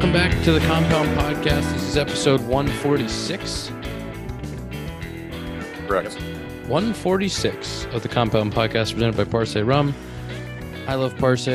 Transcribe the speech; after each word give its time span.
Welcome 0.00 0.14
back 0.14 0.44
to 0.44 0.52
the 0.52 0.60
Compound 0.60 1.10
Podcast. 1.10 1.70
This 1.74 1.82
is 1.82 1.96
episode 1.98 2.40
146. 2.46 3.70
Correct. 5.86 6.14
146 6.14 7.84
of 7.92 8.02
the 8.02 8.08
Compound 8.08 8.54
Podcast 8.54 8.94
presented 8.94 9.14
by 9.14 9.24
Parce 9.24 9.54
Rum. 9.56 9.94
I 10.88 10.94
love 10.94 11.14
Parce. 11.18 11.46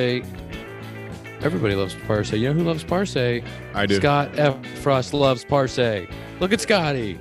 Everybody 1.42 1.74
loves 1.74 1.96
Parce. 2.06 2.34
You 2.34 2.50
know 2.50 2.54
who 2.54 2.64
loves 2.64 2.84
Parce? 2.84 3.18
I 3.18 3.42
do. 3.88 3.96
Scott 3.96 4.38
F. 4.38 4.64
Frost 4.78 5.16
loves 5.16 5.44
Parce. 5.44 5.80
Look 6.40 6.54
at 6.54 6.62
Scotty. 6.62 7.20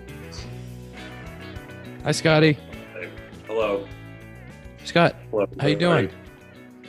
Hi, 2.03 2.13
Scotty. 2.13 2.59
Hello. 3.47 3.89
Scott, 4.85 5.17
Hello. 5.31 5.47
how 5.59 5.69
you 5.69 5.77
doing? 5.77 6.11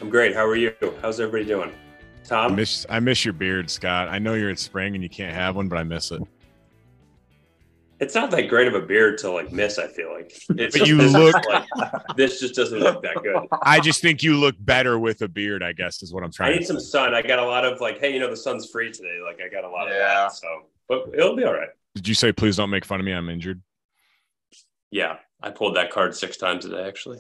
I'm 0.02 0.09
great. 0.09 0.35
How 0.35 0.45
are 0.45 0.57
you? 0.57 0.73
How's 1.02 1.21
everybody 1.21 1.45
doing? 1.45 1.71
I 2.25 2.47
Tom? 2.47 2.55
miss 2.55 2.85
I 2.89 2.99
miss 2.99 3.23
your 3.25 3.34
beard, 3.34 3.70
Scott. 3.70 4.07
I 4.09 4.20
know 4.20 4.34
you're 4.34 4.49
at 4.49 4.59
spring 4.59 4.93
and 4.95 5.03
you 5.03 5.09
can't 5.09 5.34
have 5.34 5.55
one, 5.55 5.67
but 5.67 5.77
I 5.77 5.84
miss 5.84 6.11
it. 6.11 6.21
It's 7.98 8.13
not 8.13 8.29
that 8.31 8.49
great 8.49 8.67
of 8.67 8.73
a 8.73 8.81
beard 8.81 9.17
to 9.20 9.31
like 9.31 9.51
miss, 9.53 9.79
I 9.79 9.88
feel 9.88 10.11
like. 10.13 10.34
It's 10.57 10.77
But 10.77 10.88
you 10.88 10.98
look- 10.98 11.35
like, 11.48 11.65
this 12.17 12.39
just 12.41 12.53
doesn't 12.55 12.79
look 12.79 13.01
that 13.03 13.15
good. 13.23 13.48
I 13.61 13.79
just 13.79 14.01
think 14.01 14.21
you 14.21 14.35
look 14.35 14.55
better 14.59 14.99
with 14.99 15.21
a 15.21 15.27
beard, 15.29 15.63
I 15.63 15.71
guess 15.71 16.03
is 16.03 16.13
what 16.13 16.23
I'm 16.23 16.31
trying. 16.31 16.49
To. 16.49 16.55
I 16.55 16.59
need 16.59 16.61
to 16.63 16.67
some 16.67 16.79
say. 16.79 16.85
sun. 16.89 17.13
I 17.13 17.21
got 17.21 17.39
a 17.39 17.45
lot 17.45 17.63
of 17.63 17.79
like, 17.79 17.99
hey, 17.99 18.13
you 18.13 18.20
know, 18.20 18.29
the 18.29 18.35
sun's 18.37 18.70
free 18.70 18.91
today. 18.91 19.20
Like 19.23 19.39
I 19.41 19.48
got 19.49 19.63
a 19.63 19.70
lot 19.70 19.87
of 19.87 19.93
Yeah. 19.93 19.99
that. 20.09 20.34
So 20.34 20.48
but 20.89 21.09
it'll 21.13 21.35
be 21.37 21.45
all 21.45 21.53
right. 21.53 21.70
Did 21.95 22.07
you 22.07 22.13
say 22.13 22.31
please 22.34 22.57
don't 22.57 22.70
make 22.70 22.84
fun 22.85 22.99
of 22.99 23.05
me? 23.05 23.13
I'm 23.13 23.29
injured. 23.29 23.62
Yeah. 24.91 25.18
I 25.41 25.51
pulled 25.51 25.76
that 25.77 25.90
card 25.91 26.15
six 26.15 26.37
times 26.37 26.65
today, 26.65 26.85
actually. 26.85 27.20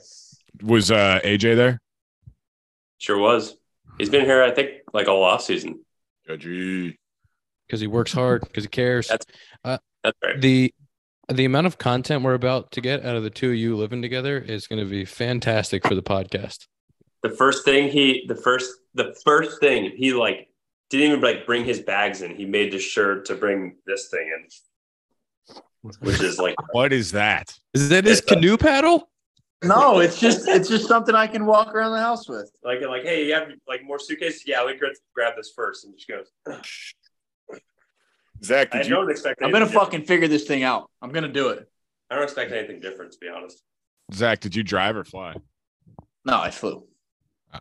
Was 0.61 0.91
uh 0.91 1.19
AJ 1.23 1.55
there? 1.55 1.81
Sure 2.97 3.17
was. 3.17 3.55
He's 3.97 4.09
been 4.09 4.25
here, 4.25 4.43
I 4.43 4.51
think, 4.51 4.71
like 4.93 5.07
all 5.07 5.23
off 5.23 5.41
season. 5.41 5.83
Gee. 6.37 6.97
because 7.67 7.79
he 7.79 7.87
works 7.87 8.11
hard, 8.11 8.41
because 8.41 8.63
he 8.63 8.67
cares. 8.69 9.07
That's- 9.07 9.25
uh, 9.63 9.77
That's 10.03 10.17
right. 10.23 10.41
the 10.41 10.73
the 11.33 11.45
amount 11.45 11.65
of 11.65 11.79
content 11.79 12.23
we're 12.23 12.35
about 12.35 12.71
to 12.71 12.81
get 12.81 13.03
out 13.03 13.15
of 13.15 13.23
the 13.23 13.31
two 13.31 13.49
of 13.49 13.55
you 13.55 13.75
living 13.75 14.01
together 14.01 14.37
is 14.37 14.67
going 14.67 14.77
to 14.83 14.87
be 14.87 15.05
fantastic 15.05 15.85
for 15.87 15.95
the 15.95 16.03
podcast. 16.03 16.67
The 17.23 17.31
first 17.31 17.65
thing 17.65 17.89
he 17.89 18.25
the 18.27 18.35
first 18.35 18.71
the 18.93 19.15
first 19.25 19.59
thing 19.59 19.91
he 19.95 20.13
like 20.13 20.47
didn't 20.91 21.07
even 21.11 21.21
like 21.21 21.45
bring 21.47 21.65
his 21.65 21.79
bags 21.79 22.21
in. 22.21 22.35
He 22.35 22.45
made 22.45 22.71
the 22.71 22.77
shirt 22.79 23.25
to 23.25 23.35
bring 23.35 23.77
this 23.87 24.09
thing 24.09 24.31
in. 24.35 25.91
Which 25.99 26.21
is 26.21 26.37
like 26.39 26.55
What 26.73 26.93
is 26.93 27.11
that? 27.13 27.53
Is 27.73 27.89
that 27.89 28.05
his 28.05 28.21
canoe 28.21 28.57
paddle? 28.57 29.09
No, 29.67 29.99
it's 29.99 30.19
just 30.19 30.47
it's 30.47 30.69
just 30.69 30.87
something 30.87 31.15
I 31.15 31.27
can 31.27 31.45
walk 31.45 31.73
around 31.73 31.91
the 31.91 31.99
house 31.99 32.27
with. 32.29 32.51
like 32.63 32.81
like 32.81 33.03
hey 33.03 33.25
you 33.25 33.33
have 33.33 33.49
like 33.67 33.83
more 33.83 33.99
suitcases 33.99 34.43
yeah 34.45 34.61
let 34.61 34.73
me 34.73 34.79
grab, 34.79 34.93
grab 35.13 35.33
this 35.35 35.51
first 35.55 35.85
and 35.85 35.95
just 35.95 36.07
goes 36.07 36.27
Zach, 38.43 38.75
I 38.75 38.81
you? 38.81 38.89
Don't 38.89 39.09
expect 39.09 39.41
I'm 39.41 39.51
gonna 39.51 39.65
different. 39.65 39.85
fucking 39.85 40.05
figure 40.05 40.27
this 40.27 40.43
thing 40.45 40.63
out. 40.63 40.89
I'm 41.01 41.11
gonna 41.11 41.27
do 41.31 41.49
it. 41.49 41.69
i 42.09 42.15
don't 42.15 42.23
expect 42.23 42.51
anything 42.51 42.79
different 42.79 43.11
to 43.13 43.17
be 43.19 43.27
honest 43.29 43.63
Zach, 44.13 44.39
did 44.39 44.55
you 44.55 44.63
drive 44.63 44.95
or 44.95 45.03
fly? 45.03 45.35
No, 46.25 46.39
I 46.39 46.51
flew. 46.51 46.85
Oh. 47.53 47.59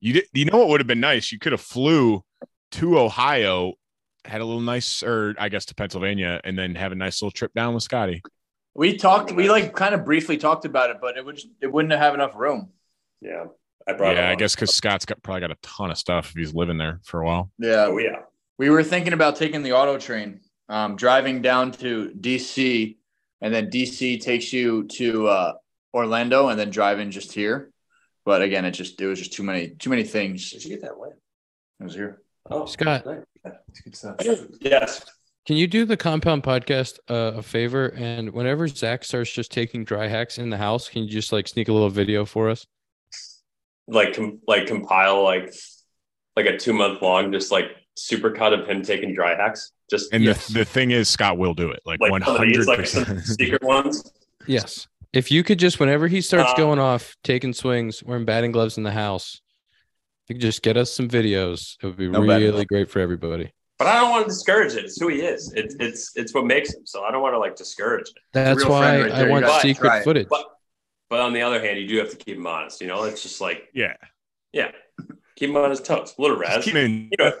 You 0.00 0.12
did 0.14 0.24
you 0.32 0.44
know 0.44 0.58
what 0.58 0.68
would 0.68 0.80
have 0.80 0.86
been 0.86 1.00
nice? 1.00 1.32
You 1.32 1.38
could 1.38 1.52
have 1.52 1.60
flew 1.60 2.22
to 2.72 2.98
Ohio, 2.98 3.72
had 4.24 4.40
a 4.40 4.44
little 4.44 4.60
nice 4.60 5.02
or 5.02 5.34
I 5.38 5.48
guess 5.48 5.64
to 5.66 5.74
Pennsylvania, 5.74 6.40
and 6.44 6.58
then 6.58 6.74
have 6.74 6.92
a 6.92 6.94
nice 6.94 7.20
little 7.22 7.30
trip 7.32 7.52
down 7.54 7.74
with 7.74 7.82
Scotty. 7.82 8.22
We 8.78 8.96
talked. 8.96 9.32
We 9.32 9.50
like 9.50 9.74
kind 9.74 9.92
of 9.92 10.04
briefly 10.04 10.36
talked 10.36 10.64
about 10.64 10.90
it, 10.90 10.98
but 11.00 11.16
it 11.16 11.24
would 11.24 11.40
it 11.60 11.66
wouldn't 11.66 11.92
have 11.92 12.14
enough 12.14 12.36
room. 12.36 12.70
yeah 13.20 13.46
i 13.88 13.92
brought 13.92 14.14
Yeah, 14.14 14.30
I 14.30 14.36
guess 14.36 14.54
because 14.54 14.72
Scott's 14.72 15.04
got 15.04 15.20
probably 15.20 15.40
got 15.40 15.50
a 15.50 15.56
ton 15.62 15.90
of 15.90 15.98
stuff 15.98 16.30
if 16.30 16.36
he's 16.36 16.54
living 16.54 16.78
there 16.78 17.00
for 17.02 17.20
a 17.20 17.26
while. 17.26 17.50
Yeah, 17.58 17.86
oh 17.88 17.98
yeah 17.98 18.20
we 18.56 18.70
were 18.70 18.84
thinking 18.84 19.14
about 19.14 19.34
taking 19.34 19.64
the 19.64 19.72
auto 19.72 19.98
train, 19.98 20.42
um, 20.68 20.94
driving 20.94 21.42
down 21.42 21.72
to 21.72 22.12
DC, 22.20 22.96
and 23.40 23.52
then 23.52 23.68
DC 23.68 24.20
takes 24.20 24.52
you 24.52 24.84
to 24.84 25.26
uh, 25.26 25.52
Orlando, 25.92 26.48
and 26.48 26.58
then 26.58 26.70
driving 26.70 27.10
just 27.10 27.32
here. 27.32 27.72
But 28.24 28.42
again, 28.42 28.64
it 28.64 28.72
just 28.72 29.00
it 29.00 29.08
was 29.08 29.18
just 29.18 29.32
too 29.32 29.42
many 29.42 29.70
too 29.70 29.90
many 29.90 30.04
things. 30.04 30.50
did 30.52 30.62
you 30.62 30.70
get 30.70 30.82
that 30.82 30.96
way 30.96 31.08
It 31.80 31.82
was 31.82 31.96
here. 31.96 32.22
oh 32.48 32.66
Scott. 32.66 33.04
nice. 33.44 34.46
yes 34.60 35.04
Can 35.48 35.56
you 35.56 35.66
do 35.66 35.86
the 35.86 35.96
Compound 35.96 36.42
Podcast 36.42 36.98
uh, 37.08 37.38
a 37.38 37.42
favor? 37.42 37.86
And 37.96 38.34
whenever 38.34 38.68
Zach 38.68 39.02
starts 39.02 39.32
just 39.32 39.50
taking 39.50 39.82
dry 39.82 40.06
hacks 40.06 40.36
in 40.36 40.50
the 40.50 40.58
house, 40.58 40.90
can 40.90 41.04
you 41.04 41.08
just 41.08 41.32
like 41.32 41.48
sneak 41.48 41.68
a 41.68 41.72
little 41.72 41.88
video 41.88 42.26
for 42.26 42.50
us? 42.50 42.66
like 43.86 44.14
com- 44.14 44.40
like 44.46 44.66
compile 44.66 45.22
like 45.24 45.50
like 46.36 46.44
a 46.44 46.58
two 46.58 46.74
month 46.74 47.00
long 47.00 47.32
just 47.32 47.50
like 47.50 47.64
super 47.96 48.30
cut 48.30 48.52
of 48.52 48.68
him 48.68 48.82
taking 48.82 49.14
dry 49.14 49.34
hacks 49.34 49.72
just 49.88 50.12
And 50.12 50.22
Yes. 50.22 50.48
the, 50.48 50.58
the 50.58 50.64
thing 50.66 50.90
is, 50.90 51.08
Scott 51.08 51.38
will 51.38 51.54
do 51.54 51.70
it 51.70 51.80
like 51.86 51.98
like 51.98 52.10
one 52.10 52.22
some 52.22 52.36
of 52.36 52.42
these, 52.42 52.66
hundred 52.66 52.80
percent. 52.82 53.20
secret 53.24 53.62
ones 53.62 54.04
Yes. 54.46 54.86
If 55.14 55.30
you 55.30 55.42
could 55.42 55.58
just, 55.58 55.80
whenever 55.80 56.08
he 56.08 56.20
starts 56.20 56.52
Uh, 56.52 56.56
going 56.56 56.78
off, 56.78 57.16
taking 57.24 57.54
swings, 57.54 58.04
wearing 58.04 58.26
batting 58.26 58.52
gloves 58.52 58.76
in 58.76 58.82
the 58.82 58.92
house, 58.92 59.40
if 60.24 60.28
you 60.28 60.34
could 60.34 60.42
just 60.42 60.60
get 60.60 60.76
us 60.76 60.92
some 60.92 61.08
videos, 61.08 61.76
it 61.82 61.86
would 61.86 61.96
be 61.96 62.06
No 62.06 62.20
really 62.20 62.66
great 62.66 62.90
for 62.90 63.00
everybody. 63.00 63.50
But 63.78 63.86
i 63.86 63.94
don't 63.94 64.10
want 64.10 64.24
to 64.24 64.28
discourage 64.28 64.74
it 64.74 64.84
it's 64.84 65.00
who 65.00 65.08
he 65.08 65.20
is 65.22 65.52
it's 65.54 65.74
it's 65.80 66.12
it's 66.16 66.34
what 66.34 66.44
makes 66.46 66.74
him 66.74 66.84
so 66.84 67.04
i 67.04 67.10
don't 67.10 67.22
want 67.22 67.34
to 67.34 67.38
like 67.38 67.56
discourage 67.56 68.08
it 68.08 68.22
That's 68.32 68.64
why 68.64 69.02
right 69.02 69.12
I 69.12 69.28
want 69.28 69.44
gotta 69.44 69.62
secret 69.62 69.88
try 69.88 70.02
footage. 70.02 70.28
but 70.28 70.44
but 71.10 71.20
on 71.20 71.32
the 71.32 71.42
other 71.42 71.60
hand 71.60 71.78
you 71.78 71.86
do 71.88 71.96
have 71.98 72.10
to 72.10 72.16
keep 72.16 72.36
him 72.36 72.46
honest 72.46 72.80
you 72.80 72.86
know 72.86 73.04
it's 73.04 73.22
just 73.22 73.40
like 73.40 73.68
Yeah, 73.72 73.94
yeah 74.52 74.70
keep 75.36 75.50
him 75.50 75.56
on 75.56 75.70
his 75.70 75.80
toes 75.80 76.14
a 76.18 76.22
little 76.22 76.36
just 76.38 76.48
razz 76.56 76.64
keep 76.64 76.74
in, 76.74 77.08
you 77.10 77.16
know, 77.24 77.32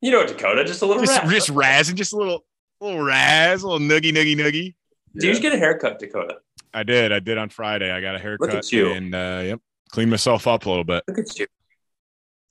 you 0.00 0.10
know 0.10 0.26
Dakota, 0.26 0.64
just 0.64 0.82
a 0.82 0.86
little 0.86 1.02
just 1.02 1.22
razz. 1.22 1.30
just 1.32 1.48
razzing, 1.50 1.94
just 1.94 2.12
a 2.12 2.16
little 2.16 2.44
little 2.80 3.02
razz, 3.02 3.62
a 3.62 3.68
little 3.68 3.86
nuggy 3.86 4.12
nuggy 4.12 4.36
nuggy. 4.36 4.74
Did 5.14 5.22
you 5.22 5.30
just 5.30 5.40
get 5.42 5.52
a 5.54 5.56
haircut, 5.58 5.98
Dakota? 5.98 6.38
I 6.74 6.82
did, 6.82 7.10
I 7.12 7.20
did 7.20 7.38
on 7.38 7.48
Friday. 7.48 7.90
I 7.90 8.00
got 8.02 8.14
a 8.14 8.18
haircut 8.18 8.48
Look 8.48 8.54
at 8.56 8.72
you. 8.72 8.92
and 8.92 9.14
uh, 9.14 9.40
yep, 9.44 9.60
cleaned 9.92 10.10
myself 10.10 10.46
up 10.46 10.66
a 10.66 10.68
little 10.68 10.84
bit. 10.84 11.04
Look 11.08 11.18
at 11.20 11.38
you, 11.38 11.46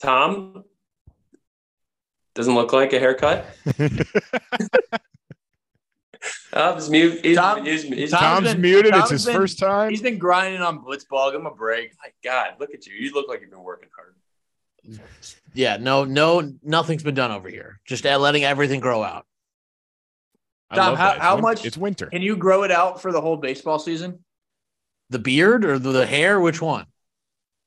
Tom. 0.02 0.64
Doesn't 2.34 2.54
look 2.54 2.72
like 2.72 2.92
a 2.92 2.98
haircut. 2.98 3.46
Uh, 6.52 6.74
he's 6.76 6.88
mute. 6.88 7.20
He's, 7.24 7.36
Tom- 7.36 7.64
he's, 7.64 7.82
he's, 7.82 8.10
Tom- 8.12 8.20
Tom's 8.44 8.52
been- 8.52 8.62
muted. 8.62 8.92
Tom's 8.92 9.02
it's 9.04 9.10
his 9.10 9.26
been- 9.26 9.34
first 9.34 9.58
time. 9.58 9.90
He's 9.90 10.00
been 10.00 10.18
grinding 10.18 10.62
on 10.62 10.78
Blitzball. 10.84 11.32
Give 11.32 11.40
him 11.40 11.46
a 11.46 11.50
break. 11.54 11.92
my 12.02 12.10
God, 12.22 12.52
look 12.60 12.70
at 12.72 12.86
you. 12.86 12.94
You 12.94 13.12
look 13.12 13.28
like 13.28 13.40
you've 13.40 13.50
been 13.50 13.62
working 13.62 13.88
hard. 13.94 14.14
Yeah, 15.52 15.76
no, 15.78 16.04
no, 16.04 16.52
nothing's 16.62 17.02
been 17.02 17.14
done 17.16 17.30
over 17.32 17.48
here. 17.48 17.80
Just 17.84 18.06
uh, 18.06 18.18
letting 18.18 18.44
everything 18.44 18.78
grow 18.80 19.02
out. 19.02 19.26
I 20.70 20.76
Tom, 20.76 20.96
how- 20.96 21.18
how 21.18 21.36
much- 21.36 21.66
It's 21.66 21.76
winter. 21.76 22.06
Can 22.06 22.22
you 22.22 22.36
grow 22.36 22.62
it 22.62 22.70
out 22.70 23.02
for 23.02 23.10
the 23.12 23.20
whole 23.20 23.36
baseball 23.36 23.78
season? 23.80 24.20
The 25.10 25.18
beard 25.18 25.64
or 25.64 25.78
the, 25.78 25.90
the 25.90 26.06
hair? 26.06 26.40
Which 26.40 26.62
one? 26.62 26.86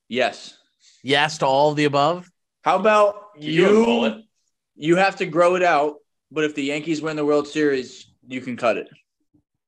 Yes. 0.08 0.56
Yes 1.04 1.38
to 1.38 1.46
all 1.46 1.70
of 1.70 1.76
the 1.76 1.84
above. 1.84 2.28
How 2.62 2.76
about 2.76 3.26
you 3.38 4.02
you? 4.04 4.22
Mullet? 4.78 4.86
You 4.86 4.96
have 4.96 5.16
to 5.16 5.26
grow 5.26 5.56
it 5.56 5.62
out, 5.62 5.96
but 6.30 6.44
if 6.44 6.54
the 6.54 6.62
Yankees 6.62 7.02
win 7.02 7.16
the 7.16 7.24
World 7.24 7.48
Series, 7.48 8.06
you 8.26 8.40
can 8.40 8.56
cut 8.56 8.76
it. 8.76 8.88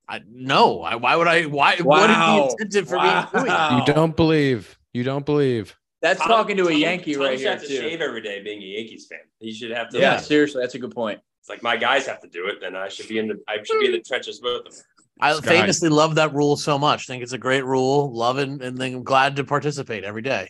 I 0.09 0.21
no. 0.29 0.83
I, 0.83 0.97
why 0.97 1.17
would 1.17 1.29
I? 1.29 1.45
Why? 1.45 1.77
Wow. 1.81 2.01
What 2.01 2.11
is 2.11 2.17
the 2.17 2.65
incentive 2.65 2.89
for 2.89 2.99
me 2.99 3.25
doing 3.33 3.79
you 3.79 3.95
don't 3.95 4.17
believe. 4.17 4.77
You 4.93 5.05
don't 5.05 5.25
believe. 5.25 5.77
That's 6.03 6.19
Tom- 6.19 6.29
talking 6.29 6.57
to 6.57 6.67
a 6.67 6.73
Tom- 6.73 6.81
Yankee 6.81 7.15
Tom 7.15 7.23
right 7.23 7.33
should 7.33 7.41
here 7.41 7.51
have 7.53 7.63
to 7.63 7.69
too. 7.69 7.77
shave 7.77 8.01
every 8.01 8.23
day, 8.23 8.43
being 8.43 8.61
a 8.61 8.67
Yankees 8.67 9.07
fan. 9.07 9.21
He 9.39 9.53
should 9.53 9.71
have 9.71 9.89
to. 9.91 10.01
Yeah, 10.01 10.17
seriously, 10.19 10.63
that's 10.63 10.75
a 10.75 10.79
good 10.79 10.95
point. 10.95 11.21
It's 11.41 11.49
like 11.49 11.63
my 11.63 11.77
guys 11.77 12.07
have 12.07 12.21
to 12.21 12.29
do 12.29 12.47
it, 12.49 12.57
then 12.61 12.75
I 12.75 12.89
should 12.89 13.09
be 13.09 13.19
in 13.19 13.29
the. 13.29 13.41
I 13.49 13.63
should 13.63 13.79
be 13.79 13.87
in 13.87 13.93
the 13.93 14.01
trenches 14.01 14.41
with 14.43 14.65
them. 14.65 14.73
I 15.21 15.39
famously 15.41 15.91
love 15.91 16.15
that 16.15 16.33
rule 16.35 16.57
so 16.57 16.79
much. 16.79 17.07
Think 17.07 17.23
it's 17.23 17.33
a 17.33 17.39
great 17.39 17.65
rule. 17.65 18.13
Love 18.13 18.39
it, 18.39 18.49
and 18.49 18.61
then 18.61 18.81
I'm 18.81 19.05
glad 19.05 19.37
to 19.37 19.45
participate 19.45 20.03
every 20.03 20.23
day. 20.23 20.49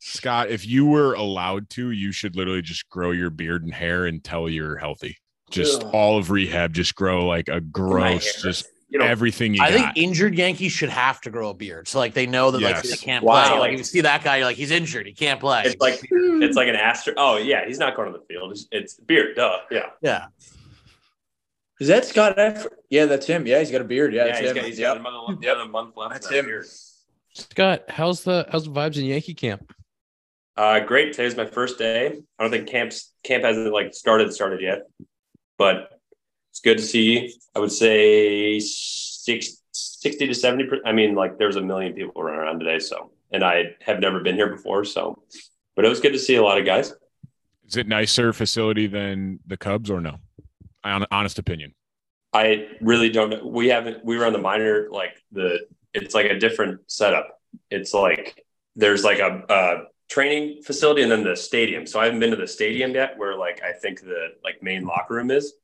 Scott, 0.00 0.48
if 0.50 0.66
you 0.66 0.86
were 0.86 1.12
allowed 1.14 1.68
to, 1.70 1.90
you 1.90 2.10
should 2.10 2.34
literally 2.34 2.62
just 2.62 2.88
grow 2.88 3.10
your 3.10 3.30
beard 3.30 3.62
and 3.64 3.72
hair 3.72 4.06
until 4.06 4.48
you're 4.48 4.76
healthy. 4.78 5.16
Just 5.50 5.82
Ugh. 5.84 5.90
all 5.92 6.16
of 6.18 6.30
rehab, 6.30 6.72
just 6.72 6.94
grow 6.94 7.26
like 7.26 7.48
a 7.48 7.60
gross, 7.60 8.40
just 8.42 8.66
You 8.88 8.98
know, 8.98 9.04
everything 9.04 9.52
you 9.54 9.62
I 9.62 9.70
got. 9.70 9.94
think 9.94 10.08
injured 10.08 10.34
Yankees 10.36 10.72
should 10.72 10.88
have 10.88 11.20
to 11.22 11.30
grow 11.30 11.50
a 11.50 11.54
beard, 11.54 11.86
so 11.86 11.98
like 11.98 12.14
they 12.14 12.26
know 12.26 12.50
that 12.50 12.60
like 12.62 12.82
they 12.82 12.96
can't 12.96 13.24
Wow. 13.24 13.48
play. 13.50 13.58
Like 13.58 13.78
you 13.78 13.84
see 13.84 14.00
that 14.00 14.24
guy, 14.24 14.38
you're 14.38 14.46
like 14.46 14.56
he's 14.56 14.70
injured, 14.70 15.06
he 15.06 15.12
can't 15.12 15.38
play. 15.38 15.62
it's 15.66 15.80
like 15.80 16.00
it's 16.10 16.56
like 16.56 16.68
an 16.68 16.76
astro. 16.76 17.12
Oh 17.16 17.36
yeah, 17.36 17.66
he's 17.66 17.78
not 17.78 17.94
going 17.94 18.10
to 18.12 18.18
the 18.18 18.24
field. 18.24 18.52
It's, 18.52 18.66
it's 18.72 18.94
beard. 18.94 19.36
Duh. 19.36 19.58
Yeah. 19.70 19.86
yeah, 20.00 20.26
Is 21.78 21.88
that 21.88 22.04
Scott 22.04 22.36
Effross? 22.36 22.68
Yeah, 22.90 23.06
that's 23.06 23.26
him. 23.26 23.46
Yeah, 23.46 23.58
he's 23.58 23.70
got 23.70 23.80
a 23.80 23.84
beard. 23.84 24.12
Yeah, 24.14 24.22
Yeah. 24.22 24.26
that's 24.28 24.40
he's 24.40 24.50
him. 24.50 24.56
got, 24.56 24.64
he's 24.64 24.78
Yep. 24.78 25.02
got 25.02 25.06
another, 25.36 25.54
another 25.56 25.70
month 25.70 25.96
left. 25.96 26.12
That's 26.14 26.28
that 26.28 26.38
him. 26.38 26.44
beard. 26.46 26.66
Scott, 27.34 27.82
how's 27.88 28.24
the 28.24 28.46
how's 28.50 28.64
the 28.64 28.70
vibes 28.70 28.96
in 28.98 29.04
Yankee 29.04 29.34
camp? 29.34 29.72
Uh, 30.56 30.80
great. 30.80 31.12
Today's 31.12 31.36
my 31.36 31.46
first 31.46 31.78
day. 31.78 32.06
I 32.38 32.42
don't 32.42 32.50
think 32.50 32.68
camps 32.68 33.12
camp 33.24 33.44
hasn't 33.44 33.72
like 33.72 33.94
started 33.94 34.32
started 34.32 34.60
yet, 34.60 34.82
but 35.56 36.00
it's 36.50 36.60
good 36.60 36.78
to 36.78 36.82
see. 36.84 37.34
I 37.54 37.60
would 37.60 37.72
say 37.72 38.58
six, 38.60 39.62
60 39.72 40.26
to 40.26 40.34
seventy. 40.34 40.64
per- 40.64 40.82
I 40.84 40.92
mean, 40.92 41.14
like 41.14 41.38
there's 41.38 41.56
a 41.56 41.62
million 41.62 41.94
people 41.94 42.22
running 42.22 42.40
around 42.40 42.58
today, 42.58 42.78
so 42.78 43.12
and 43.32 43.44
I 43.44 43.76
have 43.82 44.00
never 44.00 44.20
been 44.20 44.34
here 44.34 44.48
before, 44.48 44.84
so. 44.84 45.22
But 45.76 45.84
it 45.84 45.88
was 45.88 46.00
good 46.00 46.12
to 46.12 46.18
see 46.18 46.34
a 46.34 46.42
lot 46.42 46.58
of 46.58 46.66
guys. 46.66 46.92
Is 47.66 47.76
it 47.76 47.86
nicer 47.86 48.32
facility 48.32 48.86
than 48.86 49.38
the 49.46 49.56
Cubs 49.56 49.88
or 49.90 50.00
no? 50.00 50.16
Honest 50.84 51.38
opinion. 51.38 51.74
I 52.32 52.68
really 52.80 53.10
don't 53.10 53.30
know. 53.30 53.46
We 53.46 53.68
haven't. 53.68 54.04
We 54.04 54.18
were 54.18 54.26
on 54.26 54.32
the 54.32 54.38
minor. 54.40 54.88
Like 54.90 55.16
the, 55.32 55.60
it's 55.94 56.14
like 56.14 56.26
a 56.26 56.38
different 56.38 56.80
setup. 56.90 57.40
It's 57.70 57.94
like 57.94 58.44
there's 58.76 59.04
like 59.04 59.20
a, 59.20 59.42
a 59.48 59.76
training 60.10 60.60
facility 60.62 61.02
and 61.02 61.10
then 61.10 61.24
the 61.24 61.34
stadium. 61.36 61.86
So 61.86 61.98
I 62.00 62.04
haven't 62.04 62.20
been 62.20 62.30
to 62.30 62.36
the 62.36 62.46
stadium 62.46 62.92
yet, 62.92 63.16
where 63.16 63.36
like 63.36 63.62
I 63.62 63.72
think 63.72 64.00
the 64.02 64.32
like 64.44 64.62
main 64.62 64.84
locker 64.84 65.14
room 65.14 65.30
is. 65.30 65.54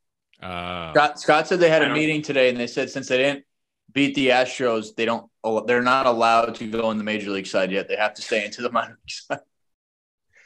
Uh, 0.42 0.92
Scott, 0.92 1.20
Scott 1.20 1.48
said 1.48 1.60
they 1.60 1.68
had 1.68 1.82
I 1.82 1.86
a 1.86 1.88
don't- 1.88 1.98
meeting 1.98 2.22
today, 2.22 2.48
and 2.48 2.58
they 2.58 2.66
said 2.66 2.88
since 2.90 3.08
they 3.08 3.18
didn't 3.18 3.44
beat 3.92 4.14
the 4.14 4.28
Astros, 4.28 4.94
they 4.94 5.04
don't. 5.04 5.30
They're 5.66 5.82
not 5.82 6.06
allowed 6.06 6.54
to 6.56 6.66
go 6.70 6.90
in 6.90 6.98
the 6.98 7.04
major 7.04 7.30
league 7.30 7.46
side 7.46 7.70
yet. 7.70 7.88
They 7.88 7.96
have 7.96 8.14
to 8.14 8.22
stay 8.22 8.44
into 8.44 8.62
the 8.62 8.70
minor 8.72 8.98
league 9.02 9.10
side. 9.10 9.38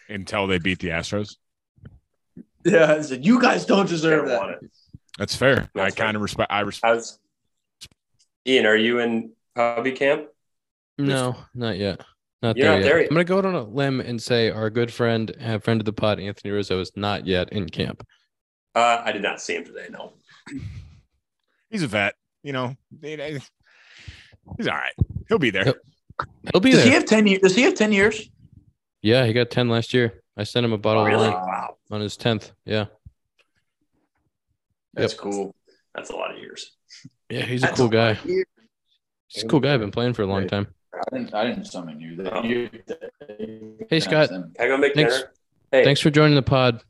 until 0.08 0.46
they 0.46 0.58
beat 0.58 0.78
the 0.80 0.88
Astros. 0.88 1.36
Yeah, 2.64 2.92
I 2.98 3.00
said 3.02 3.24
you 3.24 3.40
guys 3.40 3.64
don't 3.64 3.88
deserve 3.88 4.26
Don't 4.28 4.50
that. 4.50 4.70
That's 5.18 5.34
fair. 5.34 5.62
I 5.62 5.68
That's 5.74 5.94
fair. 5.94 6.04
kind 6.06 6.16
of 6.16 6.22
respect. 6.22 6.52
I 6.52 6.60
respect. 6.60 6.94
How's 6.94 7.18
Ian? 8.46 8.66
Are 8.66 8.76
you 8.76 8.98
in 9.00 9.32
hobby 9.56 9.92
camp? 9.92 10.26
No, 10.98 11.36
not 11.54 11.78
yet. 11.78 12.02
Not 12.42 12.56
You're 12.56 12.64
there, 12.66 12.72
not 12.72 12.78
yet. 12.78 12.84
there 12.84 12.98
yet. 13.00 13.10
I'm 13.10 13.14
gonna 13.14 13.24
go 13.24 13.38
out 13.38 13.44
on 13.44 13.54
a 13.54 13.62
limb 13.62 14.00
and 14.00 14.20
say 14.22 14.50
our 14.50 14.70
good 14.70 14.92
friend, 14.92 15.30
uh, 15.44 15.58
friend 15.58 15.80
of 15.80 15.84
the 15.84 15.92
pod, 15.92 16.18
Anthony 16.20 16.50
Rizzo, 16.52 16.80
is 16.80 16.90
not 16.96 17.26
yet 17.26 17.52
in 17.52 17.68
camp. 17.68 18.06
Uh, 18.74 19.02
I 19.04 19.12
did 19.12 19.22
not 19.22 19.40
see 19.42 19.56
him 19.56 19.64
today. 19.64 19.86
No. 19.90 20.14
He's 21.70 21.82
a 21.82 21.86
vet. 21.86 22.14
You 22.42 22.52
know, 22.54 22.76
he's 23.02 23.40
all 24.66 24.74
right. 24.74 24.94
He'll 25.28 25.38
be 25.38 25.50
there. 25.50 25.66
Yep. 25.66 25.76
He'll 26.52 26.60
be 26.60 26.70
Does 26.70 26.78
there. 26.80 26.86
he 26.88 26.92
have 26.94 27.04
ten 27.04 27.26
years? 27.26 27.40
Does 27.42 27.54
he 27.56 27.62
have 27.62 27.74
ten 27.74 27.92
years? 27.92 28.30
yeah, 29.02 29.26
he 29.26 29.32
got 29.34 29.50
ten 29.50 29.68
last 29.68 29.92
year. 29.92 30.22
I 30.36 30.44
sent 30.44 30.64
him 30.64 30.72
a 30.72 30.78
bottle 30.78 31.04
really? 31.04 31.26
of 31.28 31.34
wine 31.34 31.42
Wow. 31.46 31.76
on 31.90 32.00
his 32.00 32.16
tenth. 32.16 32.52
Yeah, 32.64 32.86
That's 34.94 35.12
Yep. 35.12 35.20
cool. 35.20 35.54
That's 35.94 36.08
a 36.10 36.16
lot 36.16 36.32
of 36.32 36.38
years. 36.38 36.72
yeah, 37.28 37.42
he's 37.42 37.62
a 37.62 37.66
That's 37.66 37.76
cool 37.76 37.86
lot 37.86 37.92
guy. 37.92 38.14
He's 39.28 39.44
a 39.44 39.46
cool 39.46 39.60
guy. 39.60 39.74
I've 39.74 39.80
been 39.80 39.90
playing 39.90 40.14
for 40.14 40.22
a 40.22 40.26
long 40.26 40.40
Right. 40.42 40.48
time. 40.48 40.74
I 41.00 41.16
didn't. 41.16 41.34
I 41.34 41.44
didn't 41.46 41.64
summon 41.64 42.00
you. 42.00 42.28
Oh. 42.30 42.42
You- 42.42 42.70
Hey, 43.88 44.00
Scott. 44.00 44.28
Can 44.28 44.52
I 44.60 44.66
go 44.66 44.76
make 44.76 44.94
Thanks. 44.94 45.14
dinner? 45.16 45.32
Hey, 45.72 45.84
Thanks 45.84 46.00
for 46.00 46.10
joining 46.10 46.34
the 46.34 46.42
pod. 46.42 46.82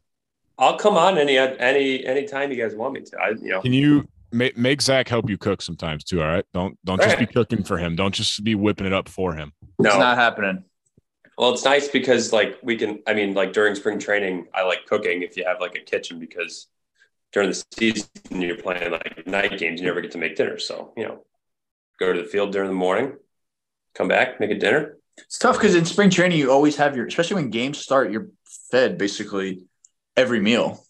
I'll 0.58 0.76
come 0.76 0.96
on 0.96 1.16
any 1.16 1.38
any 1.38 2.04
any 2.04 2.26
time 2.26 2.50
you 2.50 2.56
guys 2.62 2.74
want 2.74 2.94
me 2.94 3.00
to. 3.02 3.18
I 3.18 3.28
you 3.30 3.48
know 3.50 3.60
Can 3.62 3.72
you 3.72 4.06
make, 4.32 4.56
make 4.58 4.82
Zach 4.82 5.08
help 5.08 5.30
you 5.30 5.38
cook 5.38 5.62
sometimes 5.62 6.04
too? 6.04 6.20
All 6.20 6.28
right. 6.28 6.44
Don't 6.52 6.78
don't 6.84 7.00
just 7.00 7.18
be 7.18 7.26
cooking 7.26 7.62
for 7.64 7.78
him. 7.78 7.96
Don't 7.96 8.14
just 8.14 8.42
be 8.44 8.54
whipping 8.54 8.86
it 8.86 8.92
up 8.92 9.08
for 9.08 9.34
him. 9.34 9.52
no. 9.78 9.88
It's 9.90 9.98
not 9.98 10.16
happening. 10.18 10.64
Well, 11.38 11.54
it's 11.54 11.64
nice 11.64 11.88
because 11.88 12.32
like 12.32 12.58
we 12.62 12.76
can. 12.76 13.02
I 13.06 13.14
mean, 13.14 13.32
like 13.32 13.52
during 13.54 13.74
spring 13.74 13.98
training, 13.98 14.48
I 14.52 14.62
like 14.64 14.84
cooking 14.86 15.22
if 15.22 15.36
you 15.38 15.44
have 15.46 15.60
like 15.60 15.74
a 15.76 15.80
kitchen 15.80 16.18
because 16.18 16.66
during 17.32 17.48
the 17.50 17.64
season 17.72 18.08
you're 18.30 18.56
playing 18.56 18.90
like 18.90 19.26
night 19.26 19.58
games, 19.58 19.80
you 19.80 19.86
never 19.86 20.02
get 20.02 20.10
to 20.10 20.18
make 20.18 20.36
dinner. 20.36 20.58
So 20.58 20.92
you 20.96 21.04
know, 21.04 21.24
go 21.98 22.12
to 22.12 22.20
the 22.22 22.28
field 22.28 22.52
during 22.52 22.68
the 22.68 22.74
morning, 22.74 23.12
come 23.94 24.08
back, 24.08 24.40
make 24.40 24.50
a 24.50 24.58
dinner. 24.58 24.96
It's 25.18 25.38
tough 25.38 25.56
because 25.56 25.74
in 25.74 25.84
spring 25.84 26.10
training 26.10 26.38
you 26.38 26.50
always 26.50 26.76
have 26.76 26.96
your, 26.96 27.06
especially 27.06 27.36
when 27.36 27.50
games 27.50 27.78
start, 27.78 28.10
you're 28.10 28.28
fed 28.70 28.96
basically 28.98 29.62
every 30.16 30.40
meal. 30.40 30.84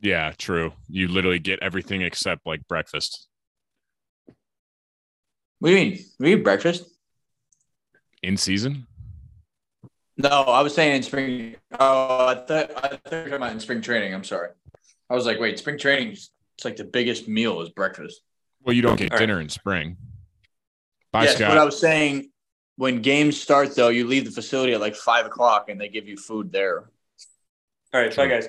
Yeah, 0.00 0.32
true. 0.38 0.72
You 0.88 1.08
literally 1.08 1.38
get 1.40 1.58
everything 1.62 2.00
except 2.02 2.46
like 2.46 2.66
breakfast 2.68 3.26
What 5.58 5.70
do 5.70 5.76
you 5.76 5.90
mean? 5.90 5.98
We 6.18 6.32
eat 6.34 6.44
breakfast? 6.44 6.84
in 8.22 8.36
season. 8.36 8.86
No, 10.18 10.28
I 10.28 10.60
was 10.60 10.74
saying 10.74 10.96
in 10.96 11.02
spring. 11.02 11.56
Oh, 11.78 12.26
I 12.26 12.34
thought 12.34 12.70
I 12.76 12.88
thought 12.96 13.24
you 13.24 13.30
were 13.30 13.36
about 13.36 13.52
in 13.52 13.60
spring 13.60 13.80
training. 13.80 14.12
I'm 14.14 14.24
sorry. 14.24 14.50
I 15.08 15.14
was 15.14 15.24
like, 15.26 15.40
wait, 15.40 15.58
spring 15.58 15.78
training. 15.78 16.12
It's 16.12 16.30
like 16.64 16.76
the 16.76 16.84
biggest 16.84 17.26
meal 17.28 17.62
is 17.62 17.70
breakfast. 17.70 18.20
Well, 18.62 18.74
you 18.76 18.82
don't 18.82 18.96
get 18.96 19.10
All 19.12 19.16
right. 19.18 19.26
dinner 19.26 19.40
in 19.40 19.48
spring. 19.48 19.96
Bye, 21.12 21.24
yes, 21.24 21.36
Scott. 21.36 21.48
but 21.50 21.58
I 21.58 21.64
was 21.64 21.78
saying 21.78 22.30
when 22.76 23.02
games 23.02 23.40
start 23.40 23.74
though, 23.74 23.88
you 23.88 24.06
leave 24.06 24.24
the 24.24 24.30
facility 24.30 24.72
at 24.74 24.80
like 24.80 24.94
five 24.94 25.26
o'clock 25.26 25.68
and 25.68 25.80
they 25.80 25.88
give 25.88 26.06
you 26.08 26.16
food 26.16 26.52
there. 26.52 26.90
All 27.92 28.00
right, 28.00 28.14
bye 28.14 28.28
guys. 28.28 28.48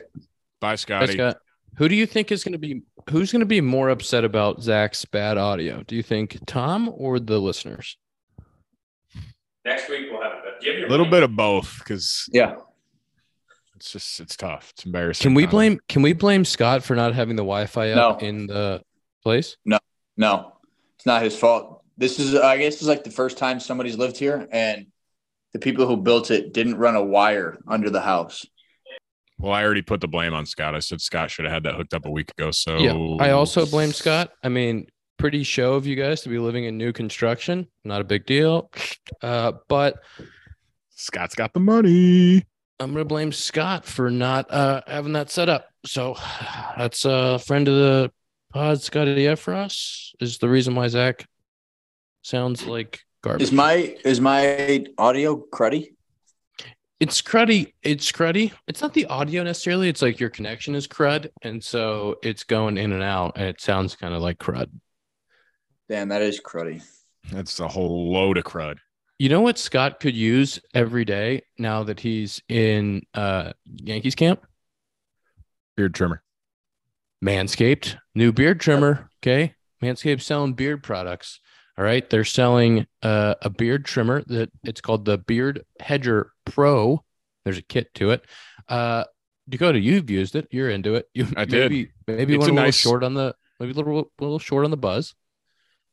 Bye, 0.59 0.71
Hey, 0.71 0.75
Scotty. 0.77 1.13
Scott, 1.13 1.37
who 1.77 1.89
do 1.89 1.95
you 1.95 2.05
think 2.05 2.31
is 2.31 2.43
going 2.43 2.51
to 2.53 2.59
be 2.59 2.83
who's 3.09 3.31
going 3.31 3.39
to 3.39 3.45
be 3.47 3.61
more 3.61 3.89
upset 3.89 4.23
about 4.23 4.61
Zach's 4.61 5.05
bad 5.05 5.37
audio? 5.39 5.83
Do 5.87 5.95
you 5.95 6.03
think 6.03 6.37
Tom 6.45 6.91
or 6.95 7.19
the 7.19 7.39
listeners? 7.39 7.97
Next 9.65 9.89
week 9.89 10.07
we'll 10.11 10.21
have 10.21 10.33
it. 10.45 10.61
Do 10.61 10.67
you 10.69 10.79
have 10.81 10.87
A 10.87 10.91
little 10.91 11.05
mic? 11.05 11.11
bit 11.11 11.23
of 11.23 11.35
both 11.35 11.77
because 11.79 12.27
Yeah. 12.31 12.55
it's 13.75 13.91
just 13.91 14.19
it's 14.19 14.35
tough. 14.35 14.71
It's 14.75 14.85
embarrassing. 14.85 15.23
Can 15.23 15.33
we 15.33 15.43
Tom. 15.43 15.51
blame 15.51 15.79
Can 15.89 16.01
we 16.03 16.13
blame 16.13 16.45
Scott 16.45 16.83
for 16.83 16.95
not 16.95 17.13
having 17.15 17.35
the 17.35 17.43
Wi-Fi 17.43 17.91
up 17.91 18.21
No. 18.21 18.27
in 18.27 18.47
the 18.47 18.81
place? 19.23 19.57
No, 19.65 19.79
no, 20.17 20.53
it's 20.95 21.05
not 21.07 21.23
his 21.23 21.37
fault. 21.37 21.80
This 21.97 22.19
is, 22.19 22.35
I 22.35 22.57
guess, 22.57 22.75
this 22.75 22.83
is 22.83 22.87
like 22.87 23.03
the 23.03 23.11
first 23.11 23.37
time 23.37 23.59
somebody's 23.59 23.97
lived 23.97 24.17
here, 24.17 24.47
and 24.51 24.87
the 25.53 25.59
people 25.59 25.87
who 25.87 25.97
built 25.97 26.31
it 26.31 26.53
didn't 26.53 26.77
run 26.77 26.95
a 26.95 27.03
wire 27.03 27.57
under 27.67 27.89
the 27.89 28.01
house. 28.01 28.45
Well, 29.37 29.53
I 29.53 29.63
already 29.63 29.81
put 29.81 30.01
the 30.01 30.07
blame 30.07 30.33
on 30.33 30.45
Scott. 30.45 30.75
I 30.75 30.79
said 30.79 31.01
Scott 31.01 31.31
should 31.31 31.45
have 31.45 31.53
had 31.53 31.63
that 31.63 31.75
hooked 31.75 31.93
up 31.93 32.05
a 32.05 32.11
week 32.11 32.31
ago. 32.37 32.51
So 32.51 32.77
Yeah, 32.77 33.23
I 33.23 33.31
also 33.31 33.65
blame 33.65 33.91
Scott. 33.91 34.31
I 34.43 34.49
mean, 34.49 34.87
pretty 35.17 35.43
show 35.43 35.73
of 35.73 35.87
you 35.87 35.95
guys 35.95 36.21
to 36.21 36.29
be 36.29 36.37
living 36.37 36.65
in 36.65 36.77
new 36.77 36.93
construction. 36.93 37.67
Not 37.83 38.01
a 38.01 38.03
big 38.03 38.25
deal, 38.25 38.71
uh, 39.21 39.53
but 39.67 39.95
Scott's 40.91 41.35
got 41.35 41.53
the 41.53 41.59
money. 41.59 42.45
I'm 42.79 42.93
gonna 42.93 43.05
blame 43.05 43.31
Scott 43.31 43.85
for 43.85 44.09
not 44.11 44.51
uh, 44.51 44.81
having 44.87 45.13
that 45.13 45.29
set 45.31 45.49
up. 45.49 45.67
So 45.85 46.15
that's 46.77 47.05
a 47.05 47.39
friend 47.39 47.67
of 47.67 47.75
the 47.75 48.11
pod, 48.53 48.81
Scotty 48.81 49.25
Effross, 49.25 50.11
is 50.19 50.37
the 50.37 50.49
reason 50.49 50.75
why 50.75 50.87
Zach 50.87 51.25
sounds 52.21 52.65
like 52.65 53.01
garbage. 53.21 53.43
Is 53.43 53.51
my 53.51 53.95
is 54.03 54.21
my 54.21 54.85
audio 54.97 55.43
cruddy? 55.53 55.89
it's 57.01 57.19
cruddy. 57.19 57.73
It's 57.81 58.11
cruddy. 58.11 58.53
It's 58.67 58.79
not 58.79 58.93
the 58.93 59.07
audio 59.07 59.41
necessarily. 59.41 59.89
It's 59.89 60.03
like 60.03 60.19
your 60.19 60.29
connection 60.29 60.75
is 60.75 60.87
crud, 60.87 61.29
and 61.41 61.61
so 61.61 62.17
it's 62.21 62.43
going 62.43 62.77
in 62.77 62.91
and 62.91 63.01
out, 63.01 63.33
and 63.37 63.47
it 63.47 63.59
sounds 63.59 63.95
kind 63.95 64.13
of 64.13 64.21
like 64.21 64.37
crud. 64.37 64.69
Damn, 65.89 66.09
that 66.09 66.21
is 66.21 66.39
cruddy. 66.39 66.83
That's 67.31 67.59
a 67.59 67.67
whole 67.67 68.13
load 68.13 68.37
of 68.37 68.43
crud. 68.43 68.77
You 69.17 69.29
know 69.29 69.41
what 69.41 69.57
Scott 69.57 69.99
could 69.99 70.15
use 70.15 70.59
every 70.75 71.03
day 71.03 71.41
now 71.57 71.83
that 71.83 71.99
he's 71.99 72.39
in 72.47 73.01
uh, 73.15 73.53
Yankees 73.65 74.15
camp? 74.15 74.45
Beard 75.75 75.95
trimmer. 75.95 76.21
Manscaped, 77.25 77.97
new 78.13 78.31
beard 78.31 78.59
trimmer. 78.59 79.09
Okay. 79.23 79.55
Manscaped 79.81 80.21
selling 80.21 80.53
beard 80.53 80.83
products. 80.83 81.39
All 81.77 81.83
right. 81.85 82.07
They're 82.09 82.25
selling 82.25 82.85
uh, 83.01 83.35
a 83.41 83.49
beard 83.49 83.85
trimmer 83.85 84.23
that 84.27 84.51
it's 84.63 84.81
called 84.81 85.05
the 85.05 85.17
Beard 85.17 85.63
Hedger 85.79 86.31
Pro. 86.45 87.03
There's 87.45 87.57
a 87.57 87.61
kit 87.63 87.93
to 87.95 88.11
it. 88.11 88.25
Uh, 88.67 89.05
Dakota, 89.49 89.79
you've 89.79 90.09
used 90.09 90.35
it. 90.35 90.47
You're 90.51 90.69
into 90.69 90.95
it. 90.95 91.07
You 91.13 91.27
I 91.35 91.45
did. 91.45 91.71
maybe, 91.71 91.91
Maybe 92.07 92.35
It's 92.35 92.41
one 92.41 92.49
a 92.49 92.53
little 92.53 92.65
nice- 92.65 92.75
short 92.77 93.03
on 93.03 93.13
the 93.15 93.33
maybe 93.59 93.71
a 93.71 93.75
little 93.75 94.11
little 94.19 94.39
short 94.39 94.65
on 94.65 94.71
the 94.71 94.77
buzz. 94.77 95.13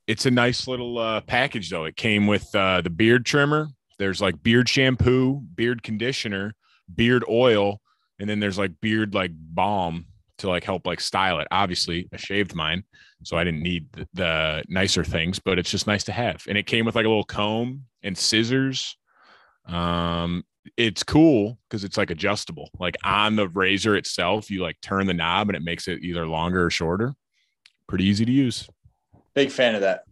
It's 0.06 0.26
a 0.26 0.30
nice 0.30 0.66
little 0.66 0.98
uh, 0.98 1.20
package 1.22 1.70
though. 1.70 1.84
It 1.84 1.96
came 1.96 2.26
with 2.26 2.54
uh, 2.54 2.80
the 2.80 2.90
beard 2.90 3.24
trimmer. 3.26 3.68
There's 3.98 4.20
like 4.20 4.42
beard 4.42 4.68
shampoo, 4.68 5.40
beard 5.54 5.82
conditioner, 5.82 6.54
beard 6.94 7.24
oil, 7.28 7.80
and 8.18 8.28
then 8.28 8.40
there's 8.40 8.58
like 8.58 8.80
beard 8.80 9.14
like 9.14 9.32
balm 9.34 10.06
to 10.38 10.48
like 10.48 10.64
help 10.64 10.86
like 10.86 11.00
style 11.00 11.40
it. 11.40 11.48
Obviously, 11.50 12.08
I 12.12 12.16
shaved 12.16 12.54
mine, 12.54 12.84
so 13.22 13.36
I 13.36 13.44
didn't 13.44 13.62
need 13.62 13.92
the, 13.92 14.08
the 14.14 14.64
nicer 14.68 15.04
things, 15.04 15.38
but 15.38 15.58
it's 15.58 15.70
just 15.70 15.86
nice 15.86 16.04
to 16.04 16.12
have. 16.12 16.44
And 16.48 16.56
it 16.56 16.66
came 16.66 16.84
with 16.84 16.94
like 16.94 17.06
a 17.06 17.08
little 17.08 17.24
comb 17.24 17.84
and 18.02 18.16
scissors. 18.16 18.96
Um, 19.66 20.44
it's 20.76 21.02
cool 21.02 21.58
because 21.68 21.84
it's 21.84 21.96
like 21.96 22.10
adjustable. 22.10 22.70
Like 22.78 22.96
on 23.04 23.36
the 23.36 23.48
razor 23.48 23.96
itself, 23.96 24.50
you 24.50 24.62
like 24.62 24.80
turn 24.80 25.06
the 25.06 25.14
knob 25.14 25.48
and 25.48 25.56
it 25.56 25.62
makes 25.62 25.88
it 25.88 26.00
either 26.02 26.26
longer 26.26 26.66
or 26.66 26.70
shorter. 26.70 27.14
Pretty 27.86 28.04
easy 28.04 28.24
to 28.24 28.32
use. 28.32 28.68
Big 29.34 29.50
fan 29.50 29.74
of 29.74 29.80
that. 29.82 30.04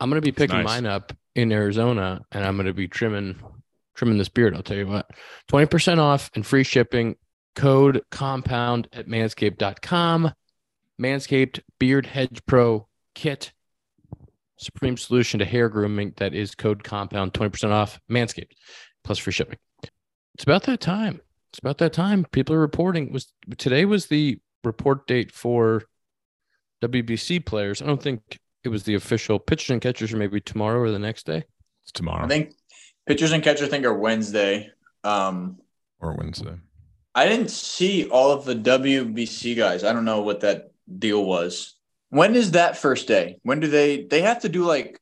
I'm 0.00 0.10
gonna 0.10 0.20
be 0.20 0.32
picking 0.32 0.56
nice. 0.56 0.64
mine 0.66 0.86
up 0.86 1.12
in 1.34 1.52
Arizona, 1.52 2.20
and 2.32 2.44
I'm 2.44 2.56
gonna 2.56 2.72
be 2.72 2.88
trimming 2.88 3.36
trimming 3.94 4.18
this 4.18 4.28
beard. 4.28 4.54
I'll 4.54 4.62
tell 4.62 4.76
you 4.76 4.86
what, 4.86 5.08
twenty 5.46 5.66
percent 5.66 6.00
off 6.00 6.30
and 6.34 6.44
free 6.44 6.64
shipping. 6.64 7.16
Code 7.54 8.02
compound 8.10 8.88
at 8.92 9.06
manscaped.com. 9.06 10.32
Manscaped 11.00 11.60
Beard 11.78 12.06
Hedge 12.06 12.40
Pro 12.46 12.86
Kit, 13.14 13.52
supreme 14.56 14.96
solution 14.96 15.38
to 15.38 15.44
hair 15.44 15.68
grooming. 15.68 16.14
That 16.16 16.34
is 16.34 16.54
code 16.54 16.84
compound, 16.84 17.34
twenty 17.34 17.50
percent 17.50 17.72
off. 17.72 18.00
Manscaped 18.10 18.52
plus 19.04 19.18
free 19.18 19.32
shipping. 19.32 19.58
It's 20.34 20.44
about 20.44 20.62
that 20.64 20.80
time. 20.80 21.20
It's 21.52 21.58
about 21.58 21.78
that 21.78 21.92
time. 21.92 22.26
People 22.32 22.54
are 22.54 22.60
reporting. 22.60 23.12
Was 23.12 23.32
today 23.58 23.84
was 23.84 24.06
the 24.06 24.38
report 24.64 25.06
date 25.06 25.32
for 25.32 25.82
WBC 26.82 27.44
players? 27.44 27.82
I 27.82 27.86
don't 27.86 28.02
think 28.02 28.38
it 28.64 28.68
was 28.68 28.84
the 28.84 28.94
official 28.94 29.38
pitchers 29.38 29.70
and 29.70 29.80
catchers, 29.80 30.12
or 30.12 30.16
maybe 30.16 30.40
tomorrow 30.40 30.80
or 30.80 30.90
the 30.90 30.98
next 30.98 31.26
day. 31.26 31.44
It's 31.82 31.92
tomorrow 31.92 32.24
I 32.24 32.28
think 32.28 32.54
pitchers 33.06 33.32
and 33.32 33.42
catchers 33.42 33.68
think 33.68 33.84
are 33.84 33.98
Wednesday. 33.98 34.70
Um, 35.04 35.58
or 36.00 36.14
Wednesday. 36.14 36.54
I 37.14 37.28
didn't 37.28 37.50
see 37.50 38.08
all 38.08 38.30
of 38.32 38.44
the 38.44 38.54
WBC 38.54 39.56
guys. 39.56 39.84
I 39.84 39.92
don't 39.92 40.04
know 40.04 40.22
what 40.22 40.40
that 40.40 40.72
deal 40.98 41.24
was. 41.24 41.74
When 42.08 42.34
is 42.34 42.52
that 42.52 42.76
first 42.76 43.08
day? 43.08 43.38
When 43.42 43.60
do 43.60 43.68
they 43.68 44.04
they 44.04 44.22
have 44.22 44.40
to 44.40 44.48
do 44.48 44.64
like 44.64 45.00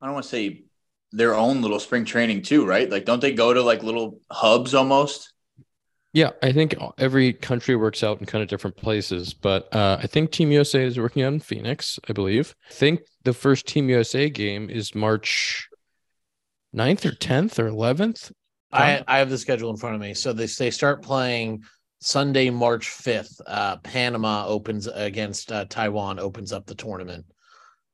I 0.00 0.06
don't 0.06 0.14
want 0.14 0.24
to 0.24 0.30
say 0.30 0.64
their 1.12 1.34
own 1.34 1.62
little 1.62 1.80
spring 1.80 2.04
training 2.04 2.42
too, 2.42 2.64
right? 2.66 2.88
Like 2.88 3.04
don't 3.04 3.20
they 3.20 3.32
go 3.32 3.52
to 3.52 3.62
like 3.62 3.82
little 3.82 4.20
hubs 4.30 4.74
almost? 4.74 5.32
Yeah, 6.12 6.30
I 6.42 6.52
think 6.52 6.74
every 6.96 7.34
country 7.34 7.76
works 7.76 8.02
out 8.02 8.18
in 8.18 8.26
kind 8.26 8.42
of 8.42 8.48
different 8.48 8.76
places, 8.76 9.34
but 9.34 9.72
uh, 9.74 9.98
I 10.02 10.06
think 10.06 10.30
Team 10.30 10.50
USA 10.52 10.82
is 10.82 10.98
working 10.98 11.22
on 11.22 11.38
Phoenix, 11.38 11.98
I 12.08 12.12
believe. 12.12 12.54
I 12.70 12.72
think 12.72 13.00
the 13.24 13.34
first 13.34 13.66
Team 13.66 13.90
USA 13.90 14.30
game 14.30 14.70
is 14.70 14.94
March 14.94 15.68
9th 16.74 17.04
or 17.04 17.10
10th 17.10 17.58
or 17.58 17.70
11th. 17.70 18.32
I, 18.72 19.02
I 19.06 19.18
have 19.18 19.30
the 19.30 19.38
schedule 19.38 19.70
in 19.70 19.76
front 19.76 19.94
of 19.94 20.00
me. 20.00 20.14
So 20.14 20.32
they 20.32 20.46
they 20.46 20.70
start 20.70 21.02
playing 21.02 21.62
Sunday, 22.00 22.50
March 22.50 22.90
fifth. 22.90 23.40
Uh, 23.46 23.76
Panama 23.78 24.46
opens 24.46 24.86
against 24.86 25.50
uh, 25.52 25.64
Taiwan, 25.66 26.18
opens 26.18 26.52
up 26.52 26.66
the 26.66 26.74
tournament. 26.74 27.24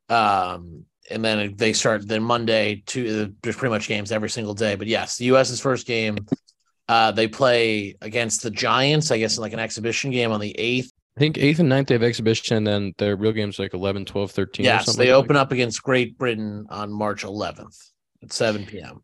Um, 0.09 0.85
and 1.09 1.23
then 1.23 1.55
they 1.55 1.73
start 1.73 2.07
then 2.07 2.23
Monday. 2.23 2.83
To 2.87 3.33
there's 3.41 3.55
pretty 3.55 3.73
much 3.73 3.87
games 3.87 4.11
every 4.11 4.29
single 4.29 4.53
day. 4.53 4.75
But 4.75 4.87
yes, 4.87 5.17
the 5.17 5.25
U.S.'s 5.25 5.59
first 5.59 5.87
game. 5.87 6.17
Uh, 6.87 7.11
they 7.11 7.27
play 7.27 7.95
against 8.01 8.43
the 8.43 8.51
Giants, 8.51 9.09
I 9.09 9.17
guess, 9.17 9.37
in 9.37 9.41
like 9.41 9.53
an 9.53 9.59
exhibition 9.59 10.11
game 10.11 10.31
on 10.31 10.39
the 10.39 10.51
eighth. 10.59 10.91
I 11.17 11.19
think 11.19 11.37
8th 11.37 11.59
and 11.59 11.71
9th 11.71 11.87
they 11.87 11.95
have 11.95 12.03
exhibition, 12.03 12.57
and 12.57 12.67
then 12.67 12.93
their 12.97 13.15
real 13.15 13.31
games 13.31 13.57
like 13.57 13.73
11, 13.73 14.05
12, 14.05 14.31
13. 14.31 14.65
Yes, 14.65 14.95
they 14.95 15.11
like 15.11 15.23
open 15.23 15.37
up 15.37 15.53
against 15.53 15.81
Great 15.81 16.17
Britain 16.17 16.67
on 16.69 16.91
March 16.91 17.23
11th 17.23 17.91
at 18.21 18.33
7 18.33 18.65
p.m. 18.65 19.01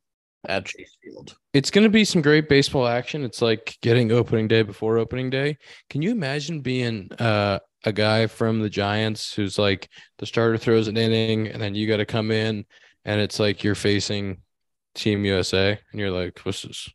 at 0.47 0.65
Chase 0.65 0.97
Field. 1.03 1.35
It's 1.53 1.71
going 1.71 1.83
to 1.83 1.89
be 1.89 2.05
some 2.05 2.21
great 2.21 2.49
baseball 2.49 2.87
action. 2.87 3.23
It's 3.23 3.41
like 3.41 3.77
getting 3.81 4.11
opening 4.11 4.47
day 4.47 4.63
before 4.63 4.97
opening 4.97 5.29
day. 5.29 5.57
Can 5.89 6.01
you 6.01 6.11
imagine 6.11 6.61
being 6.61 7.09
uh, 7.19 7.59
a 7.85 7.91
guy 7.91 8.27
from 8.27 8.59
the 8.59 8.69
Giants 8.69 9.33
who's 9.33 9.57
like 9.59 9.89
the 10.17 10.25
starter 10.25 10.57
throws 10.57 10.87
an 10.87 10.97
inning, 10.97 11.47
and 11.47 11.61
then 11.61 11.75
you 11.75 11.87
got 11.87 11.97
to 11.97 12.05
come 12.05 12.31
in, 12.31 12.65
and 13.05 13.21
it's 13.21 13.39
like 13.39 13.63
you're 13.63 13.75
facing 13.75 14.37
Team 14.95 15.25
USA, 15.25 15.77
and 15.91 15.99
you're 15.99 16.11
like, 16.11 16.39
"What's 16.43 16.63
this?" 16.63 16.89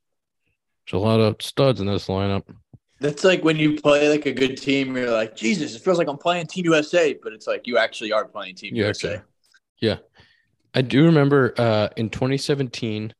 There's 0.86 1.00
a 1.00 1.04
lot 1.04 1.20
of 1.20 1.36
studs 1.40 1.80
in 1.80 1.86
this 1.86 2.06
lineup. 2.08 2.44
That's 3.00 3.24
like 3.24 3.44
when 3.44 3.56
you 3.56 3.78
play 3.80 4.08
like 4.08 4.26
a 4.26 4.32
good 4.32 4.56
team, 4.56 4.96
you're 4.96 5.10
like, 5.10 5.36
Jesus, 5.36 5.74
it 5.74 5.82
feels 5.82 5.98
like 5.98 6.08
I'm 6.08 6.16
playing 6.16 6.46
Team 6.46 6.64
USA, 6.64 7.18
but 7.22 7.32
it's 7.32 7.46
like 7.46 7.66
you 7.66 7.76
actually 7.76 8.12
are 8.12 8.24
playing 8.24 8.54
Team 8.54 8.74
Yeah, 8.74 8.86
USA. 8.86 9.14
okay. 9.14 9.22
Yeah. 9.80 9.96
I 10.74 10.82
do 10.82 11.04
remember 11.04 11.54
uh, 11.58 11.88
in 11.96 12.08
2017. 12.08 13.12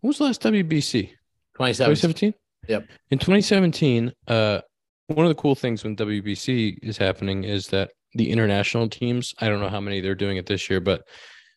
What 0.00 0.08
was 0.08 0.18
the 0.18 0.24
last 0.24 0.42
WBC? 0.42 1.10
27. 1.56 1.94
2017? 1.94 2.34
Yep. 2.68 2.88
In 3.10 3.18
2017, 3.18 4.12
uh, 4.28 4.60
one 5.08 5.24
of 5.24 5.28
the 5.28 5.34
cool 5.40 5.54
things 5.54 5.84
when 5.84 5.96
WBC 5.96 6.78
is 6.82 6.96
happening 6.98 7.44
is 7.44 7.68
that 7.68 7.90
the 8.14 8.30
international 8.30 8.88
teams, 8.88 9.34
I 9.38 9.48
don't 9.48 9.60
know 9.60 9.68
how 9.68 9.80
many 9.80 10.00
they're 10.00 10.14
doing 10.14 10.36
it 10.36 10.46
this 10.46 10.68
year, 10.68 10.80
but 10.80 11.02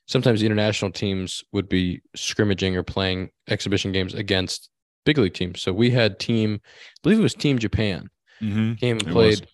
sometimes 0.08 0.40
the 0.40 0.46
international 0.46 0.92
teams 0.92 1.44
would 1.52 1.68
be 1.70 2.02
scrimmaging 2.16 2.76
or 2.76 2.84
playing 2.84 3.30
exhibition 3.50 3.92
games 3.92 4.14
against 4.14 4.70
big 5.06 5.18
league 5.18 5.34
teams. 5.34 5.62
So 5.62 5.74
we 5.74 5.90
had 5.90 6.20
team, 6.20 6.60
I 6.64 6.70
believe 7.04 7.20
it 7.20 7.24
was 7.24 7.34
Team 7.34 7.58
Japan, 7.60 8.10
Mm-hmm. 8.42 8.74
came 8.76 8.98
and 9.00 9.08
It 9.08 9.12
played 9.12 9.48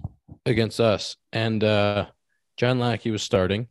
against 0.46 0.80
us. 0.80 1.18
And 1.34 1.64
uh, 1.64 2.06
John 2.56 2.78
Lackey 2.78 3.10
was 3.10 3.24
starting, 3.24 3.68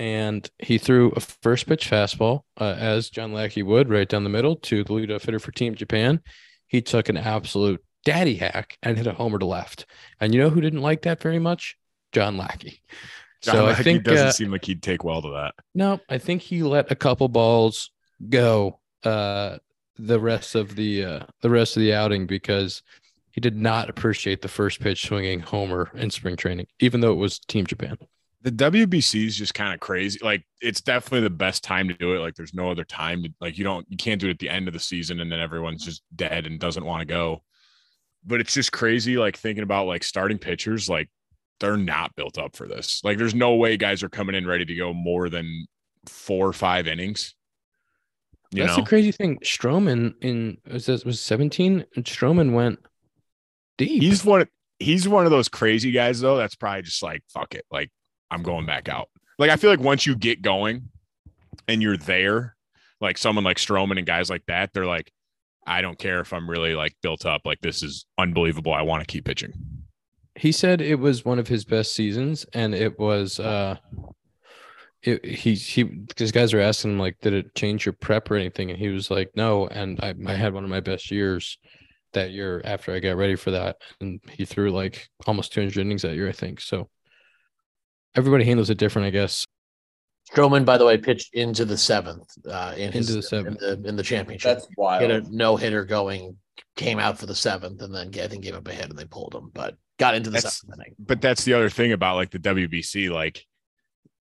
and 0.00 0.50
he 0.58 0.78
threw 0.78 1.10
a 1.10 1.20
first 1.20 1.66
pitch 1.66 1.88
fastball, 1.88 2.44
uh, 2.58 2.74
as 2.78 3.10
John 3.10 3.34
Lackey 3.34 3.62
would, 3.62 3.90
right 3.90 4.08
down 4.08 4.24
the 4.24 4.30
middle 4.30 4.56
to 4.56 4.82
the 4.82 4.94
leadoff 4.94 5.26
hitter 5.26 5.38
for 5.38 5.52
Team 5.52 5.74
Japan. 5.74 6.22
He 6.68 6.80
took 6.80 7.10
an 7.10 7.18
absolute 7.18 7.84
daddy 8.06 8.36
hack 8.36 8.78
and 8.82 8.96
hit 8.96 9.06
a 9.06 9.12
homer 9.12 9.38
to 9.38 9.44
left. 9.44 9.84
And 10.18 10.32
you 10.34 10.40
know 10.40 10.48
who 10.48 10.62
didn't 10.62 10.80
like 10.80 11.02
that 11.02 11.20
very 11.20 11.38
much? 11.38 11.76
John 12.12 12.38
Lackey. 12.38 12.80
John 13.42 13.54
so 13.56 13.66
I 13.66 13.74
think 13.74 14.04
doesn't 14.04 14.28
uh, 14.28 14.32
seem 14.32 14.50
like 14.50 14.64
he'd 14.64 14.82
take 14.82 15.04
well 15.04 15.20
to 15.20 15.32
that. 15.32 15.54
no, 15.74 16.00
I 16.08 16.16
think 16.16 16.40
he 16.40 16.62
let 16.62 16.90
a 16.90 16.94
couple 16.96 17.28
balls 17.28 17.90
go 18.28 18.80
uh 19.04 19.58
the 19.98 20.20
rest 20.20 20.54
of 20.54 20.76
the 20.76 21.04
uh 21.04 21.20
the 21.40 21.50
rest 21.50 21.76
of 21.76 21.80
the 21.80 21.92
outing 21.94 22.26
because 22.26 22.82
he 23.32 23.40
did 23.40 23.56
not 23.56 23.88
appreciate 23.90 24.40
the 24.40 24.48
first 24.48 24.80
pitch 24.80 25.06
swinging 25.06 25.40
homer 25.40 25.90
in 25.94 26.10
spring 26.10 26.36
training, 26.36 26.66
even 26.80 27.00
though 27.00 27.12
it 27.12 27.16
was 27.16 27.38
Team 27.38 27.66
Japan. 27.66 27.98
The 28.42 28.52
WBC 28.52 29.26
is 29.26 29.36
just 29.36 29.52
kind 29.52 29.74
of 29.74 29.80
crazy. 29.80 30.18
Like 30.22 30.44
it's 30.60 30.80
definitely 30.80 31.20
the 31.22 31.30
best 31.30 31.62
time 31.62 31.88
to 31.88 31.94
do 31.94 32.14
it. 32.14 32.20
Like 32.20 32.34
there's 32.34 32.54
no 32.54 32.70
other 32.70 32.84
time 32.84 33.22
to 33.22 33.30
like 33.40 33.58
you 33.58 33.64
don't 33.64 33.86
you 33.90 33.96
can't 33.96 34.20
do 34.20 34.28
it 34.28 34.32
at 34.32 34.38
the 34.38 34.48
end 34.48 34.66
of 34.66 34.74
the 34.74 34.80
season 34.80 35.20
and 35.20 35.30
then 35.30 35.40
everyone's 35.40 35.84
just 35.84 36.02
dead 36.14 36.46
and 36.46 36.58
doesn't 36.58 36.84
want 36.84 37.00
to 37.00 37.06
go. 37.06 37.42
But 38.24 38.40
it's 38.40 38.54
just 38.54 38.72
crazy 38.72 39.16
like 39.16 39.36
thinking 39.36 39.62
about 39.62 39.86
like 39.86 40.04
starting 40.04 40.38
pitchers 40.38 40.88
like 40.88 41.10
they're 41.58 41.76
not 41.76 42.16
built 42.16 42.38
up 42.38 42.56
for 42.56 42.66
this. 42.66 43.02
Like 43.04 43.18
there's 43.18 43.34
no 43.34 43.54
way 43.56 43.76
guys 43.76 44.02
are 44.02 44.08
coming 44.08 44.34
in 44.34 44.46
ready 44.46 44.64
to 44.64 44.74
go 44.74 44.94
more 44.94 45.28
than 45.28 45.66
4 46.06 46.48
or 46.48 46.52
5 46.54 46.88
innings. 46.88 47.34
You 48.52 48.62
That's 48.62 48.76
know. 48.76 48.82
the 48.82 48.88
crazy 48.88 49.12
thing. 49.12 49.38
Stroman 49.44 50.14
in 50.22 50.58
was 50.70 50.86
this 50.86 51.04
was 51.04 51.20
17 51.20 51.84
and 51.94 52.04
Stroman 52.04 52.52
went 52.52 52.80
deep. 53.78 54.02
He's 54.02 54.24
one 54.24 54.46
he's 54.78 55.06
one 55.06 55.26
of 55.26 55.30
those 55.30 55.48
crazy 55.48 55.92
guys 55.92 56.20
though 56.20 56.36
that's 56.36 56.56
probably 56.56 56.82
just 56.82 57.02
like 57.02 57.22
fuck 57.28 57.54
it. 57.54 57.64
Like 57.70 57.90
I'm 58.30 58.42
going 58.42 58.66
back 58.66 58.88
out. 58.88 59.08
Like 59.38 59.50
I 59.50 59.56
feel 59.56 59.70
like 59.70 59.80
once 59.80 60.06
you 60.06 60.14
get 60.16 60.42
going 60.42 60.88
and 61.68 61.82
you're 61.82 61.96
there, 61.96 62.56
like 63.00 63.18
someone 63.18 63.44
like 63.44 63.56
Stroman 63.56 63.96
and 63.98 64.06
guys 64.06 64.28
like 64.30 64.44
that, 64.46 64.72
they're 64.74 64.86
like, 64.86 65.10
I 65.66 65.80
don't 65.82 65.98
care 65.98 66.20
if 66.20 66.32
I'm 66.32 66.48
really 66.48 66.74
like 66.74 66.94
built 67.02 67.24
up. 67.26 67.42
Like 67.44 67.60
this 67.60 67.82
is 67.82 68.06
unbelievable. 68.18 68.72
I 68.72 68.82
want 68.82 69.00
to 69.02 69.06
keep 69.10 69.24
pitching. 69.24 69.52
he 70.36 70.52
said 70.52 70.80
it 70.80 70.98
was 70.98 71.24
one 71.24 71.38
of 71.38 71.48
his 71.48 71.64
best 71.64 71.94
seasons 71.94 72.46
and 72.54 72.74
it 72.74 72.98
was 72.98 73.38
uh 73.40 73.76
it, 75.02 75.24
he 75.24 75.54
he 75.54 75.82
because 75.82 76.30
guys 76.32 76.52
are 76.52 76.60
asking 76.60 76.92
him 76.92 76.98
like 76.98 77.16
did 77.22 77.32
it 77.32 77.54
change 77.54 77.86
your 77.86 77.94
prep 77.94 78.30
or 78.30 78.36
anything 78.36 78.70
and 78.70 78.78
he 78.78 78.88
was 78.88 79.10
like 79.10 79.30
no 79.34 79.66
and 79.68 79.98
I, 80.02 80.14
I 80.26 80.34
had 80.34 80.52
one 80.52 80.64
of 80.64 80.70
my 80.70 80.80
best 80.80 81.10
years 81.10 81.58
that 82.12 82.32
year 82.32 82.60
after 82.64 82.92
I 82.92 83.00
got 83.00 83.16
ready 83.16 83.34
for 83.36 83.50
that 83.52 83.76
and 84.00 84.20
he 84.30 84.44
threw 84.44 84.70
like 84.70 85.08
almost 85.26 85.52
200 85.52 85.78
innings 85.78 86.02
that 86.02 86.14
year 86.16 86.28
I 86.28 86.32
think 86.32 86.60
so 86.60 86.88
everybody 88.14 88.44
handles 88.44 88.70
it 88.70 88.78
different 88.78 89.06
I 89.06 89.10
guess 89.10 89.44
Stroman, 90.32 90.64
by 90.64 90.78
the 90.78 90.86
way, 90.86 90.96
pitched 90.96 91.34
into 91.34 91.64
the 91.64 91.76
seventh 91.76 92.28
uh, 92.48 92.74
in 92.76 92.92
his, 92.92 93.12
the 93.12 93.22
seventh. 93.22 93.60
in 93.62 93.82
the, 93.82 93.88
in 93.88 93.96
the 93.96 94.02
championship. 94.02 94.58
That's 94.58 94.68
wild. 94.76 95.02
He 95.02 95.10
had 95.10 95.24
a 95.24 95.36
no 95.36 95.56
hitter 95.56 95.84
going, 95.84 96.36
came 96.76 97.00
out 97.00 97.18
for 97.18 97.26
the 97.26 97.34
seventh, 97.34 97.82
and 97.82 97.92
then 97.92 98.10
I 98.14 98.28
think 98.28 98.44
gave 98.44 98.54
up 98.54 98.68
a 98.68 98.72
hit 98.72 98.90
and 98.90 98.98
they 98.98 99.06
pulled 99.06 99.34
him, 99.34 99.50
but 99.52 99.76
got 99.98 100.14
into 100.14 100.30
the 100.30 100.34
That's- 100.34 100.60
seventh 100.60 100.80
inning. 100.80 100.94
But 100.98 101.20
that's 101.20 101.44
the 101.44 101.54
other 101.54 101.68
thing 101.68 101.92
about 101.92 102.16
like 102.16 102.30
the 102.30 102.38
WBC. 102.38 103.10
Like 103.10 103.44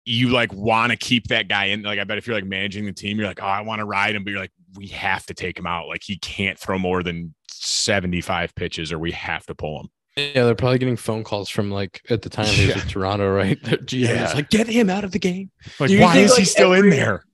you 0.07 0.31
like 0.31 0.53
want 0.53 0.91
to 0.91 0.97
keep 0.97 1.29
that 1.29 1.49
guy 1.49 1.67
in. 1.67 1.83
Like 1.83 1.99
I 1.99 2.05
bet 2.05 2.19
if 2.19 2.27
you're 2.27 2.37
like 2.37 2.47
managing 2.47 2.87
the 2.87 2.93
team, 2.93 3.19
you're 3.19 3.29
like, 3.29 3.43
oh, 3.43 3.47
I 3.47 3.61
want 3.61 3.81
to 3.81 3.85
ride 3.85 4.15
him, 4.15 4.25
but 4.25 4.31
you're 4.31 4.41
like, 4.41 4.53
we 4.77 4.87
have 4.89 5.27
to 5.27 5.35
take 5.35 5.59
him 5.59 5.67
out. 5.67 5.89
Like 5.89 6.03
he 6.03 6.17
can't 6.17 6.59
throw 6.59 6.79
more 6.79 7.03
than 7.03 7.35
75 7.51 8.55
pitches, 8.55 8.91
or 8.91 8.99
we 8.99 9.13
have 9.13 9.45
to 9.47 9.55
pull 9.55 9.81
him. 9.81 9.89
Yeah 10.17 10.45
they're 10.45 10.55
probably 10.55 10.79
getting 10.79 10.97
phone 10.97 11.25
calls 11.25 11.49
from 11.49 11.71
like 11.71 12.03
at 12.11 12.23
the 12.23 12.29
time 12.29 12.47
he 12.47 12.67
was 12.67 12.77
Yeah. 12.77 12.83
in 12.83 12.89
Toronto 12.89 13.31
right 13.35 13.63
Their 13.65 13.79
GM 13.79 14.01
Yeah. 14.09 14.33
like 14.35 14.51
get 14.51 14.67
him 14.67 14.91
out 14.91 15.05
of 15.05 15.13
the 15.13 15.19
game 15.19 15.51
Like, 15.79 15.91
why 15.91 16.15
think, 16.15 16.27
is 16.27 16.37
he 16.37 16.43
like, 16.43 16.49
still 16.49 16.73
in 16.73 16.91
there? 16.91 17.25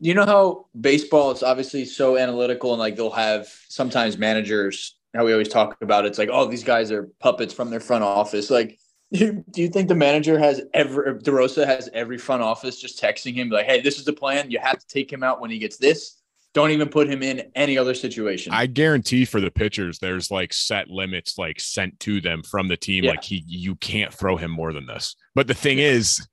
you 0.00 0.14
know 0.14 0.26
how 0.26 0.66
baseball 0.80 1.30
is 1.30 1.42
obviously 1.42 1.84
so 1.84 2.16
analytical 2.16 2.72
and 2.72 2.80
like 2.80 2.96
they'll 2.96 3.10
have 3.10 3.46
sometimes 3.68 4.18
managers 4.18 4.96
how 5.14 5.24
we 5.24 5.32
always 5.32 5.48
talk 5.48 5.76
about 5.80 6.04
it's 6.06 6.18
like 6.18 6.28
oh 6.32 6.46
these 6.46 6.64
guys 6.64 6.90
are 6.90 7.04
puppets 7.20 7.54
from 7.54 7.70
their 7.70 7.80
front 7.80 8.02
office 8.02 8.50
like 8.50 8.78
do 9.12 9.42
you 9.54 9.68
think 9.68 9.86
the 9.88 9.94
manager 9.94 10.38
has 10.38 10.60
ever 10.72 11.14
DeRosa 11.22 11.64
has 11.66 11.88
every 11.92 12.18
front 12.18 12.42
office 12.42 12.80
just 12.80 13.00
texting 13.00 13.34
him 13.34 13.48
like 13.50 13.66
hey 13.66 13.80
this 13.80 13.98
is 13.98 14.04
the 14.04 14.12
plan 14.12 14.50
you 14.50 14.58
have 14.58 14.78
to 14.78 14.86
take 14.88 15.12
him 15.12 15.22
out 15.22 15.40
when 15.40 15.50
he 15.50 15.58
gets 15.58 15.76
this 15.76 16.20
don't 16.54 16.70
even 16.70 16.88
put 16.88 17.08
him 17.08 17.22
in 17.22 17.50
any 17.54 17.76
other 17.76 17.94
situation 17.94 18.52
I 18.52 18.66
guarantee 18.66 19.24
for 19.24 19.40
the 19.40 19.50
pitchers, 19.50 19.98
there's 19.98 20.30
like 20.30 20.52
set 20.52 20.88
limits 20.88 21.36
like 21.36 21.60
sent 21.60 22.00
to 22.00 22.20
them 22.20 22.42
from 22.42 22.68
the 22.68 22.76
team. 22.76 23.04
Yeah. 23.04 23.10
Like 23.10 23.24
he, 23.24 23.44
you 23.46 23.74
can't 23.76 24.12
throw 24.12 24.36
him 24.36 24.50
more 24.50 24.72
than 24.72 24.86
this. 24.86 25.16
But 25.34 25.46
the 25.48 25.54
thing 25.54 25.78
is, 25.78 26.26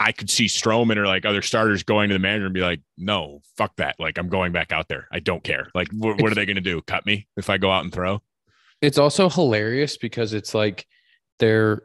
I 0.00 0.12
could 0.12 0.30
see 0.30 0.46
Stroman 0.46 0.96
or 0.96 1.06
like 1.06 1.26
other 1.26 1.42
starters 1.42 1.82
going 1.82 2.08
to 2.08 2.14
the 2.14 2.18
manager 2.18 2.46
and 2.46 2.54
be 2.54 2.60
like, 2.60 2.80
"No, 2.98 3.42
fuck 3.56 3.76
that! 3.76 3.96
Like 3.98 4.18
I'm 4.18 4.28
going 4.28 4.52
back 4.52 4.72
out 4.72 4.88
there. 4.88 5.06
I 5.12 5.20
don't 5.20 5.44
care. 5.44 5.68
Like 5.74 5.88
wh- 5.90 6.18
what 6.18 6.32
are 6.32 6.34
they 6.34 6.46
going 6.46 6.56
to 6.56 6.62
do? 6.62 6.80
Cut 6.82 7.06
me 7.06 7.28
if 7.36 7.50
I 7.50 7.58
go 7.58 7.70
out 7.70 7.84
and 7.84 7.92
throw?" 7.92 8.20
it's 8.84 8.98
also 8.98 9.28
hilarious 9.28 9.96
because 9.96 10.34
it's 10.34 10.54
like 10.54 10.86
they're 11.38 11.82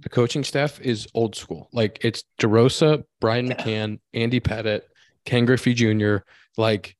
the 0.00 0.08
coaching 0.08 0.44
staff 0.44 0.80
is 0.80 1.08
old 1.14 1.34
school. 1.34 1.68
Like 1.72 1.98
it's 2.02 2.22
DeRosa, 2.40 3.02
Brian 3.20 3.48
McCann, 3.48 3.98
Andy 4.14 4.38
Pettitte, 4.40 4.82
Ken 5.28 5.44
Griffey 5.44 5.74
Jr., 5.74 6.16
like 6.56 6.96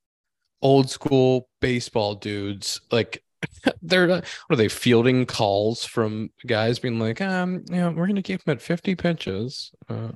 old 0.61 0.91
school 0.91 1.49
baseball 1.61 2.15
dudes. 2.15 2.81
Like 2.91 3.25
they're 3.83 4.07
not, 4.07 4.25
what 4.47 4.55
are 4.55 4.57
they 4.57 4.69
fielding 4.69 5.25
calls 5.25 5.85
from 5.85 6.31
guys 6.47 6.79
being 6.79 6.99
like, 6.99 7.21
um, 7.21 7.65
you 7.71 7.77
know, 7.77 7.91
we're 7.91 8.07
gonna 8.07 8.23
keep 8.23 8.47
him 8.47 8.53
at 8.53 8.61
50 8.63 8.95
pitches. 8.97 9.71
Uh, 9.89 10.11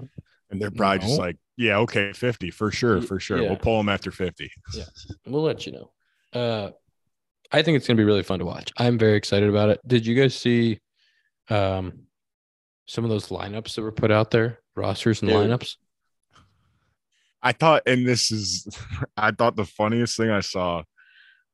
And 0.50 0.60
they're 0.60 0.70
probably 0.70 0.98
just 0.98 1.18
like, 1.18 1.36
"Yeah, 1.56 1.78
okay, 1.78 2.12
50 2.12 2.50
for 2.50 2.70
sure, 2.70 3.00
for 3.00 3.18
sure. 3.18 3.38
yeah. 3.40 3.48
We'll 3.48 3.56
pull 3.58 3.80
him 3.80 3.88
after 3.88 4.10
50." 4.10 4.50
Yeah, 4.74 4.84
we'll 5.26 5.42
let 5.42 5.64
you 5.66 5.72
know. 5.72 5.90
Uh 6.38 6.70
I 7.54 7.62
think 7.62 7.76
it's 7.76 7.86
gonna 7.86 7.96
be 7.96 8.04
really 8.04 8.22
fun 8.22 8.38
to 8.40 8.44
watch. 8.44 8.70
I'm 8.76 8.98
very 8.98 9.16
excited 9.16 9.48
about 9.48 9.70
it. 9.70 9.80
Did 9.86 10.04
you 10.06 10.14
guys 10.14 10.34
see 10.34 10.80
um 11.48 12.06
some 12.86 13.04
of 13.04 13.10
those 13.10 13.28
lineups 13.28 13.74
that 13.76 13.82
were 13.82 13.92
put 13.92 14.10
out 14.10 14.30
there, 14.30 14.58
rosters 14.74 15.22
and 15.22 15.30
Dude. 15.30 15.38
lineups? 15.48 15.76
I 17.42 17.52
thought, 17.52 17.82
and 17.86 18.06
this 18.06 18.30
is, 18.30 18.68
I 19.16 19.32
thought 19.32 19.56
the 19.56 19.64
funniest 19.64 20.16
thing 20.16 20.30
I 20.30 20.40
saw 20.40 20.82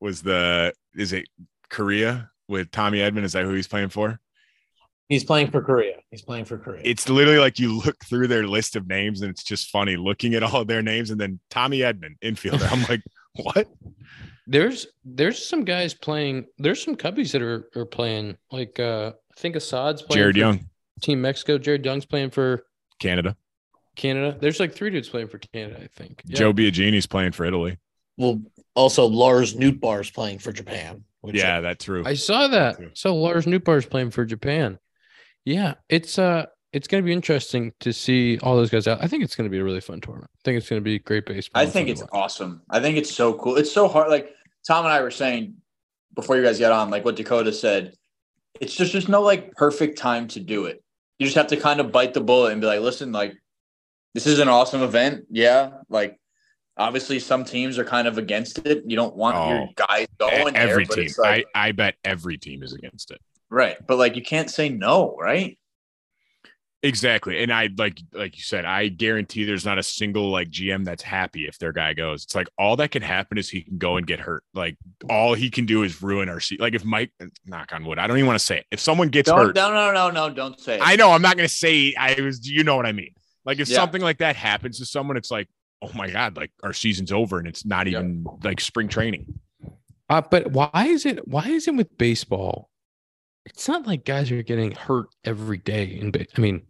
was 0.01 0.23
the 0.23 0.73
is 0.95 1.13
it 1.13 1.27
Korea 1.71 2.31
with 2.49 2.71
Tommy 2.71 2.99
Edman? 2.99 3.25
Is 3.25 3.33
that 3.33 3.45
who 3.45 3.53
he's 3.53 3.69
playing 3.69 3.89
for? 3.89 4.19
He's 5.09 5.25
playing 5.25 5.51
for 5.51 5.63
Korea. 5.63 5.97
He's 6.11 6.23
playing 6.23 6.45
for 6.45 6.59
Korea. 6.59 6.83
It's 6.85 7.09
literally 7.09 7.39
like 7.39 7.59
you 7.59 7.79
look 7.79 7.97
through 8.05 8.27
their 8.27 8.47
list 8.47 8.77
of 8.77 8.87
names, 8.87 9.23
and 9.23 9.31
it's 9.31 9.43
just 9.43 9.71
funny 9.71 9.97
looking 9.97 10.35
at 10.35 10.43
all 10.43 10.65
their 10.65 10.83
names, 10.83 11.11
and 11.11 11.19
then 11.19 11.41
Tommy 11.51 11.79
Edman 11.79 12.19
infielder. 12.23 12.71
I'm 12.71 12.83
like, 12.83 13.03
what? 13.55 13.69
There's 14.47 14.87
there's 15.05 15.47
some 15.47 15.65
guys 15.65 15.95
playing. 15.95 16.47
There's 16.59 16.83
some 16.83 16.95
cubbies 16.95 17.33
that 17.33 17.43
are 17.43 17.71
are 17.75 17.87
playing. 17.87 18.37
Like 18.53 18.79
uh 18.79 19.13
I 19.37 19.41
think 19.41 19.57
Assad's 19.57 20.03
playing 20.03 20.21
Jared 20.21 20.35
for 20.35 20.41
Young, 20.41 20.61
Team 21.01 21.21
Mexico. 21.23 21.59
Jared 21.59 21.85
Young's 21.85 22.05
playing 22.05 22.31
for 22.31 22.65
Canada. 23.01 23.37
Canada. 23.99 24.39
There's 24.41 24.59
like 24.59 24.73
three 24.73 24.91
dudes 24.91 25.09
playing 25.09 25.29
for 25.29 25.39
Canada. 25.39 25.81
I 25.83 25.89
think. 25.89 26.23
Yeah. 26.25 26.39
Joe 26.39 26.53
Biagini's 26.55 27.07
playing 27.07 27.33
for 27.33 27.45
Italy. 27.45 27.77
well, 28.17 28.41
also 28.75 29.07
Lars 29.07 29.55
Nootbaar's 29.55 30.11
playing 30.11 30.39
for 30.39 30.53
Japan. 30.53 31.05
Which 31.21 31.37
Yeah, 31.37 31.61
that's 31.61 31.85
true. 31.85 32.05
I 32.07 32.15
saw 32.15 32.49
that. 32.49 32.79
So 32.95 33.15
Lars 33.15 33.45
Nootbaar's 33.45 33.87
playing 33.87 34.13
for 34.13 34.25
Japan. 34.25 34.79
Yeah, 35.45 35.75
it's 35.89 36.19
uh 36.19 36.47
it's 36.73 36.87
gonna 36.87 37.03
be 37.03 37.13
interesting 37.13 37.73
to 37.81 37.93
see 37.93 38.39
all 38.39 38.57
those 38.57 38.71
guys 38.71 38.87
out. 38.87 39.03
I 39.03 39.09
think 39.09 39.25
it's 39.25 39.35
gonna 39.35 39.49
be 39.49 39.59
a 39.59 39.65
really 39.65 39.81
fun 39.81 40.01
tournament. 40.01 40.31
I 40.35 40.41
think 40.45 40.59
it's 40.59 40.69
gonna 40.69 40.81
be 40.81 40.99
great 41.01 41.27
baseball. 41.27 41.61
I 41.61 41.67
think 41.67 41.89
it's 41.89 42.03
awesome. 42.13 42.63
I 42.71 42.81
think 42.81 42.97
it's 42.97 43.13
so 43.13 43.35
cool. 43.35 43.57
It's 43.57 43.73
so 43.73 43.89
hard. 43.89 44.11
Like 44.11 44.31
Tom 44.67 44.85
and 44.85 44.93
I 44.93 45.01
were 45.01 45.11
saying 45.11 45.55
before 46.15 46.37
you 46.37 46.43
guys 46.43 46.59
get 46.59 46.73
on, 46.73 46.91
like 46.91 47.05
what 47.05 47.17
Dakota 47.17 47.53
said, 47.53 47.95
it's 48.61 48.75
just 48.75 48.93
there's 48.93 49.09
no 49.09 49.23
like 49.23 49.53
perfect 49.53 49.99
time 49.99 50.29
to 50.29 50.41
do 50.41 50.67
it. 50.67 50.83
You 51.19 51.27
just 51.27 51.37
have 51.37 51.49
to 51.49 51.57
kind 51.57 51.81
of 51.81 51.91
bite 51.91 52.15
the 52.15 52.21
bullet 52.21 52.53
and 52.53 52.61
be 52.61 52.67
like, 52.67 52.81
listen, 52.81 53.11
like 53.11 53.35
this 54.25 54.33
is 54.33 54.41
an 54.41 54.49
awesome 54.49 54.83
event. 54.83 55.27
Yeah. 55.31 55.71
Like 55.89 56.19
obviously 56.77 57.21
some 57.21 57.45
teams 57.45 57.79
are 57.79 57.85
kind 57.85 58.09
of 58.09 58.19
against 58.19 58.59
it. 58.67 58.83
You 58.87 58.97
don't 58.97 59.15
want 59.15 59.37
your 59.37 59.61
Oh, 59.63 59.69
guys 59.77 60.07
going 60.19 60.55
there, 60.55 60.63
every 60.69 60.85
but 60.87 60.95
team. 60.97 61.11
like, 61.19 61.47
I, 61.55 61.69
I 61.69 61.73
bet 61.73 61.95
every 62.05 62.37
team 62.37 62.63
is 62.65 62.73
against 62.73 63.11
it. 63.13 63.21
right. 63.49 63.77
But 63.87 63.97
like 63.99 64.17
you 64.17 64.23
can't 64.23 64.51
say 64.51 64.69
no, 64.71 65.17
right? 65.21 65.57
Exactly. 66.85 67.43
And 67.43 67.53
I 67.53 67.71
like 67.77 68.01
like 68.13 68.37
you 68.37 68.43
said, 68.45 68.65
I 68.65 68.87
guarantee 68.87 69.43
there's 69.45 69.65
not 69.65 69.79
a 69.79 69.83
single 69.83 70.31
like 70.31 70.49
GM 70.49 70.85
that's 70.85 71.03
happy 71.03 71.47
if 71.47 71.59
their 71.59 71.73
guy 71.73 71.93
goes. 71.93 72.23
It's 72.23 72.37
like 72.37 72.49
all 72.57 72.77
that 72.77 72.93
can 72.93 73.03
happen 73.03 73.37
is 73.37 73.49
he 73.49 73.63
can 73.63 73.79
go 73.79 73.97
and 73.97 74.07
get 74.07 74.21
hurt. 74.21 74.45
Like 74.55 74.77
all 75.11 75.35
he 75.35 75.51
can 75.51 75.67
do 75.67 75.83
is 75.83 76.01
ruin 76.03 76.29
our 76.29 76.39
seat. 76.39 76.61
Like 76.61 76.75
if 76.75 76.85
Mike 76.85 77.11
knock 77.45 77.73
on 77.73 77.85
wood, 77.85 77.99
I 77.99 78.07
don't 78.07 78.17
even 78.17 78.29
want 78.29 78.39
to 78.39 78.45
say 78.45 78.59
it. 78.59 78.67
If 78.71 78.79
someone 78.79 79.09
gets 79.09 79.29
Don't, 79.29 79.39
hurt, 79.39 79.57
no, 79.57 79.73
no, 79.73 79.93
no, 79.93 80.11
no, 80.11 80.33
don't 80.33 80.59
say 80.61 80.77
it. 80.77 80.81
I 80.85 80.95
know 80.95 81.11
I'm 81.11 81.23
not 81.23 81.37
gonna 81.37 81.49
say 81.49 81.95
I 81.99 82.21
was 82.21 82.49
you 82.49 82.63
know 82.63 82.77
what 82.77 82.87
I 82.87 82.93
mean. 82.93 83.13
Like 83.49 83.61
if 83.61 83.69
Yeah. 83.71 83.77
something 83.77 84.03
like 84.03 84.19
that 84.19 84.37
happens 84.37 84.77
to 84.79 84.85
someone, 84.85 85.17
it's 85.17 85.31
like, 85.31 85.49
oh 85.81 85.91
my 85.95 86.11
God, 86.11 86.37
like 86.37 86.51
our 86.63 86.75
season's 86.75 87.11
over 87.13 87.39
and 87.39 87.49
it's 87.49 87.65
not 87.65 87.87
Yeah. 87.87 88.01
even 88.01 88.27
like 88.45 88.61
spring 88.61 88.89
training. 88.89 89.41
Uh, 90.11 90.21
but 90.21 90.53
why 90.53 90.71
is 90.87 91.07
it 91.07 91.27
why 91.27 91.49
is 91.49 91.67
it 91.67 91.75
with 91.75 91.97
baseball? 91.97 92.69
It's 93.47 93.67
not 93.67 93.87
like 93.87 94.05
guys 94.05 94.31
are 94.31 94.43
getting 94.43 94.73
hurt 94.73 95.07
every 95.25 95.57
day 95.57 95.85
in 95.99 96.11
ba- 96.11 96.27
I 96.37 96.41
mean, 96.43 96.61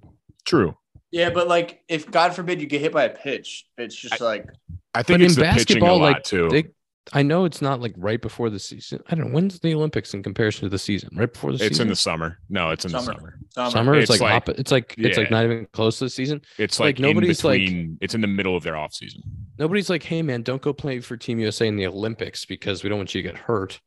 True. 0.45 0.77
yeah, 1.11 1.31
but 1.31 1.49
like 1.49 1.83
if 1.89 2.09
God 2.09 2.33
forbid 2.37 2.61
you 2.61 2.69
get 2.69 2.81
hit 2.81 2.93
by 2.93 3.05
a 3.05 3.11
pitch, 3.11 3.67
it's 3.77 3.97
just 3.97 4.21
like 4.21 4.47
I 4.95 5.03
think 5.03 5.21
it's 5.23 5.35
in 5.37 5.41
the 5.43 5.47
pitching 5.53 5.79
a 5.79 5.81
basketball, 5.81 5.99
lot 5.99 6.13
like, 6.13 6.23
too. 6.23 6.49
they 6.49 6.65
I 7.13 7.23
know 7.23 7.45
it's 7.45 7.63
not 7.63 7.81
like 7.81 7.95
right 7.97 8.21
before 8.21 8.51
the 8.51 8.59
season. 8.59 9.01
I 9.09 9.15
don't 9.15 9.29
know 9.29 9.35
when's 9.35 9.59
the 9.61 9.75
Olympics 9.75 10.13
in 10.15 10.23
comparison 10.23 10.63
to 10.65 10.69
the 10.69 10.79
season. 10.79 11.11
Right 11.15 11.33
before 11.33 11.51
the 11.53 11.57
it's 11.57 11.63
season. 11.63 11.73
It's 11.73 11.81
in 11.81 11.89
the 11.89 11.97
summer. 11.97 12.39
No, 12.51 12.71
it's 12.71 12.85
in 12.85 12.93
the 12.93 13.01
Summer. 13.01 13.15
summer. 13.19 13.39
summer. 13.55 13.71
summer. 13.71 13.95
It's, 13.95 14.11
It's 14.11 14.21
like, 14.21 14.49
like- 14.49 14.59
it's 14.59 14.73
like 14.73 14.95
it's 14.99 15.17
like 15.19 15.31
not 15.31 15.45
even 15.45 15.67
close 15.73 15.99
to 15.99 16.05
the 16.05 16.11
season. 16.11 16.43
It's 16.59 16.79
Like, 16.79 16.97
like, 16.97 16.99
nobody's, 17.01 17.43
in 17.45 17.51
like- 17.51 17.99
it's 18.01 18.15
in 18.15 18.21
the 18.21 18.27
middle 18.27 18.57
of 18.57 18.63
their 18.63 18.77
off 18.77 18.93
season. 18.95 19.23
Nobody's 19.59 19.89
like, 19.91 20.03
hey 20.03 20.23
man, 20.23 20.43
don't 20.43 20.63
go 20.63 20.73
play 20.73 21.01
for 21.01 21.17
Team 21.17 21.39
USA 21.41 21.67
in 21.67 21.77
the 21.77 21.87
Olympics 21.87 22.45
because 22.45 22.83
we 22.83 22.89
don't 22.89 22.99
want 22.99 23.15
you 23.15 23.23
to 23.23 23.29
get 23.29 23.39
hurt. 23.39 23.81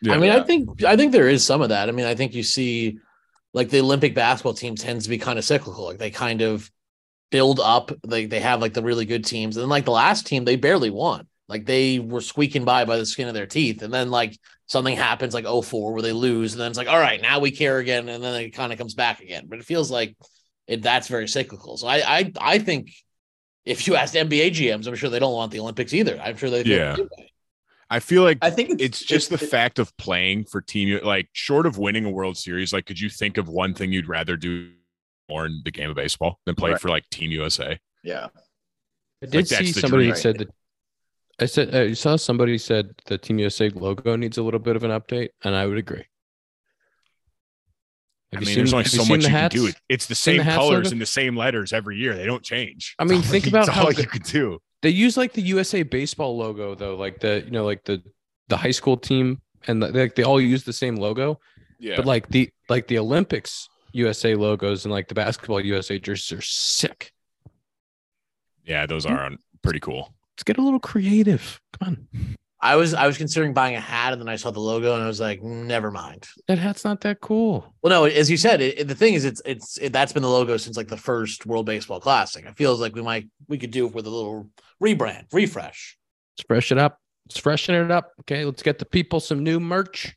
Yeah. 0.00 0.14
I 0.14 0.18
mean, 0.18 0.30
I 0.30 0.42
think 0.42 0.82
I 0.84 0.96
think 0.96 1.12
there 1.12 1.28
is 1.28 1.44
some 1.46 1.62
of 1.62 1.68
that. 1.68 1.88
I 1.88 1.92
mean, 1.92 2.06
I 2.06 2.14
think 2.14 2.34
you 2.34 2.42
see 2.42 2.98
like 3.54 3.70
the 3.70 3.80
Olympic 3.80 4.14
basketball 4.14 4.54
team 4.54 4.74
tends 4.74 5.04
to 5.04 5.10
be 5.10 5.18
kind 5.18 5.38
of 5.38 5.44
cyclical. 5.44 5.84
Like 5.84 5.98
they 5.98 6.10
kind 6.10 6.42
of 6.42 6.70
build 7.30 7.60
up. 7.60 7.92
They 8.06 8.26
they 8.26 8.40
have 8.40 8.60
like 8.60 8.74
the 8.74 8.82
really 8.82 9.04
good 9.04 9.24
teams, 9.24 9.56
and 9.56 9.62
then 9.62 9.68
like 9.68 9.84
the 9.84 9.90
last 9.92 10.26
team, 10.26 10.44
they 10.44 10.56
barely 10.56 10.90
won. 10.90 11.26
Like 11.48 11.66
they 11.66 11.98
were 11.98 12.20
squeaking 12.20 12.64
by 12.64 12.84
by 12.84 12.96
the 12.96 13.06
skin 13.06 13.28
of 13.28 13.34
their 13.34 13.46
teeth, 13.46 13.82
and 13.82 13.92
then 13.92 14.10
like 14.10 14.38
something 14.66 14.96
happens 14.96 15.34
like 15.34 15.44
04 15.46 15.92
where 15.92 16.02
they 16.02 16.12
lose, 16.12 16.52
and 16.52 16.60
then 16.60 16.68
it's 16.70 16.78
like, 16.78 16.88
all 16.88 16.98
right, 16.98 17.20
now 17.20 17.40
we 17.40 17.50
care 17.50 17.78
again, 17.78 18.08
and 18.08 18.22
then 18.22 18.40
it 18.40 18.50
kind 18.50 18.72
of 18.72 18.78
comes 18.78 18.94
back 18.94 19.20
again. 19.20 19.46
But 19.48 19.58
it 19.58 19.64
feels 19.64 19.90
like 19.90 20.16
it 20.66 20.82
that's 20.82 21.08
very 21.08 21.28
cyclical. 21.28 21.76
So 21.76 21.86
I 21.88 22.18
I 22.18 22.32
I 22.40 22.58
think 22.58 22.90
if 23.64 23.86
you 23.86 23.96
asked 23.96 24.14
NBA 24.14 24.50
GMs, 24.52 24.86
I'm 24.86 24.94
sure 24.94 25.10
they 25.10 25.18
don't 25.18 25.34
want 25.34 25.52
the 25.52 25.60
Olympics 25.60 25.92
either. 25.92 26.18
I'm 26.22 26.36
sure 26.36 26.50
they 26.50 26.62
feel 26.64 26.76
Yeah. 26.78 26.90
the 26.92 26.96
same 26.96 27.08
way. 27.18 27.28
I 27.90 28.00
feel 28.00 28.22
like 28.22 28.38
I 28.40 28.48
think 28.50 28.70
it's, 28.80 28.82
it's 29.00 29.04
just 29.04 29.28
the 29.28 29.34
it- 29.34 29.50
fact 29.50 29.78
of 29.78 29.94
playing 29.98 30.44
for 30.44 30.60
team 30.62 30.98
like 31.04 31.28
short 31.32 31.66
of 31.66 31.76
winning 31.76 32.06
a 32.06 32.10
world 32.10 32.38
series 32.38 32.72
like 32.72 32.86
could 32.86 32.98
you 32.98 33.10
think 33.10 33.36
of 33.36 33.48
one 33.48 33.74
thing 33.74 33.92
you'd 33.92 34.08
rather 34.08 34.36
do 34.38 34.70
more 35.28 35.44
in 35.44 35.60
the 35.64 35.70
game 35.70 35.90
of 35.90 35.96
baseball 35.96 36.38
than 36.46 36.54
play 36.54 36.70
Right. 36.70 36.80
for 36.80 36.88
like 36.88 37.04
team 37.10 37.30
usa 37.30 37.78
yeah. 38.02 38.28
I 39.22 39.26
did 39.26 39.46
that's 39.46 39.58
see 39.58 39.72
somebody 39.72 40.04
dream. 40.04 40.14
that 40.14 40.18
said 40.20 40.38
that. 40.38 40.48
I 41.40 41.46
said 41.46 41.74
I 41.74 41.92
saw 41.94 42.16
somebody 42.16 42.58
said 42.58 42.90
the 43.06 43.18
Team 43.18 43.38
USA 43.38 43.68
logo 43.70 44.16
needs 44.16 44.38
a 44.38 44.42
little 44.42 44.60
bit 44.60 44.76
of 44.76 44.84
an 44.84 44.90
update, 44.90 45.30
and 45.44 45.54
I 45.54 45.66
would 45.66 45.78
agree. 45.78 46.04
i 48.32 48.36
Have 48.36 48.42
you 48.42 48.46
mean 48.46 48.54
seen- 48.54 48.56
there's 48.56 48.72
only 48.74 48.84
so 48.84 49.04
much 49.04 49.22
you 49.24 49.28
hats? 49.28 49.54
can 49.54 49.62
do 49.64 49.68
it 49.68 49.76
it's 49.88 50.06
the 50.06 50.14
same 50.14 50.38
the 50.38 50.44
colors 50.44 50.84
logo? 50.86 50.92
and 50.92 51.00
the 51.00 51.06
same 51.06 51.36
letters 51.36 51.72
every 51.72 51.96
year 51.98 52.14
they 52.16 52.26
don't 52.26 52.42
change 52.44 52.94
I 52.98 53.04
mean, 53.04 53.18
It's 53.20 53.28
think 53.28 53.46
you- 53.46 53.50
about 53.50 53.68
it's 53.68 53.76
how 53.76 53.86
all 53.86 53.92
the- 53.92 54.02
you 54.02 54.08
could 54.08 54.22
do 54.24 54.58
They 54.82 54.90
use 54.90 55.16
like 55.16 55.32
the 55.32 55.42
USA 55.42 55.82
baseball 55.84 56.36
logo 56.36 56.74
though, 56.74 56.96
like 56.96 57.20
the 57.20 57.42
you 57.44 57.50
know 57.50 57.64
like 57.64 57.84
the 57.84 58.02
the 58.48 58.56
high 58.56 58.72
school 58.72 58.96
team, 58.96 59.40
and 59.66 59.82
the, 59.82 59.88
like 59.88 60.14
they 60.14 60.24
all 60.24 60.40
use 60.40 60.64
the 60.64 60.72
same 60.72 60.96
logo. 60.96 61.40
yeah 61.78 61.96
But 61.96 62.04
like 62.06 62.28
the 62.28 62.50
like 62.68 62.86
the 62.88 62.98
Olympics 62.98 63.68
USA 63.92 64.34
logos 64.34 64.84
and 64.84 64.92
like 64.92 65.08
the 65.08 65.14
basketball 65.14 65.60
USA 65.60 65.98
jerseys 65.98 66.32
are 66.38 66.42
sick. 66.42 67.12
yeah 68.64 68.86
those 68.86 69.04
hmm. 69.06 69.12
are 69.12 69.24
on, 69.26 69.38
pretty 69.62 69.80
cool 69.80 70.14
Let's 70.42 70.56
get 70.56 70.58
a 70.58 70.62
little 70.64 70.80
creative. 70.80 71.60
Come 71.78 71.88
on, 72.16 72.36
I 72.60 72.74
was 72.74 72.94
I 72.94 73.06
was 73.06 73.16
considering 73.16 73.54
buying 73.54 73.76
a 73.76 73.80
hat, 73.80 74.12
and 74.12 74.20
then 74.20 74.28
I 74.28 74.34
saw 74.34 74.50
the 74.50 74.58
logo, 74.58 74.92
and 74.94 75.00
I 75.04 75.06
was 75.06 75.20
like, 75.20 75.40
never 75.40 75.92
mind. 75.92 76.26
that 76.48 76.58
hat's 76.58 76.84
not 76.84 77.00
that 77.02 77.20
cool. 77.20 77.72
Well, 77.80 77.90
no, 77.90 78.04
as 78.06 78.28
you 78.28 78.36
said, 78.36 78.60
it, 78.60 78.80
it- 78.80 78.88
the 78.88 78.96
thing 78.96 79.14
is, 79.14 79.24
it's 79.24 79.40
it's 79.44 79.78
it, 79.78 79.92
that's 79.92 80.12
been 80.12 80.24
the 80.24 80.28
logo 80.28 80.56
since 80.56 80.76
like 80.76 80.88
the 80.88 80.96
first 80.96 81.46
World 81.46 81.66
Baseball 81.66 82.00
Classic. 82.00 82.44
I 82.44 82.50
feels 82.54 82.80
like 82.80 82.96
we 82.96 83.02
might 83.02 83.28
we 83.46 83.56
could 83.56 83.70
do 83.70 83.86
it 83.86 83.94
with 83.94 84.04
a 84.04 84.10
little 84.10 84.48
rebrand, 84.82 85.26
refresh. 85.32 85.96
Let's 86.36 86.44
fresh 86.48 86.72
it 86.72 86.78
up. 86.78 86.98
Let's 87.28 87.38
freshen 87.38 87.76
it 87.76 87.92
up. 87.92 88.10
Okay, 88.22 88.44
let's 88.44 88.64
get 88.64 88.80
the 88.80 88.84
people 88.84 89.20
some 89.20 89.44
new 89.44 89.60
merch. 89.60 90.16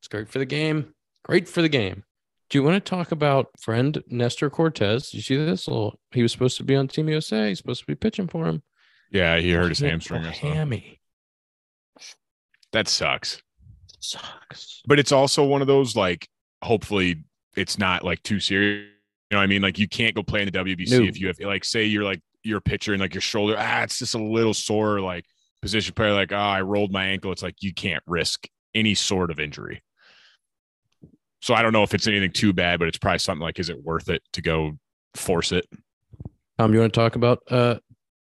It's 0.00 0.08
great 0.08 0.28
for 0.28 0.38
the 0.38 0.44
game. 0.44 0.92
Great 1.24 1.48
for 1.48 1.62
the 1.62 1.70
game. 1.70 2.04
Do 2.50 2.58
you 2.58 2.62
want 2.62 2.82
to 2.82 2.90
talk 2.90 3.12
about 3.12 3.48
friend 3.60 4.02
Nestor 4.08 4.48
Cortes? 4.50 5.12
You 5.12 5.20
see 5.20 5.36
this? 5.36 5.66
Well, 5.68 5.98
he 6.12 6.22
was 6.22 6.32
supposed 6.32 6.56
to 6.58 6.64
be 6.64 6.74
on 6.76 6.88
Team 6.88 7.08
USA. 7.08 7.48
He's 7.48 7.58
supposed 7.58 7.80
to 7.80 7.86
be 7.86 7.94
pitching 7.94 8.26
for 8.28 8.46
him. 8.46 8.62
yeah 9.10 9.38
he 9.38 9.52
hurt 9.52 9.68
his 9.68 9.78
hamstring 9.80 10.24
or 10.24 10.30
hammy. 10.30 11.00
that 12.72 12.88
sucks 12.88 13.42
Sucks. 14.00 14.82
but 14.86 14.98
it's 14.98 15.12
also 15.12 15.44
one 15.44 15.60
of 15.60 15.66
those 15.66 15.96
like 15.96 16.28
hopefully 16.62 17.24
it's 17.56 17.78
not 17.78 18.04
like 18.04 18.22
too 18.22 18.38
serious 18.40 18.84
you 18.84 19.34
know 19.34 19.38
what 19.38 19.42
i 19.42 19.46
mean 19.46 19.62
like 19.62 19.78
you 19.78 19.88
can't 19.88 20.14
go 20.14 20.22
play 20.22 20.42
in 20.42 20.46
the 20.46 20.52
wbc 20.58 20.90
No. 21.00 21.04
if 21.06 21.18
you 21.20 21.26
have 21.28 21.40
like 21.40 21.64
say 21.64 21.84
you're 21.84 22.04
like 22.04 22.20
you're 22.44 22.58
a 22.58 22.62
pitcher 22.62 22.92
and 22.92 23.00
like 23.00 23.14
your 23.14 23.20
shoulder 23.20 23.56
ah 23.58 23.82
it's 23.82 23.98
just 23.98 24.14
a 24.14 24.22
little 24.22 24.54
sore 24.54 25.00
like 25.00 25.24
position 25.62 25.94
player 25.94 26.12
like 26.12 26.30
oh 26.32 26.36
i 26.36 26.60
rolled 26.60 26.92
my 26.92 27.06
ankle 27.06 27.32
it's 27.32 27.42
like 27.42 27.56
you 27.60 27.72
can't 27.74 28.02
risk 28.06 28.46
any 28.74 28.94
sort 28.94 29.30
of 29.30 29.40
injury 29.40 29.82
so 31.40 31.54
i 31.54 31.62
don't 31.62 31.72
know 31.72 31.82
if 31.82 31.94
it's 31.94 32.06
anything 32.06 32.32
too 32.32 32.52
bad 32.52 32.78
but 32.78 32.88
it's 32.88 32.98
probably 32.98 33.18
something 33.18 33.42
like 33.42 33.58
is 33.58 33.68
it 33.68 33.82
worth 33.82 34.08
it 34.08 34.22
to 34.32 34.42
go 34.42 34.72
force 35.14 35.52
it 35.52 35.66
Tom, 36.58 36.74
you 36.74 36.80
want 36.80 36.92
to 36.92 37.00
talk 37.00 37.14
about 37.14 37.42
uh 37.50 37.76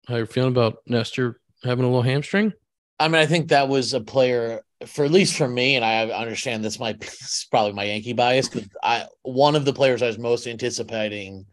how 0.07 0.17
you're 0.17 0.27
feeling 0.27 0.53
about 0.53 0.79
Nestor 0.87 1.41
having 1.65 1.85
a 1.85 1.89
little 1.89 2.03
hamstring? 2.03 2.53
I 2.99 3.09
mean, 3.09 3.21
I 3.21 3.27
think 3.27 3.49
that 3.49 3.69
was 3.69 3.93
a 3.93 4.01
player 4.01 4.63
for 4.87 5.05
at 5.05 5.11
least 5.11 5.37
for 5.37 5.49
me, 5.49 5.77
and 5.77 5.85
I 5.85 6.09
understand 6.11 6.65
this 6.65 6.79
might 6.79 7.01
be 7.01 7.07
this 7.07 7.21
is 7.21 7.47
probably 7.51 7.73
my 7.73 7.85
Yankee 7.85 8.13
bias, 8.13 8.49
but 8.49 8.65
I 8.83 9.07
one 9.23 9.57
of 9.57 9.65
the 9.65 9.73
players 9.73 10.03
I 10.03 10.07
was 10.07 10.19
most 10.19 10.47
anticipating, 10.47 11.47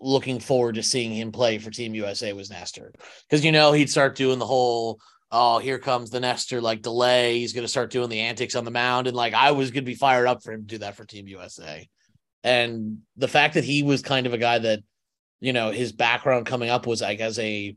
looking 0.00 0.40
forward 0.40 0.74
to 0.76 0.82
seeing 0.82 1.12
him 1.12 1.32
play 1.32 1.58
for 1.58 1.70
Team 1.70 1.94
USA 1.94 2.32
was 2.32 2.50
Nestor, 2.50 2.92
because 3.28 3.44
you 3.44 3.52
know 3.52 3.72
he'd 3.72 3.90
start 3.90 4.16
doing 4.16 4.38
the 4.38 4.46
whole. 4.46 4.98
Oh, 5.32 5.58
here 5.58 5.78
comes 5.78 6.10
the 6.10 6.20
Nestor 6.20 6.60
like 6.60 6.82
delay. 6.82 7.38
He's 7.38 7.52
going 7.52 7.64
to 7.64 7.68
start 7.68 7.90
doing 7.90 8.08
the 8.08 8.20
antics 8.20 8.54
on 8.54 8.64
the 8.64 8.70
mound. 8.70 9.06
And 9.06 9.16
like, 9.16 9.34
I 9.34 9.50
was 9.50 9.70
going 9.70 9.84
to 9.84 9.90
be 9.90 9.96
fired 9.96 10.26
up 10.26 10.42
for 10.42 10.52
him 10.52 10.60
to 10.60 10.66
do 10.66 10.78
that 10.78 10.96
for 10.96 11.04
Team 11.04 11.26
USA. 11.26 11.88
And 12.44 12.98
the 13.16 13.28
fact 13.28 13.54
that 13.54 13.64
he 13.64 13.82
was 13.82 14.02
kind 14.02 14.26
of 14.26 14.34
a 14.34 14.38
guy 14.38 14.58
that, 14.58 14.80
you 15.40 15.52
know, 15.52 15.72
his 15.72 15.92
background 15.92 16.46
coming 16.46 16.70
up 16.70 16.86
was 16.86 17.02
like 17.02 17.20
as 17.20 17.38
a 17.38 17.76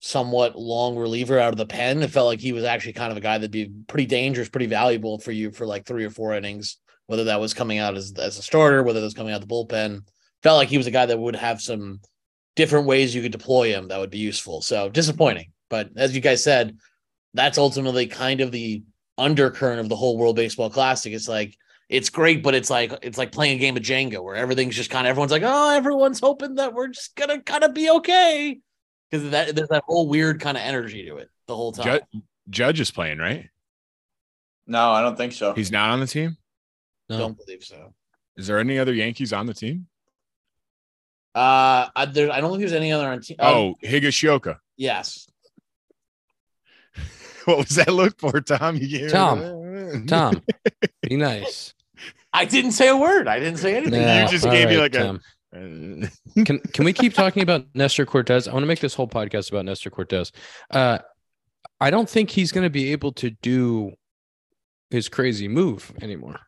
somewhat 0.00 0.56
long 0.58 0.96
reliever 0.96 1.38
out 1.38 1.52
of 1.52 1.58
the 1.58 1.66
pen. 1.66 2.02
It 2.02 2.10
felt 2.10 2.26
like 2.26 2.40
he 2.40 2.52
was 2.52 2.64
actually 2.64 2.94
kind 2.94 3.10
of 3.10 3.18
a 3.18 3.22
guy 3.22 3.38
that'd 3.38 3.50
be 3.50 3.70
pretty 3.86 4.06
dangerous, 4.06 4.48
pretty 4.48 4.66
valuable 4.66 5.18
for 5.18 5.32
you 5.32 5.50
for 5.50 5.66
like 5.66 5.84
three 5.84 6.04
or 6.04 6.10
four 6.10 6.34
innings, 6.34 6.78
whether 7.06 7.24
that 7.24 7.40
was 7.40 7.54
coming 7.54 7.78
out 7.78 7.96
as, 7.96 8.12
as 8.18 8.38
a 8.38 8.42
starter, 8.42 8.82
whether 8.82 9.00
that 9.00 9.06
was 9.06 9.14
coming 9.14 9.32
out 9.32 9.40
the 9.40 9.46
bullpen. 9.46 10.00
Felt 10.42 10.58
like 10.58 10.68
he 10.68 10.78
was 10.78 10.86
a 10.86 10.92
guy 10.92 11.06
that 11.06 11.18
would 11.18 11.36
have 11.36 11.60
some 11.60 12.00
different 12.54 12.86
ways 12.86 13.14
you 13.14 13.22
could 13.22 13.32
deploy 13.32 13.68
him 13.68 13.88
that 13.88 13.98
would 13.98 14.10
be 14.10 14.18
useful. 14.18 14.60
So 14.62 14.88
disappointing. 14.88 15.52
But 15.68 15.90
as 15.96 16.14
you 16.14 16.20
guys 16.20 16.42
said, 16.42 16.76
that's 17.34 17.58
ultimately 17.58 18.06
kind 18.06 18.40
of 18.40 18.52
the 18.52 18.82
undercurrent 19.18 19.80
of 19.80 19.88
the 19.88 19.96
whole 19.96 20.16
World 20.16 20.36
Baseball 20.36 20.70
Classic. 20.70 21.12
It's 21.12 21.28
like 21.28 21.56
it's 21.88 22.10
great, 22.10 22.42
but 22.42 22.54
it's 22.54 22.70
like 22.70 22.92
it's 23.02 23.18
like 23.18 23.32
playing 23.32 23.56
a 23.56 23.60
game 23.60 23.76
of 23.76 23.82
Jenga 23.82 24.22
where 24.22 24.36
everything's 24.36 24.76
just 24.76 24.90
kind 24.90 25.06
of 25.06 25.10
everyone's 25.10 25.32
like, 25.32 25.42
oh, 25.44 25.74
everyone's 25.74 26.20
hoping 26.20 26.56
that 26.56 26.74
we're 26.74 26.88
just 26.88 27.14
gonna 27.16 27.40
kind 27.42 27.64
of 27.64 27.74
be 27.74 27.90
okay 27.90 28.58
because 29.10 29.30
that 29.30 29.54
there's 29.54 29.68
that 29.68 29.84
whole 29.86 30.08
weird 30.08 30.40
kind 30.40 30.56
of 30.56 30.62
energy 30.62 31.04
to 31.06 31.16
it 31.16 31.30
the 31.46 31.54
whole 31.56 31.72
time. 31.72 31.84
Judge, 31.84 32.02
Judge 32.50 32.80
is 32.80 32.90
playing, 32.90 33.18
right? 33.18 33.48
No, 34.66 34.90
I 34.90 35.02
don't 35.02 35.16
think 35.16 35.32
so. 35.32 35.52
He's 35.54 35.70
not 35.70 35.90
on 35.90 36.00
the 36.00 36.06
team. 36.06 36.36
No. 37.08 37.18
Don't 37.18 37.38
believe 37.38 37.62
so. 37.62 37.94
Is 38.36 38.48
there 38.48 38.58
any 38.58 38.78
other 38.78 38.92
Yankees 38.92 39.32
on 39.32 39.46
the 39.46 39.54
team? 39.54 39.86
Uh, 41.34 41.88
I, 41.94 42.06
there, 42.06 42.32
I 42.32 42.40
don't 42.40 42.50
think 42.50 42.60
there's 42.60 42.72
any 42.72 42.92
other 42.92 43.08
on 43.08 43.20
team. 43.20 43.36
Oh, 43.38 43.74
Higashioka. 43.82 44.58
yes. 44.76 45.28
What 47.56 47.58
was 47.58 47.76
that 47.76 47.92
look 47.92 48.18
for, 48.18 48.40
Tom? 48.40 48.76
You 48.76 48.88
gave- 48.88 49.10
Tom. 49.12 50.04
Tom, 50.08 50.42
be 51.02 51.16
nice. 51.16 51.72
I 52.32 52.44
didn't 52.44 52.72
say 52.72 52.88
a 52.88 52.96
word. 52.96 53.28
I 53.28 53.38
didn't 53.38 53.58
say 53.58 53.76
anything. 53.76 54.00
You 54.02 54.28
just 54.28 54.44
gave 54.44 54.68
me 54.68 54.76
all 54.76 54.82
like 54.82 54.94
a- 54.94 55.20
Can 56.44 56.58
can 56.58 56.84
we 56.84 56.92
keep 56.92 57.14
talking 57.14 57.42
about 57.42 57.64
Nestor 57.74 58.04
Cortes? 58.04 58.46
I 58.48 58.52
want 58.52 58.64
to 58.64 58.66
make 58.66 58.80
this 58.80 58.94
whole 58.94 59.08
podcast 59.08 59.50
about 59.50 59.64
Nestor 59.64 59.90
Cortes. 59.90 60.32
Uh, 60.70 60.98
I 61.80 61.90
don't 61.90 62.10
think 62.10 62.30
he's 62.30 62.52
going 62.52 62.64
to 62.64 62.70
be 62.70 62.92
able 62.92 63.12
to 63.12 63.30
do 63.30 63.92
his 64.90 65.08
crazy 65.08 65.48
move 65.48 65.92
anymore. 66.02 66.40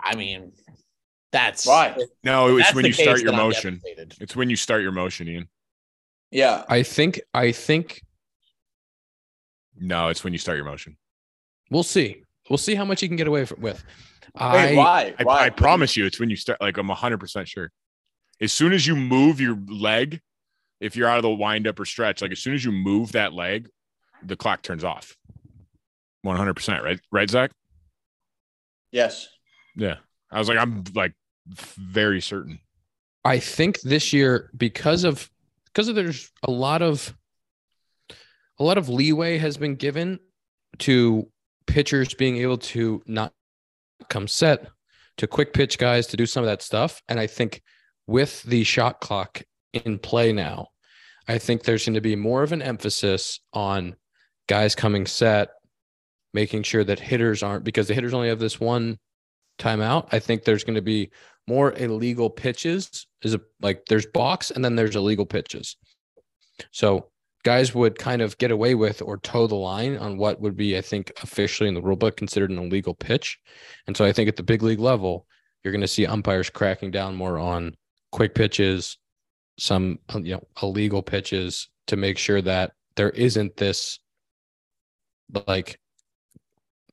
I 0.00 0.14
mean, 0.14 0.52
that's 1.32 1.66
Why? 1.66 1.96
No, 2.22 2.56
it's 2.56 2.74
when 2.74 2.86
you 2.86 2.92
start 2.92 3.20
your 3.20 3.32
motion. 3.32 3.80
It's 3.84 4.34
when 4.34 4.48
you 4.48 4.56
start 4.56 4.82
your 4.82 4.92
motion, 4.92 5.28
Ian. 5.28 5.48
Yeah. 6.30 6.64
I 6.68 6.82
think 6.82 7.20
I 7.34 7.52
think 7.52 8.02
No, 9.80 10.08
it's 10.08 10.24
when 10.24 10.32
you 10.32 10.38
start 10.38 10.56
your 10.56 10.64
motion. 10.64 10.96
we'll 11.70 11.82
see. 11.82 12.22
We'll 12.50 12.58
see 12.58 12.74
how 12.74 12.84
much 12.84 13.02
you 13.02 13.08
can 13.08 13.16
get 13.16 13.26
away 13.28 13.42
f- 13.42 13.56
with. 13.58 13.84
Wait, 14.34 14.42
I, 14.42 14.74
why? 14.74 15.14
I, 15.18 15.24
why? 15.24 15.44
I 15.46 15.50
promise 15.50 15.96
you, 15.96 16.06
it's 16.06 16.18
when 16.18 16.30
you 16.30 16.36
start. 16.36 16.60
Like 16.60 16.76
I'm 16.78 16.88
100 16.88 17.18
percent 17.18 17.48
sure. 17.48 17.70
As 18.40 18.52
soon 18.52 18.72
as 18.72 18.86
you 18.86 18.96
move 18.96 19.40
your 19.40 19.58
leg, 19.68 20.20
if 20.80 20.96
you're 20.96 21.08
out 21.08 21.16
of 21.18 21.22
the 21.22 21.30
wind 21.30 21.66
up 21.66 21.78
or 21.78 21.84
stretch, 21.84 22.22
like 22.22 22.32
as 22.32 22.38
soon 22.38 22.54
as 22.54 22.64
you 22.64 22.72
move 22.72 23.12
that 23.12 23.32
leg, 23.32 23.68
the 24.22 24.36
clock 24.36 24.62
turns 24.62 24.84
off. 24.84 25.16
100 26.22 26.54
percent, 26.54 26.82
right? 26.84 27.00
Right, 27.12 27.28
Zach? 27.28 27.50
Yes. 28.90 29.28
Yeah. 29.76 29.96
I 30.30 30.38
was 30.38 30.48
like, 30.48 30.58
I'm 30.58 30.84
like 30.94 31.12
very 31.46 32.20
certain. 32.20 32.60
I 33.24 33.38
think 33.38 33.80
this 33.82 34.12
year 34.12 34.50
because 34.56 35.04
of 35.04 35.28
because 35.66 35.88
of 35.88 35.94
there's 35.96 36.30
a 36.44 36.50
lot 36.50 36.80
of 36.82 37.14
a 38.58 38.64
lot 38.64 38.78
of 38.78 38.88
leeway 38.88 39.38
has 39.38 39.56
been 39.56 39.74
given 39.74 40.18
to 40.78 41.28
pitchers 41.66 42.14
being 42.14 42.38
able 42.38 42.58
to 42.58 43.02
not 43.06 43.32
come 44.08 44.28
set 44.28 44.66
to 45.16 45.26
quick 45.26 45.52
pitch 45.52 45.78
guys 45.78 46.06
to 46.06 46.16
do 46.16 46.26
some 46.26 46.42
of 46.42 46.48
that 46.48 46.62
stuff 46.62 47.02
and 47.08 47.18
I 47.20 47.26
think 47.26 47.62
with 48.06 48.42
the 48.44 48.64
shot 48.64 49.00
clock 49.00 49.42
in 49.72 49.98
play 49.98 50.32
now 50.32 50.68
I 51.26 51.38
think 51.38 51.62
there's 51.62 51.84
going 51.84 51.94
to 51.94 52.00
be 52.00 52.16
more 52.16 52.42
of 52.42 52.52
an 52.52 52.62
emphasis 52.62 53.40
on 53.52 53.96
guys 54.48 54.74
coming 54.74 55.06
set 55.06 55.50
making 56.32 56.62
sure 56.62 56.84
that 56.84 57.00
hitters 57.00 57.42
aren't 57.42 57.64
because 57.64 57.88
the 57.88 57.94
hitters 57.94 58.14
only 58.14 58.28
have 58.28 58.38
this 58.38 58.60
one 58.60 58.98
timeout 59.58 60.08
I 60.12 60.20
think 60.20 60.44
there's 60.44 60.64
going 60.64 60.76
to 60.76 60.82
be 60.82 61.10
more 61.48 61.72
illegal 61.78 62.28
pitches 62.28 63.06
is 63.22 63.34
a 63.34 63.40
like 63.60 63.86
there's 63.86 64.06
box 64.06 64.50
and 64.50 64.62
then 64.62 64.76
there's 64.76 64.94
illegal 64.94 65.24
pitches. 65.24 65.76
So 66.72 67.10
guys 67.48 67.74
would 67.74 67.98
kind 67.98 68.20
of 68.20 68.36
get 68.36 68.50
away 68.50 68.74
with 68.74 69.00
or 69.00 69.16
toe 69.16 69.46
the 69.46 69.54
line 69.54 69.96
on 69.96 70.18
what 70.18 70.38
would 70.38 70.54
be, 70.54 70.76
I 70.76 70.82
think, 70.82 71.10
officially 71.22 71.66
in 71.66 71.74
the 71.74 71.80
rule 71.80 71.96
book 71.96 72.14
considered 72.14 72.50
an 72.50 72.58
illegal 72.58 72.92
pitch. 72.92 73.38
And 73.86 73.96
so 73.96 74.04
I 74.04 74.12
think 74.12 74.28
at 74.28 74.36
the 74.36 74.42
big 74.42 74.62
league 74.62 74.78
level, 74.78 75.26
you're 75.64 75.72
going 75.72 75.80
to 75.80 75.88
see 75.88 76.04
umpires 76.04 76.50
cracking 76.50 76.90
down 76.90 77.14
more 77.14 77.38
on 77.38 77.74
quick 78.12 78.34
pitches, 78.34 78.98
some 79.58 79.98
you 80.22 80.34
know 80.34 80.46
illegal 80.62 81.02
pitches 81.02 81.70
to 81.86 81.96
make 81.96 82.18
sure 82.18 82.42
that 82.42 82.72
there 82.96 83.10
isn't 83.10 83.56
this 83.56 83.98
like 85.46 85.80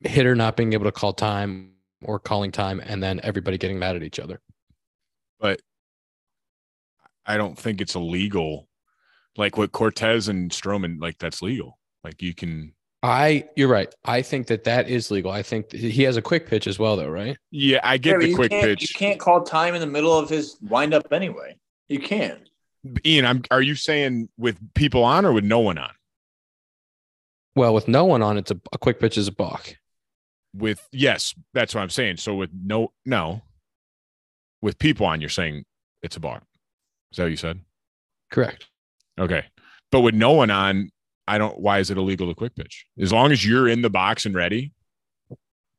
hitter 0.06 0.36
not 0.36 0.56
being 0.56 0.72
able 0.72 0.86
to 0.86 0.92
call 0.94 1.12
time 1.12 1.74
or 2.02 2.18
calling 2.18 2.54
time 2.54 2.80
and 2.80 3.04
then 3.04 3.20
everybody 3.24 3.58
getting 3.58 3.78
mad 3.78 3.98
at 3.98 4.04
each 4.04 4.20
other. 4.22 4.40
But 5.38 5.60
I 7.26 7.36
don't 7.36 7.58
think 7.58 7.82
it's 7.82 7.96
illegal. 7.96 8.70
Like 9.38 9.58
what 9.58 9.72
Cortes 9.72 10.28
and 10.28 10.50
Stroman, 10.52 11.02
like 11.02 11.18
that's 11.18 11.42
legal. 11.42 11.78
Like 12.04 12.22
you 12.22 12.34
can, 12.34 12.74
I, 13.04 13.48
you're 13.56 13.68
right. 13.68 13.94
I 14.04 14.22
think 14.22 14.48
that 14.48 14.64
that 14.64 14.90
is 14.90 15.12
legal. 15.12 15.32
I 15.32 15.44
think 15.44 15.72
he 15.72 16.04
has 16.04 16.18
a 16.18 16.22
quick 16.22 16.48
pitch 16.48 16.68
as 16.68 16.80
well, 16.80 16.96
though, 16.96 17.10
right? 17.10 17.38
yeah, 17.52 17.80
I 17.84 17.98
get 17.98 18.16
but 18.16 18.22
the 18.22 18.34
quick 18.34 18.52
pitch. 18.52 18.82
You 18.82 18.96
can't 18.96 19.20
call 19.20 19.44
time 19.44 19.76
in 19.76 19.82
the 19.82 19.88
middle 19.88 20.18
of 20.18 20.30
his 20.30 20.58
windup 20.62 21.12
anyway. 21.12 21.56
You 21.88 22.00
can't. 22.00 22.50
Ian, 23.06 23.26
I'm, 23.26 23.44
are 23.52 23.62
you 23.62 23.76
saying 23.76 24.30
with 24.38 24.58
people 24.74 25.04
on 25.04 25.26
or 25.26 25.34
with 25.34 25.44
no 25.44 25.60
one 25.60 25.78
on? 25.78 25.92
Well, 27.56 27.74
with 27.74 27.88
no 27.88 28.06
one 28.06 28.22
on, 28.22 28.38
it's 28.38 28.52
a, 28.52 28.60
a 28.74 28.78
quick 28.78 29.00
pitch 29.00 29.18
is 29.18 29.28
a 29.28 29.32
balk. 29.32 29.78
With 30.54 30.88
yes, 30.92 31.34
that's 31.54 31.76
what 31.76 31.82
I'm 31.82 31.90
saying. 31.90 32.18
So 32.18 32.36
with 32.36 32.50
no, 32.54 32.92
no, 33.06 33.42
with 34.62 34.80
people 34.80 35.06
on, 35.06 35.22
you're 35.22 35.30
saying 35.30 35.66
it's 36.02 36.16
a 36.16 36.20
bar. 36.20 36.42
Is 37.12 37.18
that 37.18 37.24
what 37.24 37.32
you 37.32 37.38
said? 37.38 37.60
Correct. 38.32 38.68
Okay. 39.20 39.44
But 39.92 40.02
with 40.02 40.16
no 40.16 40.32
one 40.32 40.52
on, 40.52 40.90
I 41.28 41.38
don't. 41.38 41.60
Why 41.60 41.80
is 41.80 41.90
it 41.90 41.98
illegal 41.98 42.28
to 42.28 42.36
quick 42.36 42.56
pitch? 42.56 42.86
As 43.00 43.12
long 43.12 43.32
as 43.32 43.46
you're 43.46 43.68
in 43.68 43.82
the 43.82 43.90
box 43.90 44.26
and 44.26 44.36
ready, 44.36 44.72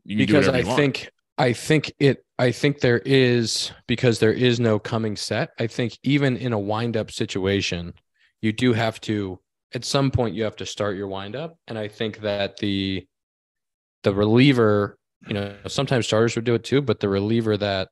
you 0.05 0.16
can 0.16 0.27
do 0.27 0.27
Because 0.27 0.49
I 0.49 0.62
think, 0.62 1.11
I 1.38 1.53
think 1.53 1.92
it, 1.99 2.25
I 2.38 2.51
think 2.51 2.81
there 2.81 3.03
is, 3.05 3.72
because 3.87 4.18
there 4.18 4.33
is 4.33 4.59
no 4.59 4.79
coming 4.79 5.16
set. 5.16 5.51
I 5.59 5.66
think 5.66 5.99
even 6.03 6.37
in 6.37 6.53
a 6.53 6.59
wind 6.59 6.96
up 6.96 7.11
situation, 7.11 7.94
you 8.40 8.53
do 8.53 8.72
have 8.72 9.01
to, 9.03 9.38
at 9.75 9.85
some 9.85 10.11
point, 10.11 10.35
you 10.35 10.44
have 10.44 10.57
to 10.57 10.66
start 10.66 10.96
your 10.96 11.09
wind 11.09 11.37
up. 11.37 11.59
And 11.68 11.79
I 11.79 11.88
think 11.88 12.20
that 12.20 12.57
the, 12.59 13.07
the 14.03 14.14
reliever, 14.14 14.99
you 15.27 15.35
know, 15.35 15.57
sometimes 15.66 16.07
starters 16.07 16.37
would 16.37 16.44
do 16.44 16.55
it 16.55 16.64
too, 16.64 16.83
but 16.83 17.01
the 17.01 17.09
reliever 17.09 17.57
that, 17.57 17.88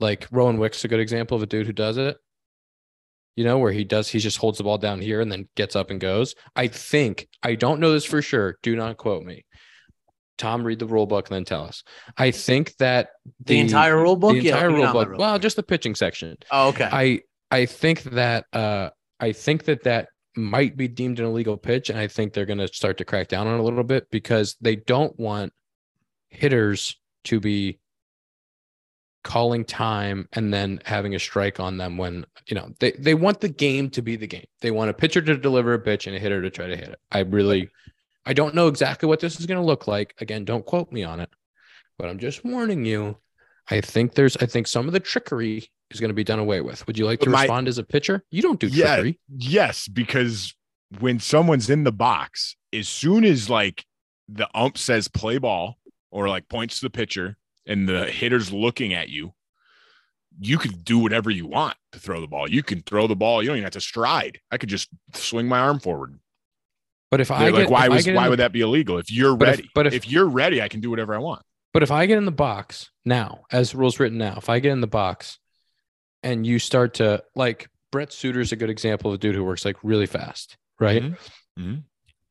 like 0.00 0.28
Rowan 0.30 0.58
Wick's 0.58 0.84
a 0.84 0.88
good 0.88 1.00
example 1.00 1.36
of 1.36 1.42
a 1.42 1.46
dude 1.46 1.66
who 1.66 1.72
does 1.72 1.96
it. 1.96 2.16
You 3.38 3.44
know, 3.44 3.58
where 3.58 3.70
he 3.70 3.84
does, 3.84 4.08
he 4.08 4.18
just 4.18 4.38
holds 4.38 4.58
the 4.58 4.64
ball 4.64 4.78
down 4.78 5.00
here 5.00 5.20
and 5.20 5.30
then 5.30 5.48
gets 5.54 5.76
up 5.76 5.90
and 5.92 6.00
goes. 6.00 6.34
I 6.56 6.66
think, 6.66 7.28
I 7.40 7.54
don't 7.54 7.78
know 7.78 7.92
this 7.92 8.04
for 8.04 8.20
sure. 8.20 8.58
Do 8.64 8.74
not 8.74 8.96
quote 8.96 9.22
me. 9.22 9.44
Tom, 10.38 10.64
read 10.64 10.80
the 10.80 10.86
rule 10.86 11.06
book 11.06 11.28
and 11.28 11.36
then 11.36 11.44
tell 11.44 11.62
us. 11.62 11.84
I 12.16 12.32
think 12.32 12.74
that 12.78 13.10
The, 13.44 13.60
entire 13.60 13.96
rule 13.96 14.16
book. 14.16 14.32
the 14.32 14.48
entire 14.48 14.70
me 14.70 14.82
rule 14.82 14.92
book. 14.92 15.16
Well, 15.16 15.38
just 15.38 15.54
the 15.54 15.62
pitching 15.62 15.94
section. 15.94 16.36
oh, 16.50 16.70
okay. 16.70 16.88
I 16.90 17.20
I 17.48 17.66
think 17.66 18.02
that 18.02 18.46
uh 18.52 18.90
I 19.20 19.30
think 19.30 19.66
that 19.66 19.84
that 19.84 20.08
might 20.36 20.76
be 20.76 20.88
deemed 20.88 21.20
an 21.20 21.26
illegal 21.26 21.56
pitch, 21.56 21.90
and 21.90 21.98
I 21.98 22.08
think 22.08 22.32
they're 22.32 22.44
going 22.44 22.58
to 22.58 22.66
start 22.66 22.98
to 22.98 23.04
crack 23.04 23.28
down 23.28 23.46
on 23.46 23.54
it 23.54 23.60
a 23.60 23.62
little 23.62 23.84
bit 23.84 24.10
because 24.10 24.56
they 24.60 24.74
don't 24.74 25.16
want 25.16 25.52
hitters 26.28 26.96
to 27.24 27.38
be 27.38 27.78
calling 29.24 29.64
time 29.64 30.28
and 30.32 30.52
then 30.54 30.80
having 30.84 31.14
a 31.14 31.18
strike 31.18 31.60
on 31.60 31.76
them 31.76 31.96
when 31.98 32.24
you 32.46 32.54
know 32.54 32.70
they 32.80 32.92
they 32.92 33.14
want 33.14 33.40
the 33.40 33.48
game 33.48 33.90
to 33.90 34.02
be 34.02 34.16
the 34.16 34.26
game. 34.26 34.46
They 34.60 34.70
want 34.70 34.90
a 34.90 34.94
pitcher 34.94 35.20
to 35.20 35.36
deliver 35.36 35.74
a 35.74 35.78
pitch 35.78 36.06
and 36.06 36.16
a 36.16 36.18
hitter 36.18 36.40
to 36.42 36.50
try 36.50 36.66
to 36.68 36.76
hit 36.76 36.88
it. 36.88 36.98
I 37.10 37.20
really 37.20 37.68
I 38.24 38.32
don't 38.32 38.54
know 38.54 38.68
exactly 38.68 39.08
what 39.08 39.20
this 39.20 39.38
is 39.40 39.46
going 39.46 39.60
to 39.60 39.66
look 39.66 39.86
like. 39.88 40.14
Again, 40.20 40.44
don't 40.44 40.64
quote 40.66 40.92
me 40.92 41.02
on 41.02 41.20
it, 41.20 41.30
but 41.98 42.08
I'm 42.08 42.18
just 42.18 42.44
warning 42.44 42.84
you. 42.84 43.16
I 43.70 43.80
think 43.80 44.14
there's 44.14 44.36
I 44.38 44.46
think 44.46 44.66
some 44.66 44.86
of 44.86 44.92
the 44.92 45.00
trickery 45.00 45.68
is 45.90 46.00
going 46.00 46.10
to 46.10 46.14
be 46.14 46.24
done 46.24 46.38
away 46.38 46.60
with. 46.60 46.86
Would 46.86 46.98
you 46.98 47.04
like 47.06 47.20
to 47.20 47.30
my- 47.30 47.42
respond 47.42 47.68
as 47.68 47.78
a 47.78 47.84
pitcher? 47.84 48.22
You 48.30 48.42
don't 48.42 48.60
do 48.60 48.68
Yeah. 48.68 48.96
trickery. 48.96 49.18
Yes, 49.36 49.88
because 49.88 50.54
when 51.00 51.18
someone's 51.20 51.68
in 51.68 51.84
the 51.84 51.92
box, 51.92 52.56
as 52.72 52.88
soon 52.88 53.24
as 53.24 53.50
like 53.50 53.84
the 54.28 54.48
ump 54.54 54.78
says 54.78 55.08
play 55.08 55.38
ball 55.38 55.78
or 56.10 56.28
like 56.28 56.48
points 56.48 56.80
to 56.80 56.86
the 56.86 56.90
pitcher 56.90 57.36
and 57.68 57.88
the 57.88 58.06
hitter's 58.06 58.52
looking 58.52 58.92
at 58.94 59.08
you, 59.08 59.34
you 60.40 60.58
could 60.58 60.84
do 60.84 60.98
whatever 60.98 61.30
you 61.30 61.46
want 61.46 61.76
to 61.92 61.98
throw 62.00 62.20
the 62.20 62.26
ball. 62.26 62.50
You 62.50 62.62
can 62.64 62.82
throw 62.82 63.06
the 63.06 63.14
ball. 63.16 63.42
You 63.42 63.48
don't 63.48 63.56
even 63.58 63.64
have 63.64 63.72
to 63.74 63.80
stride. 63.80 64.40
I 64.50 64.56
could 64.56 64.68
just 64.68 64.88
swing 65.14 65.46
my 65.46 65.58
arm 65.60 65.78
forward. 65.78 66.18
But 67.10 67.20
if 67.20 67.30
I 67.30 67.38
They're 67.44 67.52
like, 67.52 67.62
get, 67.62 67.70
why 67.70 67.84
if 67.86 67.90
I 67.92 67.94
was 67.94 68.06
why 68.08 68.24
the- 68.24 68.30
would 68.30 68.38
that 68.40 68.52
be 68.52 68.60
illegal? 68.60 68.98
If 68.98 69.10
you're 69.10 69.36
But 69.36 69.48
if- 69.48 69.56
ready, 69.56 69.70
but 69.74 69.86
if- 69.86 69.94
if 69.94 70.08
you're 70.08 70.26
ready, 70.28 70.60
I 70.62 70.68
can 70.68 70.80
do 70.80 70.90
whatever 70.90 71.14
I 71.14 71.18
want. 71.18 71.42
But 71.72 71.82
if 71.82 71.90
I 71.90 72.06
get 72.06 72.18
in 72.18 72.24
the 72.24 72.30
box 72.32 72.90
now, 73.04 73.44
as 73.52 73.74
rules 73.74 74.00
written 74.00 74.18
now, 74.18 74.34
if 74.38 74.48
I 74.48 74.58
get 74.58 74.72
in 74.72 74.80
the 74.80 74.86
box 74.86 75.38
and 76.22 76.46
you 76.46 76.58
start 76.58 76.94
to 76.94 77.22
like 77.34 77.68
Brett 77.92 78.12
Suter's 78.12 78.52
a 78.52 78.56
good 78.56 78.70
example 78.70 79.10
of 79.10 79.14
a 79.16 79.18
dude 79.18 79.34
who 79.34 79.44
works 79.44 79.64
like 79.64 79.76
really 79.82 80.06
fast, 80.06 80.56
right? 80.78 81.02
Mhm. 81.02 81.16
Mhm. 81.58 81.82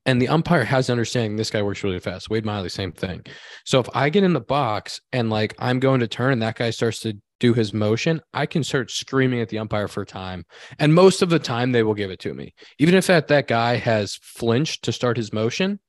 And 0.07 0.19
the 0.21 0.29
umpire 0.29 0.63
has 0.63 0.89
understanding 0.89 1.35
this 1.35 1.51
guy 1.51 1.61
works 1.61 1.83
really 1.83 1.99
fast. 1.99 2.29
Wade 2.29 2.45
Miley, 2.45 2.69
same 2.69 2.91
thing. 2.91 3.23
So 3.65 3.79
if 3.79 3.87
I 3.93 4.09
get 4.09 4.23
in 4.23 4.33
the 4.33 4.39
box 4.39 5.01
and 5.11 5.29
like 5.29 5.53
I'm 5.59 5.79
going 5.79 5.99
to 5.99 6.07
turn 6.07 6.33
and 6.33 6.41
that 6.41 6.55
guy 6.55 6.71
starts 6.71 7.01
to 7.01 7.17
do 7.39 7.53
his 7.53 7.73
motion, 7.73 8.21
I 8.33 8.45
can 8.45 8.63
start 8.63 8.89
screaming 8.89 9.41
at 9.41 9.49
the 9.49 9.59
umpire 9.59 9.87
for 9.87 10.05
time. 10.05 10.45
And 10.79 10.95
most 10.95 11.21
of 11.21 11.29
the 11.29 11.37
time 11.37 11.71
they 11.71 11.83
will 11.83 11.93
give 11.93 12.09
it 12.09 12.19
to 12.21 12.33
me. 12.33 12.55
Even 12.79 12.95
if 12.95 13.05
that, 13.07 13.27
that 13.27 13.47
guy 13.47 13.75
has 13.75 14.15
flinched 14.15 14.85
to 14.85 14.91
start 14.91 15.17
his 15.17 15.31
motion, 15.31 15.79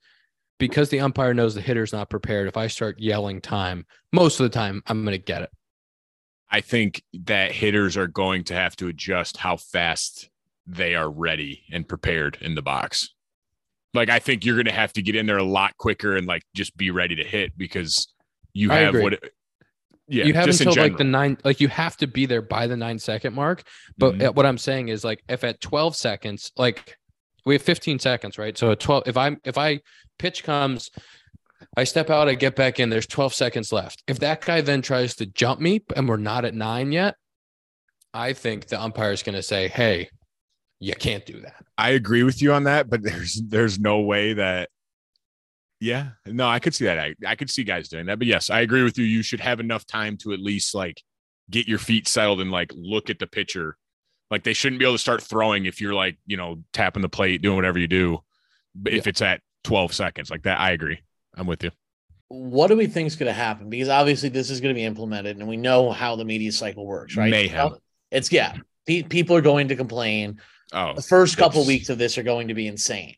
because 0.58 0.88
the 0.88 1.00
umpire 1.00 1.32
knows 1.32 1.54
the 1.54 1.60
hitter's 1.60 1.92
not 1.92 2.10
prepared. 2.10 2.48
If 2.48 2.56
I 2.56 2.66
start 2.66 2.98
yelling 2.98 3.40
time, 3.40 3.86
most 4.12 4.40
of 4.40 4.44
the 4.44 4.50
time 4.50 4.82
I'm 4.88 5.04
going 5.04 5.16
to 5.16 5.22
get 5.24 5.42
it. 5.42 5.50
I 6.50 6.60
think 6.60 7.02
that 7.12 7.52
hitters 7.52 7.96
are 7.96 8.08
going 8.08 8.42
to 8.44 8.54
have 8.54 8.74
to 8.76 8.88
adjust 8.88 9.36
how 9.36 9.56
fast 9.56 10.28
they 10.66 10.96
are 10.96 11.08
ready 11.08 11.62
and 11.70 11.86
prepared 11.86 12.38
in 12.40 12.56
the 12.56 12.62
box. 12.62 13.14
Like 13.98 14.10
I 14.10 14.20
think 14.20 14.44
you're 14.44 14.54
going 14.54 14.66
to 14.66 14.72
have 14.72 14.92
to 14.92 15.02
get 15.02 15.16
in 15.16 15.26
there 15.26 15.38
a 15.38 15.44
lot 15.44 15.76
quicker 15.76 16.16
and 16.16 16.26
like 16.26 16.42
just 16.54 16.76
be 16.76 16.92
ready 16.92 17.16
to 17.16 17.24
hit 17.24 17.58
because 17.58 18.08
you 18.52 18.70
have 18.70 18.94
what 18.94 19.18
yeah, 20.06 20.24
you 20.24 20.34
have 20.34 20.48
until 20.48 20.74
like 20.74 20.96
the 20.96 21.04
nine, 21.04 21.36
like 21.44 21.60
you 21.60 21.66
have 21.68 21.96
to 21.96 22.06
be 22.06 22.24
there 22.24 22.40
by 22.40 22.68
the 22.68 22.76
nine 22.76 22.98
second 22.98 23.34
mark. 23.34 23.64
But 23.98 24.14
Mhm. 24.14 24.28
uh, 24.28 24.32
what 24.32 24.46
I'm 24.46 24.56
saying 24.56 24.88
is 24.88 25.02
like 25.02 25.22
if 25.28 25.42
at 25.42 25.60
12 25.60 25.96
seconds, 25.96 26.52
like 26.56 26.96
we 27.44 27.54
have 27.56 27.62
15 27.62 27.98
seconds, 27.98 28.38
right? 28.38 28.56
So 28.56 28.70
at 28.70 28.78
12, 28.78 29.02
if 29.06 29.16
I'm 29.16 29.38
if 29.44 29.58
I 29.58 29.80
pitch 30.18 30.44
comes, 30.44 30.90
I 31.76 31.82
step 31.84 32.08
out, 32.08 32.28
I 32.28 32.34
get 32.34 32.54
back 32.54 32.78
in, 32.78 32.88
there's 32.88 33.06
12 33.06 33.34
seconds 33.34 33.72
left. 33.72 34.04
If 34.06 34.20
that 34.20 34.44
guy 34.44 34.60
then 34.60 34.80
tries 34.80 35.16
to 35.16 35.26
jump 35.26 35.60
me 35.60 35.82
and 35.96 36.08
we're 36.08 36.16
not 36.16 36.44
at 36.44 36.54
nine 36.54 36.92
yet, 36.92 37.16
I 38.14 38.32
think 38.32 38.68
the 38.68 38.80
umpire 38.80 39.10
is 39.12 39.24
gonna 39.24 39.42
say, 39.42 39.66
Hey, 39.66 40.08
you 40.80 40.94
can't 40.94 41.26
do 41.26 41.40
that. 41.40 41.64
I 41.76 41.90
agree 41.90 42.22
with 42.22 42.40
you 42.40 42.52
on 42.52 42.64
that, 42.64 42.88
but 42.88 43.02
there's 43.02 43.40
there's 43.46 43.78
no 43.78 44.00
way 44.00 44.34
that. 44.34 44.70
Yeah, 45.80 46.08
no, 46.26 46.48
I 46.48 46.58
could 46.58 46.74
see 46.74 46.86
that. 46.86 46.98
I, 46.98 47.14
I 47.24 47.36
could 47.36 47.50
see 47.50 47.62
guys 47.62 47.88
doing 47.88 48.06
that, 48.06 48.18
but 48.18 48.26
yes, 48.26 48.50
I 48.50 48.62
agree 48.62 48.82
with 48.82 48.98
you. 48.98 49.04
You 49.04 49.22
should 49.22 49.38
have 49.38 49.60
enough 49.60 49.86
time 49.86 50.16
to 50.18 50.32
at 50.32 50.40
least 50.40 50.74
like 50.74 51.00
get 51.48 51.68
your 51.68 51.78
feet 51.78 52.08
settled 52.08 52.40
and 52.40 52.50
like 52.50 52.72
look 52.74 53.10
at 53.10 53.20
the 53.20 53.28
pitcher. 53.28 53.76
Like 54.28 54.42
they 54.42 54.54
shouldn't 54.54 54.80
be 54.80 54.84
able 54.84 54.94
to 54.94 54.98
start 54.98 55.22
throwing 55.22 55.66
if 55.66 55.80
you're 55.80 55.94
like 55.94 56.18
you 56.26 56.36
know 56.36 56.64
tapping 56.72 57.02
the 57.02 57.08
plate, 57.08 57.42
doing 57.42 57.54
whatever 57.54 57.78
you 57.78 57.86
do. 57.86 58.18
But 58.74 58.92
if 58.92 59.06
it's 59.06 59.22
at 59.22 59.40
12 59.64 59.92
seconds, 59.92 60.30
like 60.30 60.42
that, 60.42 60.58
I 60.58 60.72
agree. 60.72 61.00
I'm 61.36 61.46
with 61.46 61.62
you. 61.62 61.70
What 62.28 62.66
do 62.66 62.76
we 62.76 62.86
think 62.86 63.06
is 63.06 63.16
going 63.16 63.28
to 63.28 63.32
happen? 63.32 63.70
Because 63.70 63.88
obviously 63.88 64.28
this 64.28 64.50
is 64.50 64.60
going 64.60 64.74
to 64.74 64.78
be 64.78 64.84
implemented, 64.84 65.38
and 65.38 65.48
we 65.48 65.56
know 65.56 65.90
how 65.90 66.16
the 66.16 66.24
media 66.24 66.52
cycle 66.52 66.84
works, 66.84 67.16
right? 67.16 67.30
Mayhem. 67.30 67.76
It's 68.10 68.30
yeah. 68.30 68.56
Pe- 68.86 69.02
people 69.02 69.36
are 69.36 69.40
going 69.40 69.68
to 69.68 69.76
complain. 69.76 70.40
Oh, 70.72 70.94
The 70.94 71.02
first 71.02 71.36
couple 71.36 71.64
weeks 71.64 71.88
of 71.88 71.98
this 71.98 72.18
are 72.18 72.22
going 72.22 72.48
to 72.48 72.54
be 72.54 72.66
insane. 72.66 73.14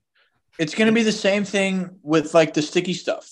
It's 0.58 0.74
going 0.74 0.86
to 0.86 0.92
be 0.94 1.02
the 1.02 1.12
same 1.12 1.44
thing 1.44 1.98
with 2.02 2.34
like 2.34 2.54
the 2.54 2.62
sticky 2.62 2.94
stuff. 2.94 3.28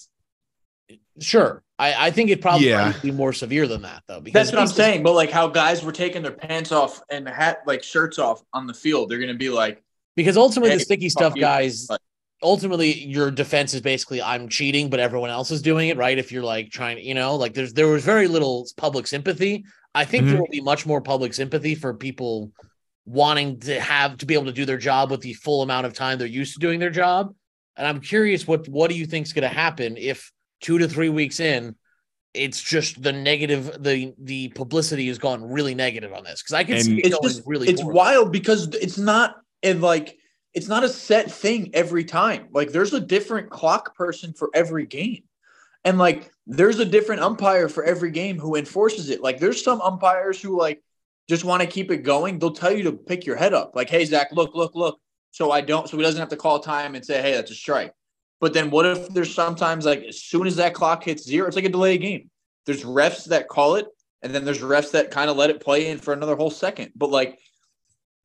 Sure, 1.21 1.63
I, 1.79 2.07
I 2.07 2.11
think 2.13 2.31
it 2.31 2.41
probably 2.41 2.69
Yeah. 2.69 2.93
be 3.03 3.11
more 3.11 3.33
severe 3.33 3.67
than 3.67 3.83
that 3.83 4.03
though. 4.07 4.21
Because 4.21 4.35
That's 4.47 4.53
what 4.53 4.61
I'm 4.63 4.69
saying. 4.69 5.03
But 5.03 5.15
like 5.15 5.31
how 5.31 5.49
guys 5.49 5.85
were 5.85 5.93
taking 5.93 6.23
their 6.23 6.33
pants 6.33 6.71
off 6.73 7.03
and 7.11 7.29
hat 7.29 7.63
like 7.67 7.83
shirts 7.83 8.19
off 8.19 8.43
on 8.53 8.67
the 8.67 8.75
field, 8.75 9.11
they're 9.11 9.19
going 9.19 9.33
to 9.33 9.39
be 9.39 9.51
like, 9.51 9.83
Because 10.15 10.37
ultimately, 10.37 10.77
the 10.77 10.81
sticky 10.81 11.09
stuff, 11.09 11.35
you. 11.35 11.41
guys. 11.43 11.87
But- 11.87 12.01
Ultimately, 12.41 12.93
your 13.05 13.33
defense 13.33 13.75
is 13.75 13.81
basically 13.81 14.23
I'm 14.23 14.49
cheating, 14.49 14.91
but 14.91 15.01
everyone 15.01 15.29
else 15.31 15.51
is 15.51 15.61
doing 15.61 15.89
it, 15.89 15.97
right? 15.97 16.17
If 16.17 16.31
you're 16.31 16.45
like 16.45 16.71
trying 16.71 16.95
to, 16.95 17.03
you 17.03 17.15
know, 17.15 17.35
like 17.35 17.53
there's 17.53 17.73
there 17.73 17.89
was 17.89 18.05
very 18.05 18.29
little 18.29 18.65
public 18.77 19.09
sympathy. 19.09 19.65
I 19.93 20.05
think 20.05 20.27
there 20.27 20.37
Mhm. 20.37 20.39
will 20.43 20.47
be 20.53 20.61
much 20.61 20.87
more 20.87 21.01
public 21.01 21.35
sympathy 21.35 21.75
for 21.75 21.95
people 21.95 22.53
wanting 23.09 23.59
to 23.61 23.81
have 23.81 24.19
to 24.19 24.27
be 24.27 24.35
able 24.35 24.45
to 24.47 24.53
do 24.53 24.65
their 24.67 24.77
job 24.77 25.11
with 25.11 25.21
the 25.23 25.33
full 25.35 25.63
amount 25.63 25.87
of 25.87 25.95
time 25.95 26.19
they're 26.19 26.27
used 26.27 26.53
to 26.55 26.59
doing 26.61 26.79
their 26.79 26.91
job. 26.91 27.35
And 27.77 27.87
I'm 27.87 28.01
curious, 28.01 28.47
what 28.47 28.69
what 28.69 28.91
do 28.91 28.97
you 28.97 29.07
think 29.07 29.27
is 29.27 29.33
going 29.33 29.49
to 29.49 29.55
happen 29.55 29.97
if 29.97 30.31
two 30.61 30.79
to 30.79 30.89
three 30.89 31.09
weeks 31.09 31.41
in, 31.41 31.75
it's 32.35 32.61
just 32.61 33.03
the 33.03 33.13
negative, 33.13 33.83
the 33.83 34.13
the 34.23 34.49
publicity 34.49 35.07
has 35.09 35.19
gone 35.19 35.43
really 35.43 35.75
negative 35.75 36.13
on 36.13 36.25
this 36.25 36.43
because 36.43 36.55
I 36.55 36.65
can 36.65 36.75
And- 36.75 36.85
see 36.85 36.99
it 36.99 37.07
it's 37.07 37.15
going 37.15 37.29
just 37.29 37.43
really. 37.47 37.69
it's 37.69 37.81
poorly. 37.81 37.97
wild 37.97 38.33
because 38.33 38.69
it's 38.75 38.99
not 38.99 39.37
and 39.63 39.81
like 39.81 40.17
it's 40.55 40.69
not 40.69 40.85
a 40.85 40.89
set 40.89 41.31
thing 41.31 41.71
every 41.75 42.05
time. 42.05 42.49
Like 42.53 42.73
there's 42.73 42.93
a 42.93 43.01
different 43.01 43.49
clock 43.51 43.95
person 43.95 44.33
for 44.35 44.51
every 44.55 44.87
game. 44.87 45.23
And 45.85 45.97
like 45.99 46.31
there's 46.47 46.81
a 46.81 46.85
different 46.85 47.23
umpire 47.23 47.69
for 47.69 47.85
every 47.85 48.11
game 48.11 48.39
who 48.39 48.57
enforces 48.57 49.09
it. 49.11 49.23
Like 49.23 49.39
there's 49.39 49.63
some 49.63 49.81
umpires 49.81 50.41
who 50.43 50.59
like 50.59 50.83
just 51.29 51.45
want 51.45 51.61
to 51.63 51.69
keep 51.69 51.91
it 51.91 51.99
going. 51.99 52.39
They'll 52.39 52.53
tell 52.53 52.73
you 52.73 52.85
to 52.85 52.93
pick 52.93 53.27
your 53.27 53.37
head 53.37 53.55
up. 53.55 53.73
Like, 53.75 53.91
hey 53.91 54.05
Zach, 54.05 54.29
look, 54.33 54.55
look, 54.55 54.75
look. 54.75 54.99
So 55.31 55.51
I 55.51 55.61
don't 55.61 55.89
so 55.89 55.97
he 55.97 56.03
doesn't 56.03 56.21
have 56.21 56.31
to 56.31 56.37
call 56.37 56.61
time 56.61 56.95
and 56.95 57.05
say, 57.05 57.21
hey, 57.21 57.33
that's 57.33 57.51
a 57.51 57.55
strike. 57.55 57.93
But 58.41 58.55
then 58.55 58.71
what 58.71 58.87
if 58.87 59.09
there's 59.09 59.35
sometimes 59.35 59.85
like 59.85 60.03
as 60.05 60.23
soon 60.23 60.47
as 60.47 60.57
that 60.57 60.75
clock 60.75 61.05
hits 61.05 61.25
zero, 61.25 61.47
it's 61.47 61.57
like 61.57 61.65
a 61.65 61.71
delay 61.71 61.99
game. 61.99 62.31
There's 62.67 62.85
refs 62.85 63.27
that 63.27 63.49
call 63.49 63.77
it, 63.77 63.87
and 64.23 64.35
then 64.35 64.45
there's 64.45 64.61
refs 64.61 64.93
that 64.93 65.11
kind 65.11 65.31
of 65.31 65.37
let 65.37 65.51
it 65.51 65.61
play 65.61 65.89
in 65.89 65.99
for 65.99 66.13
another 66.13 66.37
whole 66.37 66.51
second. 66.51 66.93
But 66.95 67.11
like 67.11 67.39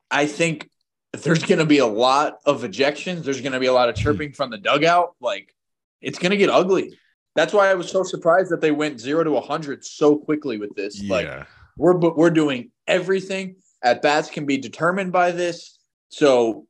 I 0.09 0.27
think 0.27 0.69
there's 1.13 1.43
going 1.43 1.59
to 1.59 1.65
be 1.65 1.79
a 1.79 1.85
lot 1.85 2.37
of 2.45 2.63
ejections. 2.63 3.23
There's 3.23 3.41
going 3.41 3.53
to 3.53 3.59
be 3.59 3.67
a 3.67 3.73
lot 3.73 3.89
of 3.89 3.95
hmm. 3.95 4.03
chirping 4.03 4.33
from 4.33 4.49
the 4.49 4.57
dugout. 4.57 5.15
Like 5.19 5.53
it's 6.01 6.19
going 6.19 6.31
to 6.31 6.37
get 6.37 6.49
ugly. 6.49 6.97
That's 7.35 7.53
why 7.53 7.69
I 7.69 7.73
was 7.73 7.89
so 7.89 8.03
surprised 8.03 8.51
that 8.51 8.61
they 8.61 8.71
went 8.71 8.99
zero 8.99 9.23
to 9.23 9.31
100 9.31 9.83
so 9.83 10.17
quickly 10.17 10.59
with 10.59 10.75
this. 10.75 11.03
Like 11.03 11.47
we're 11.77 11.95
but 11.95 12.15
we're 12.15 12.29
doing 12.29 12.71
everything. 12.87 13.55
At 13.83 14.01
bats 14.01 14.29
can 14.29 14.45
be 14.45 14.57
determined 14.57 15.11
by 15.11 15.31
this. 15.31 15.77
So 16.09 16.67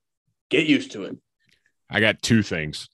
get 0.50 0.66
used 0.66 0.92
to 0.94 1.04
it. 1.04 1.18
I 1.90 2.00
got 2.00 2.22
two 2.22 2.42
things. 2.42 2.90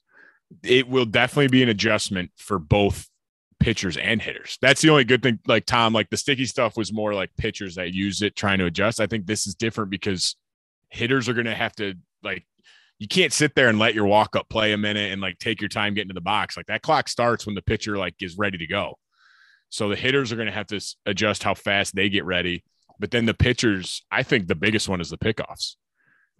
It 0.62 0.88
will 0.88 1.06
definitely 1.06 1.48
be 1.48 1.62
an 1.62 1.68
adjustment 1.68 2.30
for 2.36 2.58
both 2.58 3.08
pitchers 3.60 3.96
and 3.96 4.20
hitters. 4.20 4.58
That's 4.60 4.82
the 4.82 4.90
only 4.90 5.04
good 5.04 5.22
thing. 5.22 5.38
Like 5.46 5.66
Tom, 5.66 5.92
like 5.92 6.10
the 6.10 6.16
sticky 6.16 6.46
stuff 6.46 6.76
was 6.76 6.92
more 6.92 7.14
like 7.14 7.30
pitchers 7.36 7.76
that 7.76 7.94
use 7.94 8.20
it 8.22 8.34
trying 8.34 8.58
to 8.58 8.66
adjust. 8.66 9.00
I 9.00 9.06
think 9.06 9.26
this 9.26 9.46
is 9.46 9.54
different 9.54 9.90
because 9.90 10.36
hitters 10.88 11.28
are 11.28 11.34
going 11.34 11.46
to 11.46 11.54
have 11.54 11.74
to 11.76 11.94
like 12.22 12.44
you 12.98 13.08
can't 13.08 13.32
sit 13.32 13.54
there 13.54 13.68
and 13.68 13.78
let 13.78 13.94
your 13.94 14.06
walk 14.06 14.36
up 14.36 14.48
play 14.50 14.72
a 14.72 14.78
minute 14.78 15.10
and 15.10 15.22
like 15.22 15.38
take 15.38 15.60
your 15.60 15.68
time 15.68 15.94
getting 15.94 16.08
to 16.08 16.14
the 16.14 16.20
box. 16.20 16.56
Like 16.56 16.66
that 16.66 16.82
clock 16.82 17.08
starts 17.08 17.46
when 17.46 17.54
the 17.54 17.62
pitcher 17.62 17.96
like 17.96 18.14
is 18.20 18.36
ready 18.36 18.58
to 18.58 18.66
go. 18.66 18.98
So 19.70 19.88
the 19.88 19.96
hitters 19.96 20.32
are 20.32 20.36
going 20.36 20.48
to 20.48 20.52
have 20.52 20.66
to 20.68 20.80
adjust 21.06 21.42
how 21.42 21.54
fast 21.54 21.94
they 21.94 22.08
get 22.08 22.24
ready. 22.24 22.64
But 23.00 23.10
then 23.10 23.26
the 23.26 23.34
pitchers, 23.34 24.04
I 24.12 24.22
think 24.22 24.46
the 24.46 24.54
biggest 24.54 24.88
one 24.88 25.00
is 25.00 25.10
the 25.10 25.18
pickoffs 25.18 25.74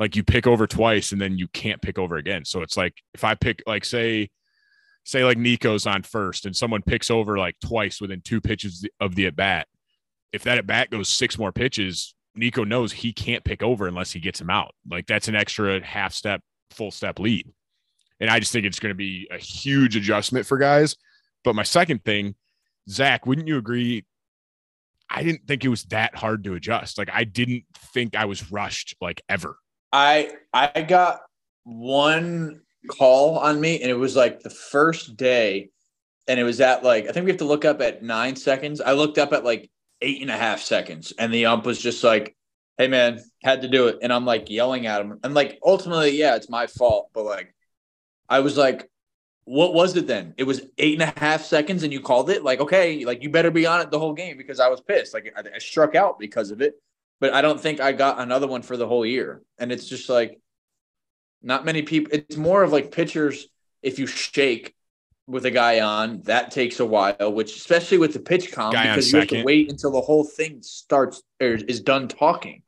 like 0.01 0.17
you 0.17 0.25
pick 0.25 0.47
over 0.47 0.67
twice 0.67 1.13
and 1.13 1.21
then 1.21 1.39
you 1.39 1.47
can't 1.49 1.83
pick 1.83 1.99
over 1.99 2.17
again. 2.17 2.45
So 2.45 2.63
it's 2.63 2.77
like 2.77 2.95
if 3.15 3.23
I 3.23 3.35
pick 3.37 3.63
like 3.67 3.85
say 3.85 4.31
say 5.05 5.25
like 5.25 5.39
Nico's 5.39 5.87
on 5.87 6.03
first 6.03 6.47
and 6.47 6.57
someone 6.57 6.83
picks 6.83 7.11
over 7.11 7.39
like 7.39 7.57
twice 7.65 8.01
within 8.01 8.23
two 8.23 8.41
pitches 8.41 8.89
of 8.99 9.15
the 9.15 9.27
at 9.27 9.37
bat, 9.37 9.69
if 10.33 10.43
that 10.45 10.59
at 10.59 10.67
bat 10.67 10.91
goes 10.91 11.09
six 11.09 11.39
more 11.39 11.53
pitches, 11.53 12.15
Nico 12.35 12.65
knows 12.65 12.93
he 12.93 13.13
can't 13.13 13.45
pick 13.45 13.63
over 13.63 13.87
unless 13.87 14.11
he 14.11 14.21
gets 14.21 14.41
him 14.41 14.51
out. 14.51 14.75
Like 14.91 15.07
that's 15.07 15.29
an 15.29 15.37
extra 15.37 15.85
half 15.85 16.15
step, 16.15 16.41
full 16.71 16.91
step 16.91 17.19
lead. 17.19 17.53
And 18.21 18.31
I 18.31 18.41
just 18.41 18.53
think 18.53 18.67
it's 18.67 18.81
going 18.81 18.91
to 18.91 18.97
be 18.97 19.29
a 19.31 19.39
huge 19.39 19.97
adjustment 19.97 20.47
for 20.47 20.59
guys. 20.59 20.97
But 21.45 21.55
my 21.55 21.63
second 21.63 22.05
thing, 22.05 22.35
Zach, 22.89 23.27
wouldn't 23.27 23.49
you 23.49 23.57
agree? 23.57 24.05
I 25.11 25.23
didn't 25.23 25.47
think 25.47 25.65
it 25.65 25.69
was 25.69 25.85
that 25.85 26.15
hard 26.15 26.45
to 26.45 26.55
adjust. 26.55 26.99
Like 26.99 27.11
I 27.13 27.25
didn't 27.25 27.65
think 27.93 28.15
I 28.15 28.27
was 28.27 28.53
rushed 28.53 28.95
like 29.01 29.23
ever. 29.29 29.57
I 29.93 30.33
I 30.53 30.83
got 30.83 31.21
one 31.65 32.61
call 32.89 33.39
on 33.39 33.61
me, 33.61 33.81
and 33.81 33.91
it 33.91 33.95
was 33.99 34.15
like 34.15 34.41
the 34.41 34.51
first 34.51 35.17
day, 35.17 35.71
and 36.29 36.39
it 36.39 36.45
was 36.45 36.61
at 36.61 36.85
like 36.85 37.09
I 37.09 37.13
think 37.13 37.25
we 37.25 37.33
have 37.33 37.39
to 37.39 37.45
look 37.45 37.65
up 37.65 37.81
at 37.81 38.03
nine 38.03 38.37
seconds. 38.37 38.81
I 38.81 38.93
looked 38.93 39.19
up 39.19 39.33
at 39.33 39.45
like 39.45 39.71
eight 40.01 40.23
and 40.23 40.31
a 40.31 40.37
half 40.37 40.61
seconds, 40.61 41.13
and 41.19 41.33
the 41.33 41.47
ump 41.47 41.67
was 41.67 41.81
just 41.81 42.05
like, 42.05 42.37
"Hey 42.79 42.89
man, 42.89 43.21
had 43.43 43.63
to 43.63 43.69
do 43.69 43.89
it," 43.89 43.99
and 44.03 44.13
I'm 44.13 44.25
like 44.25 44.51
yelling 44.51 44.87
at 44.87 45.01
him, 45.01 45.19
and 45.25 45.35
like 45.35 45.59
ultimately, 45.65 46.11
yeah, 46.11 46.37
it's 46.37 46.49
my 46.49 46.67
fault, 46.67 47.11
but 47.13 47.25
like 47.25 47.55
I 48.29 48.41
was 48.41 48.57
like. 48.57 48.90
What 49.51 49.75
was 49.75 49.97
it 49.97 50.07
then? 50.07 50.35
It 50.37 50.45
was 50.45 50.63
eight 50.79 51.01
and 51.01 51.11
a 51.17 51.21
half 51.21 51.43
seconds, 51.43 51.83
and 51.83 51.93
you 51.93 52.01
called 52.01 52.31
it. 52.31 52.45
Like, 52.45 52.61
okay, 52.61 53.05
like 53.05 53.23
you 53.23 53.31
better 53.31 53.51
be 53.51 53.67
on 53.67 53.81
it 53.81 53.91
the 53.91 53.99
whole 53.99 54.13
game 54.13 54.37
because 54.37 54.61
I 54.61 54.69
was 54.69 54.81
pissed. 54.81 55.13
Like, 55.13 55.33
I, 55.37 55.43
I 55.57 55.59
struck 55.59 55.95
out 55.95 56.19
because 56.19 56.51
of 56.51 56.61
it 56.61 56.75
but 57.21 57.35
I 57.35 57.43
don't 57.43 57.61
think 57.61 57.81
I 57.81 57.93
got 57.93 58.19
another 58.19 58.47
one 58.47 58.63
for 58.63 58.77
the 58.77 58.89
whole 58.89 59.05
year. 59.05 59.43
And 59.59 59.71
it's 59.71 59.87
just 59.87 60.09
like 60.09 60.41
not 61.43 61.65
many 61.65 61.83
people. 61.83 62.13
It's 62.13 62.37
more 62.37 62.63
of 62.63 62.73
like 62.73 62.91
pitchers. 62.91 63.47
If 63.83 63.99
you 63.99 64.07
shake 64.07 64.75
with 65.27 65.47
a 65.47 65.51
guy 65.51 65.81
on, 65.81 66.23
that 66.23 66.51
takes 66.51 66.81
a 66.81 66.87
while. 66.87 67.33
Which 67.33 67.55
especially 67.57 67.99
with 67.99 68.15
the 68.15 68.19
PitchCom, 68.21 68.73
Guy 68.73 68.89
because 68.89 69.13
you 69.13 69.19
have 69.19 69.29
to 69.29 69.45
wait 69.45 69.71
until 69.71 69.93
the 69.93 70.01
whole 70.01 70.25
thing 70.25 70.63
starts 70.63 71.23
or 71.41 71.55
is 71.55 71.81
done 71.81 72.09
talking. 72.09 72.63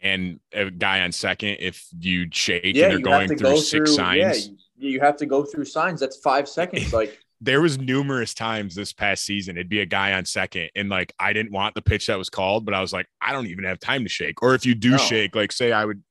and 0.00 0.38
a 0.52 0.70
guy 0.70 1.00
on 1.00 1.12
second 1.12 1.56
if 1.60 1.86
you 1.98 2.28
shake 2.30 2.76
Yeah, 2.76 2.84
and 2.84 2.92
they're 2.92 3.00
going 3.00 3.28
through 3.28 3.38
go 3.38 3.56
six 3.56 3.70
through. 3.70 3.86
signs. 3.86 4.48
Yeah, 4.48 4.54
you, 4.76 4.90
you 4.90 5.00
have 5.00 5.16
to 5.18 5.26
go 5.26 5.44
through 5.44 5.64
signs. 5.64 6.00
That's 6.00 6.16
five 6.18 6.48
seconds. 6.48 6.92
Like 6.92 7.18
There 7.42 7.60
was 7.60 7.76
numerous 7.78 8.32
times 8.32 8.74
this 8.74 8.94
past 8.94 9.22
season 9.24 9.58
it'd 9.58 9.68
be 9.68 9.80
a 9.80 9.86
guy 9.86 10.14
on 10.14 10.24
second 10.24 10.70
and 10.74 10.88
like 10.88 11.12
I 11.20 11.34
didn't 11.34 11.52
want 11.52 11.74
the 11.74 11.82
pitch 11.82 12.06
that 12.06 12.16
was 12.16 12.30
called, 12.30 12.64
but 12.64 12.72
I 12.74 12.80
was 12.80 12.94
like, 12.94 13.06
I 13.20 13.32
don't 13.32 13.46
even 13.48 13.64
have 13.64 13.78
time 13.78 14.04
to 14.04 14.08
shake. 14.08 14.42
Or 14.42 14.54
if 14.54 14.64
you 14.64 14.74
do 14.74 14.92
No. 14.92 14.96
shake, 14.96 15.36
like 15.36 15.52
say 15.52 15.70
I 15.70 15.84
would 15.84 16.02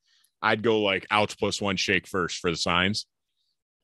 I'd 0.42 0.62
go 0.62 0.82
like 0.82 1.08
outs 1.10 1.34
plus 1.34 1.60
one 1.60 1.78
shake 1.78 2.06
first 2.08 2.38
for 2.38 2.52
the 2.52 2.58
signs. 2.58 3.08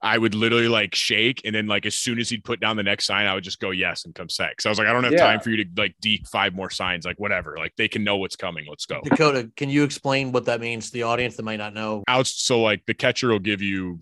I 0.04 0.18
would 0.18 0.34
literally 0.34 0.68
like 0.68 0.96
shake, 0.96 1.42
and 1.46 1.54
then 1.54 1.68
like 1.68 1.86
as 1.86 1.96
soon 1.96 2.20
as 2.20 2.28
he'd 2.30 2.44
put 2.44 2.60
down 2.60 2.76
the 2.76 2.82
next 2.84 3.06
sign, 3.06 3.28
I 3.28 3.36
would 3.36 3.44
just 3.44 3.60
go 3.60 3.70
yes 3.70 4.06
and 4.06 4.16
come 4.16 4.30
set. 4.30 4.60
So 4.60 4.68
I 4.68 4.72
was 4.72 4.80
like, 4.80 4.88
I 4.88 4.94
don't 4.94 5.04
have 5.04 5.14
Yeah. 5.14 5.20
time 5.28 5.40
for 5.40 5.52
you 5.52 5.64
to 5.64 5.70
like 5.78 5.96
deke 6.02 6.28
five 6.28 6.56
more 6.56 6.72
signs, 6.72 7.06
like 7.06 7.20
whatever. 7.20 7.56
Like 7.58 7.74
they 7.78 7.88
can 7.88 8.04
know 8.04 8.18
what's 8.18 8.36
coming. 8.36 8.66
Let's 8.68 8.86
go. 8.88 9.02
Dakota, 9.04 9.52
can 9.56 9.70
you 9.70 9.84
explain 9.84 10.32
what 10.32 10.46
that 10.46 10.60
means 10.60 10.88
to 10.88 10.94
the 10.94 11.04
audience 11.04 11.36
that 11.36 11.44
might 11.44 11.58
not 11.58 11.74
know? 11.76 12.04
outs 12.08 12.44
so 12.44 12.62
like 12.62 12.84
the 12.88 12.96
catcher 12.96 13.30
will 13.30 13.38
give 13.40 13.62
you 13.62 14.00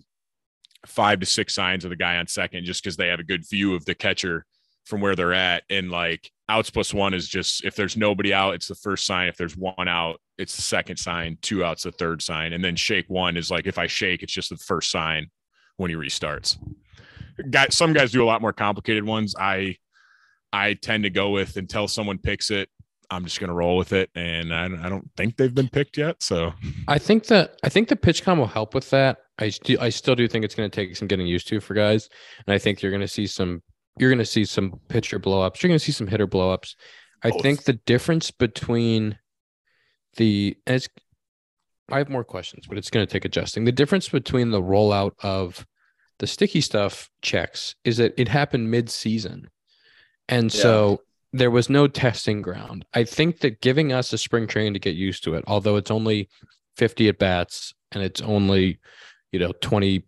five 0.86 1.20
to 1.20 1.26
six 1.26 1.54
signs 1.54 1.84
of 1.84 1.90
the 1.90 1.96
guy 1.96 2.16
on 2.16 2.26
second 2.26 2.64
just 2.64 2.82
because 2.82 2.96
they 2.96 3.08
have 3.08 3.20
a 3.20 3.24
good 3.24 3.48
view 3.48 3.74
of 3.74 3.84
the 3.84 3.94
catcher 3.94 4.44
from 4.84 5.00
where 5.00 5.14
they're 5.14 5.34
at. 5.34 5.64
And 5.70 5.90
like 5.90 6.30
outs 6.48 6.70
plus 6.70 6.94
one 6.94 7.14
is 7.14 7.28
just 7.28 7.64
if 7.64 7.76
there's 7.76 7.96
nobody 7.96 8.32
out 8.32 8.54
it's 8.54 8.68
the 8.68 8.74
first 8.74 9.06
sign. 9.06 9.28
If 9.28 9.36
there's 9.36 9.56
one 9.56 9.88
out 9.88 10.20
it's 10.38 10.56
the 10.56 10.62
second 10.62 10.96
sign. 10.96 11.38
Two 11.42 11.64
outs 11.64 11.82
the 11.82 11.92
third 11.92 12.22
sign. 12.22 12.52
And 12.52 12.64
then 12.64 12.76
shake 12.76 13.08
one 13.08 13.36
is 13.36 13.50
like 13.50 13.66
if 13.66 13.78
i 13.78 13.86
shake 13.86 14.22
it's 14.22 14.32
just 14.32 14.50
the 14.50 14.56
first 14.56 14.90
sign 14.90 15.28
when 15.76 15.90
he 15.90 15.96
restarts. 15.96 16.58
Guy, 17.50 17.68
some 17.70 17.92
guys 17.92 18.12
do 18.12 18.22
a 18.22 18.26
lot 18.26 18.42
more 18.42 18.52
complicated 18.52 19.04
ones. 19.04 19.34
I 19.38 19.76
i 20.52 20.74
tend 20.74 21.04
to 21.04 21.10
go 21.10 21.30
with 21.30 21.56
until 21.56 21.86
someone 21.86 22.18
picks 22.18 22.50
it 22.50 22.68
i'm 23.08 23.24
just 23.24 23.38
going 23.38 23.48
to 23.48 23.54
roll 23.54 23.76
with 23.76 23.92
it. 23.92 24.10
And 24.14 24.54
I, 24.54 24.64
I 24.64 24.88
don't 24.88 25.08
think 25.16 25.36
they've 25.36 25.54
been 25.54 25.68
picked 25.68 25.96
yet 25.96 26.22
so. 26.22 26.52
I 26.88 26.98
think 26.98 27.26
that 27.26 27.56
I 27.62 27.68
think 27.68 27.88
the 27.88 27.96
PitchCom 27.96 28.38
will 28.38 28.46
help 28.46 28.74
with 28.74 28.90
that. 28.90 29.18
I 29.40 29.48
st- 29.50 29.80
I 29.80 29.88
still 29.88 30.14
do 30.14 30.28
think 30.28 30.44
it's 30.44 30.54
going 30.54 30.70
to 30.70 30.74
take 30.74 30.94
some 30.96 31.08
getting 31.08 31.26
used 31.26 31.48
to 31.48 31.60
for 31.60 31.74
guys, 31.74 32.08
and 32.46 32.54
I 32.54 32.58
think 32.58 32.82
you're 32.82 32.92
going 32.92 33.00
to 33.00 33.08
see 33.08 33.26
some 33.26 33.62
you're 33.98 34.10
going 34.10 34.18
to 34.18 34.24
see 34.24 34.44
some 34.44 34.80
pitcher 34.88 35.18
blowups. 35.18 35.62
You're 35.62 35.68
going 35.68 35.78
to 35.78 35.84
see 35.84 35.92
some 35.92 36.06
hitter 36.06 36.26
blowups. 36.26 36.74
I 37.22 37.30
Both. 37.30 37.42
think 37.42 37.64
the 37.64 37.74
difference 37.74 38.30
between 38.30 39.18
the 40.16 40.56
as 40.66 40.88
I 41.90 41.98
have 41.98 42.08
more 42.08 42.24
questions, 42.24 42.66
but 42.68 42.78
it's 42.78 42.90
going 42.90 43.06
to 43.06 43.12
take 43.12 43.24
adjusting. 43.24 43.64
The 43.64 43.72
difference 43.72 44.08
between 44.08 44.50
the 44.50 44.62
rollout 44.62 45.12
of 45.22 45.66
the 46.18 46.26
sticky 46.26 46.60
stuff 46.60 47.10
checks 47.22 47.74
is 47.84 47.96
that 47.96 48.14
it 48.16 48.28
happened 48.28 48.70
mid-season. 48.70 49.48
And 50.28 50.54
Yeah. 50.54 50.62
so 50.62 51.00
there 51.32 51.50
was 51.50 51.68
no 51.68 51.88
testing 51.88 52.42
ground. 52.42 52.84
I 52.94 53.04
think 53.04 53.40
that 53.40 53.60
giving 53.60 53.92
us 53.92 54.12
a 54.12 54.18
spring 54.18 54.46
training 54.46 54.74
to 54.74 54.78
get 54.78 54.94
used 54.94 55.24
to 55.24 55.34
it, 55.34 55.44
although 55.48 55.76
it's 55.76 55.90
only 55.90 56.28
50 56.76 57.08
at 57.08 57.18
bats 57.18 57.72
and 57.90 58.02
it's 58.02 58.20
only, 58.20 58.78
you 59.32 59.38
know, 59.38 59.52
20, 59.60 60.04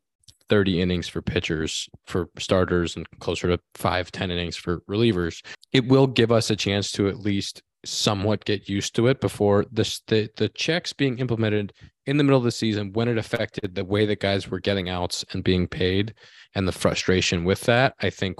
30 0.49 0.81
innings 0.81 1.09
for 1.09 1.23
pitchers, 1.23 1.89
for 2.07 2.29
starters, 2.39 2.97
and 2.97 3.07
closer 3.21 3.49
to 3.49 3.59
five, 3.75 4.11
10 4.13 4.31
innings 4.31 4.57
for 4.57 4.81
relievers, 4.89 5.45
it 5.73 5.87
will 5.87 6.07
give 6.07 6.33
us 6.33 6.51
a 6.51 6.57
chance 6.57 6.93
to 6.93 7.09
at 7.09 7.19
least 7.19 7.63
somewhat 7.85 8.45
get 8.45 8.69
used 8.69 8.95
to 8.95 9.09
it 9.09 9.21
before 9.21 9.67
this 9.73 10.03
the 10.07 10.31
the 10.37 10.49
checks 10.51 10.93
being 10.93 11.19
implemented 11.19 11.73
in 12.07 12.17
the 12.17 12.23
middle 12.23 12.39
of 12.39 12.45
the 12.45 12.53
season 12.53 12.93
when 12.93 13.09
it 13.09 13.19
affected 13.19 13.75
the 13.75 13.85
way 13.85 14.07
that 14.07 14.21
guys 14.21 14.49
were 14.49 14.61
getting 14.61 14.89
outs 14.89 15.25
and 15.33 15.43
being 15.43 15.67
paid 15.67 16.15
and 16.55 16.69
the 16.69 16.71
frustration 16.71 17.43
with 17.43 17.63
that 17.63 17.93
i 18.01 18.09
think 18.09 18.37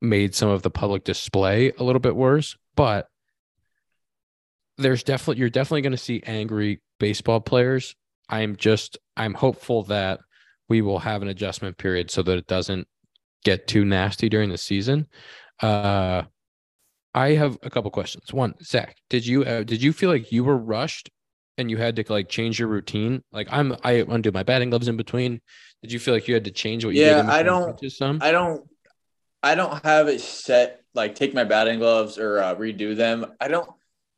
made 0.00 0.34
some 0.34 0.48
of 0.48 0.62
the 0.62 0.70
public 0.70 1.04
display 1.04 1.72
a 1.78 1.82
little 1.82 2.00
bit 2.00 2.16
worse. 2.16 2.56
But 2.74 3.08
there's 4.78 5.02
definitely 5.02 5.40
you're 5.40 5.50
definitely 5.50 5.82
going 5.82 5.92
to 5.92 5.98
see 5.98 6.22
angry 6.26 6.80
baseball 6.98 7.40
players 7.40 7.94
i'm 8.28 8.56
just 8.56 8.98
i'm 9.16 9.34
hopeful 9.34 9.82
that 9.84 10.20
we 10.68 10.82
will 10.82 10.98
have 10.98 11.22
an 11.22 11.28
adjustment 11.28 11.76
period 11.78 12.10
so 12.10 12.22
that 12.22 12.36
it 12.38 12.46
doesn't 12.46 12.86
get 13.44 13.66
too 13.66 13.84
nasty 13.84 14.28
during 14.28 14.50
the 14.50 14.58
season 14.58 15.06
uh 15.62 16.22
I 17.14 17.30
have 17.30 17.56
a 17.62 17.70
couple 17.70 17.90
questions. 17.90 18.30
One, 18.34 18.52
Zack, 18.62 18.94
did 19.08 19.26
you 19.26 19.42
uh, 19.42 19.62
did 19.62 19.82
you 19.82 19.94
feel 19.94 20.10
like 20.10 20.30
you 20.32 20.44
were 20.44 20.58
rushed 20.58 21.08
and 21.56 21.70
you 21.70 21.78
had 21.78 21.96
to 21.96 22.04
like 22.10 22.28
change 22.28 22.58
your 22.58 22.68
routine? 22.68 23.22
Like 23.32 23.48
I'm 23.50 23.74
I 23.82 24.04
undo 24.06 24.30
my 24.32 24.42
batting 24.42 24.68
gloves 24.68 24.86
in 24.86 24.98
between. 24.98 25.40
Did 25.80 25.92
you 25.92 25.98
feel 25.98 26.12
like 26.12 26.28
you 26.28 26.34
had 26.34 26.44
to 26.44 26.50
change 26.50 26.84
what 26.84 26.94
you 26.94 27.00
Yeah, 27.00 27.14
did? 27.14 27.20
in 27.20 27.30
I 27.30 27.42
don't- 27.42 27.90
Some. 27.90 28.18
I 28.20 28.32
don't 28.32 28.68
I 29.42 29.54
don't 29.54 29.82
have 29.82 30.08
it 30.08 30.20
set 30.20 30.82
like 30.92 31.14
take 31.14 31.32
my 31.32 31.44
batting 31.44 31.78
gloves 31.78 32.18
or 32.18 32.38
uh, 32.38 32.54
redo 32.54 32.94
them. 32.94 33.24
I 33.40 33.48
don't 33.48 33.70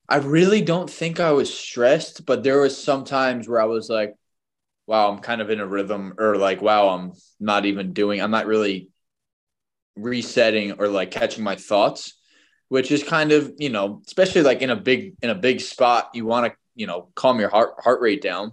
I 0.08 0.16
really 0.16 0.62
don't 0.62 0.88
think 0.88 1.20
I 1.20 1.32
was 1.32 1.52
stressed, 1.52 2.24
but 2.24 2.42
there 2.42 2.60
was 2.60 2.82
some 2.82 3.04
times 3.04 3.46
where 3.46 3.60
I 3.60 3.66
was 3.66 3.90
like, 3.90 4.14
wow, 4.86 5.10
I'm 5.12 5.18
kind 5.18 5.42
of 5.42 5.50
in 5.50 5.60
a 5.60 5.66
rhythm 5.66 6.14
or 6.18 6.36
like, 6.36 6.62
wow, 6.62 6.88
I'm 6.88 7.12
not 7.38 7.66
even 7.66 7.92
doing 7.92 8.22
I'm 8.22 8.30
not 8.30 8.46
really 8.46 8.88
resetting 9.96 10.72
or 10.72 10.88
like 10.88 11.10
catching 11.10 11.44
my 11.44 11.56
thoughts, 11.56 12.14
which 12.68 12.90
is 12.90 13.02
kind 13.02 13.32
of, 13.32 13.52
you 13.58 13.68
know, 13.68 14.00
especially 14.06 14.42
like 14.42 14.62
in 14.62 14.70
a 14.70 14.76
big 14.76 15.14
in 15.22 15.28
a 15.30 15.34
big 15.34 15.60
spot, 15.60 16.10
you 16.14 16.24
want 16.24 16.46
to, 16.46 16.58
you 16.74 16.86
know, 16.86 17.08
calm 17.14 17.38
your 17.38 17.50
heart 17.50 17.74
heart 17.78 18.00
rate 18.00 18.22
down. 18.22 18.52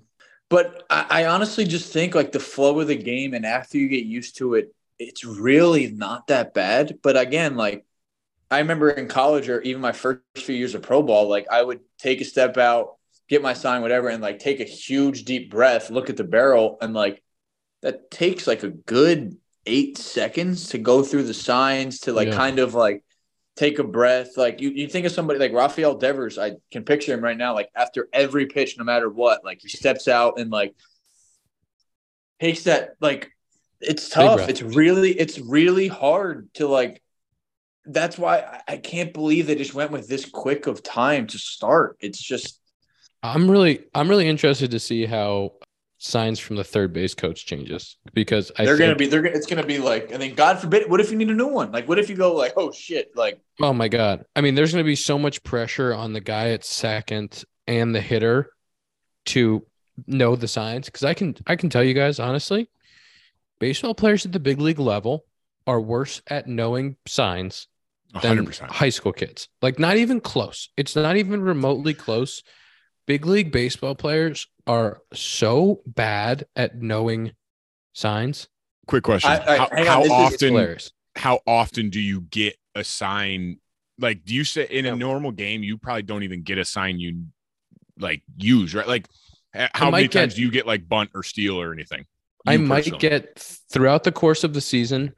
But 0.49 0.83
I, 0.89 1.23
I 1.23 1.25
honestly 1.27 1.65
just 1.65 1.91
think 1.93 2.15
like 2.15 2.33
the 2.33 2.39
flow 2.39 2.79
of 2.81 2.87
the 2.87 2.95
game 2.97 3.33
and 3.33 3.45
after 3.45 3.77
you 3.77 3.87
get 3.87 4.05
used 4.05 4.37
to 4.37 4.55
it, 4.55 4.75
it's 4.99 5.23
really 5.23 5.91
not 5.91 6.27
that 6.27 6.53
bad. 6.53 6.99
But 7.01 7.17
again, 7.17 7.55
like 7.55 7.85
I 8.51 8.60
remember 8.60 8.89
in 8.89 9.08
college 9.08 9.49
or 9.49 9.62
even 9.62 9.81
my 9.81 9.91
first 9.91 10.21
few 10.38 10.55
years 10.55 10.75
of 10.75 10.81
pro 10.81 11.01
ball, 11.01 11.27
like 11.27 11.47
I 11.51 11.62
would 11.62 11.79
take 11.97 12.21
a 12.21 12.25
step 12.25 12.58
out, 12.58 12.95
get 13.27 13.41
my 13.41 13.53
sign, 13.53 13.81
whatever, 13.81 14.10
and 14.10 14.21
like 14.21 14.39
take 14.39 14.60
a 14.60 14.65
huge 14.65 15.25
deep 15.25 15.49
breath, 15.49 15.89
look 15.89 16.10
at 16.10 16.17
the 16.17 16.23
barrel, 16.23 16.77
and 16.81 16.93
like 16.93 17.23
that 17.81 18.12
takes 18.12 18.47
like 18.47 18.63
a 18.63 18.69
good 18.69 19.38
eight 19.65 19.97
seconds 19.97 20.69
to 20.69 20.77
go 20.77 21.03
through 21.03 21.23
the 21.23 21.34
signs 21.34 22.01
to 22.01 22.13
like 22.13 22.29
Yeah. 22.29 22.36
kind 22.36 22.60
of 22.60 22.75
like 22.75 23.03
take 23.55 23.79
a 23.79 23.84
breath. 23.84 24.38
Like 24.38 24.62
you, 24.62 24.69
you 24.69 24.88
think 24.88 25.05
of 25.05 25.12
somebody 25.12 25.39
like 25.39 25.53
Rafael 25.53 25.95
Devers, 25.95 26.38
I 26.38 26.53
can 26.71 26.84
picture 26.84 27.13
him 27.13 27.21
right 27.21 27.38
now, 27.38 27.53
like 27.55 27.69
after 27.75 28.08
every 28.13 28.45
pitch, 28.45 28.77
no 28.77 28.84
matter 28.84 29.10
what, 29.10 29.43
like 29.43 29.60
he 29.62 29.69
steps 29.69 30.08
out 30.08 30.39
and 30.39 30.51
like 30.51 30.75
takes 32.39 32.63
that 32.63 32.91
like 32.99 33.31
it's 33.81 34.10
tough. 34.10 34.49
It's 34.49 34.62
really, 34.62 35.12
it's 35.12 35.39
really 35.39 35.88
hard 35.88 36.49
to 36.55 36.67
like 36.67 37.01
that's 37.88 38.17
why 38.17 38.39
I- 38.39 38.74
I 38.74 38.78
can't 38.78 39.13
believe 39.13 39.48
they 39.48 39.56
just 39.56 39.74
went 39.74 39.91
with 39.91 40.08
this 40.08 40.26
quick 40.26 40.67
of 40.67 40.82
time 40.84 41.28
to 41.28 41.38
start. 41.38 41.98
It's 42.00 42.21
just 42.21 42.60
I'm 43.24 43.50
really 43.50 43.86
I'm 43.93 44.10
really 44.10 44.28
interested 44.28 44.71
to 44.71 44.80
see 44.80 45.06
how 45.06 45.54
signs 45.98 46.39
from 46.39 46.58
the 46.58 46.63
third 46.63 46.93
base 46.93 47.15
coach 47.15 47.45
changes 47.45 47.98
because 48.13 48.52
I 48.60 48.65
they're 48.65 48.78
gonna 48.78 48.95
be 48.95 49.08
they're 49.08 49.21
gonna 49.21 49.36
it's 49.36 49.48
gonna 49.48 49.65
be 49.65 49.80
like 49.80 50.12
and 50.12 50.21
then 50.21 50.36
God 50.36 50.60
forbid 50.60 50.89
what 50.89 51.00
if 51.00 51.10
you 51.10 51.17
need 51.17 51.30
a 51.30 51.34
new 51.34 51.48
one? 51.48 51.71
Like 51.71 51.88
what 51.88 51.98
if 51.98 52.10
you 52.10 52.15
go 52.15 52.36
like 52.36 52.54
oh 52.58 52.71
shit 52.71 53.12
like 53.15 53.39
Oh 53.62 53.74
my 53.74 53.88
god. 53.88 54.26
I 54.36 54.41
mean, 54.41 54.54
there's 54.56 54.74
going 54.74 54.84
to 54.84 54.86
be 54.88 54.98
so 54.98 55.17
much 55.17 55.41
pressure 55.43 55.93
on 55.93 56.12
the 56.12 56.19
guy 56.19 56.50
at 56.50 56.65
second 56.65 57.45
and 57.67 57.95
the 57.95 58.02
hitter 58.02 58.52
to 59.28 59.65
know 60.08 60.36
the 60.36 60.48
signs 60.48 60.89
cuz 60.89 61.04
I 61.04 61.13
can 61.13 61.36
I 61.48 61.56
can 61.56 61.69
tell 61.69 61.84
you 61.84 61.93
guys 61.93 62.19
honestly, 62.19 62.69
baseball 63.60 63.95
players 63.95 64.26
at 64.26 64.34
the 64.34 64.39
big 64.39 64.60
league 64.60 64.80
level 64.80 65.26
are 65.65 65.80
worse 65.82 66.21
at 66.28 66.48
knowing 66.48 66.98
signs 67.08 67.67
than 68.21 68.45
100%. 68.45 68.69
high 68.69 68.89
school 68.89 69.13
kids. 69.13 69.47
Like 69.62 69.80
not 69.80 69.97
even 69.97 70.19
close. 70.21 70.69
It's 70.78 70.95
not 70.95 71.17
even 71.17 71.41
remotely 71.41 71.93
close. 71.93 72.43
Big 73.08 73.25
league 73.25 73.51
baseball 73.51 73.93
players 73.95 74.47
are 74.67 75.01
so 75.13 75.82
bad 75.86 76.45
at 76.56 76.82
knowing 76.82 77.32
signs. 77.93 78.47
Quick 78.88 79.04
question. 79.04 79.32
I- 79.32 79.36
I- 79.36 79.58
how 79.58 79.69
hang 79.71 79.80
on, 79.80 79.86
how 79.88 80.04
is- 80.04 80.12
often 80.12 80.78
how 81.15 81.39
often 81.47 81.89
do 81.89 81.99
you 82.01 82.21
get 82.21 82.56
a 82.73 82.84
sign? 82.84 83.60
Like, 83.99 84.25
do 84.25 84.34
you 84.34 84.43
say 84.43 84.67
in 84.69 84.86
a 84.86 84.95
normal 84.95 85.32
game, 85.32 85.63
you 85.63 85.78
probably 85.78 86.01
don't 86.04 86.23
even 86.23 86.41
get 86.43 86.58
a 86.58 86.65
sign 86.65 86.99
you 86.99 87.25
like 87.99 88.23
use, 88.36 88.75
right? 88.75 88.88
Like, 88.88 89.08
how 89.54 89.86
might 89.89 89.91
many 89.99 90.08
times 90.10 90.34
get- 90.34 90.38
do 90.38 90.41
you 90.41 90.51
get 90.51 90.65
like 90.67 90.88
bunt 90.89 91.12
or 91.13 91.23
steal 91.23 91.62
or 91.62 91.71
anything? 91.73 92.06
I 92.47 92.58
might 92.58 92.84
personally. 92.86 92.99
get 92.99 93.39
throughout 93.71 94.04
the 94.04 94.12
course 94.12 94.44
of 94.44 94.54
the 94.54 94.62
season 94.62 95.15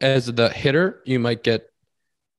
as 0.00 0.26
the 0.26 0.48
hitter, 0.50 1.02
you 1.06 1.18
might 1.18 1.42
get 1.44 1.66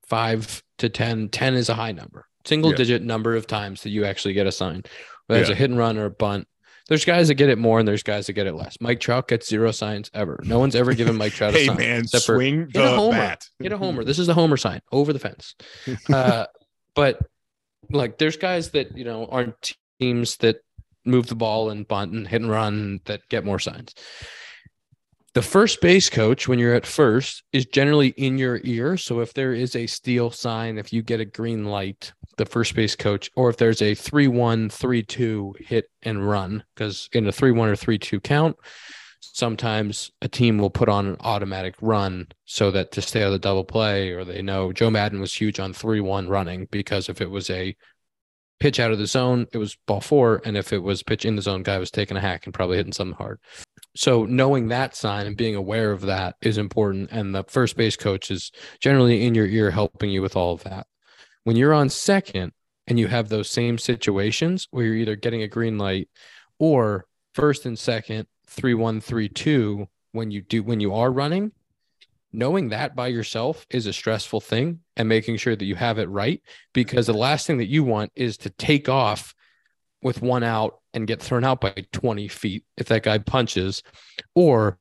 five 0.07 0.63
to 0.79 0.89
10. 0.89 1.29
10 1.29 1.53
is 1.55 1.69
a 1.69 1.73
high 1.75 1.91
number, 1.91 2.25
single 2.45 2.71
Yeah. 2.71 2.77
digit 2.77 3.01
number 3.03 3.35
of 3.35 3.47
times 3.47 3.81
that 3.83 3.89
you 3.89 4.05
actually 4.05 4.33
get 4.33 4.47
a 4.47 4.51
sign, 4.51 4.83
whether 5.27 5.41
it's 5.41 5.49
a 5.49 5.55
hit 5.55 5.69
and 5.69 5.79
run 5.79 5.97
or 5.97 6.05
a 6.05 6.11
bunt. 6.11 6.47
There's 6.87 7.03
guys 7.05 7.29
that 7.29 7.33
get 7.35 7.49
it 7.49 7.57
more 7.57 7.79
and 7.79 7.87
there's 7.87 8.03
guys 8.03 8.27
that 8.27 8.33
get 8.33 8.45
it 8.45 8.53
less. 8.53 8.77
Mike 8.79 8.99
Trout 8.99 9.27
gets 9.27 9.49
zero 9.49 9.71
signs 9.71 10.11
ever. 10.13 10.39
No 10.43 10.59
one's 10.59 10.75
ever 10.75 10.93
given 10.93 11.15
Mike 11.15 11.33
Trout 11.33 11.55
a 11.55 11.57
Hey 11.57 11.65
sign. 11.65 11.77
man, 11.77 12.01
except 12.01 12.25
for 12.25 12.35
swing 12.35 12.67
hit 12.71 12.75
a 12.75 12.79
the 12.89 12.95
homer. 12.95 13.11
bat. 13.17 13.49
hit 13.59 13.71
a 13.71 13.77
homer. 13.77 14.03
This 14.03 14.19
is 14.19 14.27
the 14.27 14.35
homer 14.35 14.57
sign 14.57 14.81
over 14.91 15.11
the 15.11 15.17
fence. 15.19 15.55
Uh, 16.13 16.45
but 16.93 17.19
like, 17.89 18.17
there's 18.19 18.37
guys 18.37 18.69
that 18.71 18.95
you 18.97 19.03
know 19.03 19.25
aren't 19.25 19.73
teams 19.99 20.37
that 20.37 20.57
move 21.05 21.25
the 21.27 21.35
ball 21.35 21.69
and 21.71 21.87
bunt 21.87 22.11
and 22.13 22.27
hit 22.27 22.41
and 22.41 22.49
run 22.51 22.99
that 23.05 23.21
get 23.29 23.43
more 23.45 23.59
signs. 23.59 23.93
The 25.35 25.41
first 25.41 25.81
base 25.81 26.09
coach, 26.09 26.47
when 26.47 26.59
you're 26.59 26.73
at 26.73 26.85
first, 26.85 27.43
is 27.51 27.65
generally 27.65 28.13
in 28.15 28.37
your 28.37 28.61
ear. 28.63 28.95
So 28.95 29.19
if 29.19 29.33
there 29.33 29.53
is 29.53 29.75
a 29.75 29.85
steal 29.85 30.31
sign, 30.31 30.77
if 30.77 30.93
you 30.93 31.01
get 31.01 31.19
a 31.19 31.25
green 31.25 31.65
light, 31.65 32.13
the 32.37 32.45
first 32.45 32.73
base 32.73 32.95
coach, 32.95 33.29
or 33.35 33.49
if 33.49 33.57
there's 33.57 33.81
a 33.81 33.95
3 33.95 34.29
1, 34.29 34.69
3 34.69 35.03
2 35.03 35.55
hit 35.59 35.91
and 36.03 36.25
run, 36.25 36.63
because 36.73 37.09
in 37.11 37.27
a 37.27 37.33
3 37.33 37.51
1 37.51 37.67
or 37.67 37.75
3 37.75 37.97
2 37.97 38.21
count, 38.21 38.55
sometimes 39.19 40.09
a 40.21 40.29
team 40.29 40.57
will 40.57 40.69
put 40.69 40.87
on 40.87 41.05
an 41.05 41.17
automatic 41.19 41.75
run 41.81 42.29
so 42.45 42.71
that 42.71 42.93
to 42.93 43.01
stay 43.01 43.21
out 43.21 43.27
of 43.27 43.33
the 43.33 43.39
double 43.39 43.65
play, 43.65 44.11
or 44.11 44.23
they 44.23 44.41
know 44.41 44.71
Joe 44.71 44.89
Maddon 44.89 45.19
was 45.19 45.33
huge 45.33 45.59
on 45.59 45.73
3 45.73 45.99
1 45.99 46.29
running 46.29 46.65
because 46.71 47.09
if 47.09 47.19
it 47.19 47.29
was 47.29 47.49
a 47.49 47.75
pitch 48.59 48.79
out 48.79 48.91
of 48.91 48.99
the 48.99 49.05
zone, 49.05 49.47
it 49.51 49.57
was 49.57 49.77
ball 49.85 50.01
four. 50.01 50.41
And 50.45 50.55
if 50.57 50.71
it 50.71 50.81
was 50.81 51.03
pitch 51.03 51.25
in 51.25 51.35
the 51.35 51.41
zone, 51.41 51.63
guy 51.63 51.77
was 51.77 51.91
taking 51.91 52.17
a 52.17 52.21
hack 52.21 52.45
and 52.45 52.53
probably 52.53 52.77
hitting 52.77 52.93
something 52.93 53.17
hard. 53.17 53.39
So 53.95 54.25
knowing 54.25 54.67
that 54.67 54.95
sign 54.95 55.25
and 55.25 55.37
being 55.37 55.55
aware 55.55 55.91
of 55.91 56.01
that 56.01 56.35
is 56.41 56.57
important. 56.57 57.09
And 57.11 57.33
the 57.33 57.43
first 57.43 57.77
base 57.77 57.95
coach 57.95 58.29
is 58.29 58.51
generally 58.79 59.25
in 59.25 59.33
your 59.33 59.47
ear 59.47 59.71
helping 59.71 60.09
you 60.09 60.21
with 60.21 60.35
all 60.35 60.53
of 60.53 60.63
that. 60.63 60.87
When 61.45 61.55
you're 61.55 61.73
on 61.73 61.89
second 61.89 62.51
and 62.87 62.99
you 62.99 63.07
have 63.07 63.29
those 63.29 63.49
same 63.49 63.77
situations 63.77 64.67
where 64.71 64.85
you're 64.85 64.95
either 64.95 65.15
getting 65.15 65.43
a 65.43 65.47
green 65.47 65.77
light 65.77 66.09
or 66.59 67.05
first 67.33 67.65
and 67.65 67.79
second, 67.79 68.27
three, 68.47 68.73
one, 68.73 68.99
three, 68.99 69.29
two, 69.29 69.87
when 70.11 70.31
you 70.31 70.41
do 70.41 70.63
when 70.63 70.79
you 70.79 70.93
are 70.93 71.11
running, 71.11 71.51
knowing 72.31 72.69
that 72.69 72.95
by 72.95 73.07
yourself 73.07 73.65
is 73.69 73.85
a 73.85 73.93
stressful 73.93 74.41
thing 74.41 74.79
and 74.97 75.07
making 75.07 75.37
sure 75.37 75.55
that 75.55 75.65
you 75.65 75.75
have 75.75 75.99
it 75.99 76.09
right 76.09 76.41
because 76.73 77.07
the 77.07 77.13
last 77.13 77.47
thing 77.47 77.57
that 77.57 77.69
you 77.69 77.83
want 77.83 78.11
is 78.15 78.37
to 78.37 78.49
take 78.49 78.89
off 78.89 79.33
with 80.01 80.21
one 80.21 80.43
out 80.43 80.79
and 80.95 81.05
get 81.07 81.21
thrown 81.21 81.43
out 81.43 81.61
by 81.61 81.73
20 81.91 82.27
feet 82.27 82.65
if 82.77 82.87
that 82.87 83.03
guy 83.03 83.17
punches 83.19 83.83
or 84.33 84.79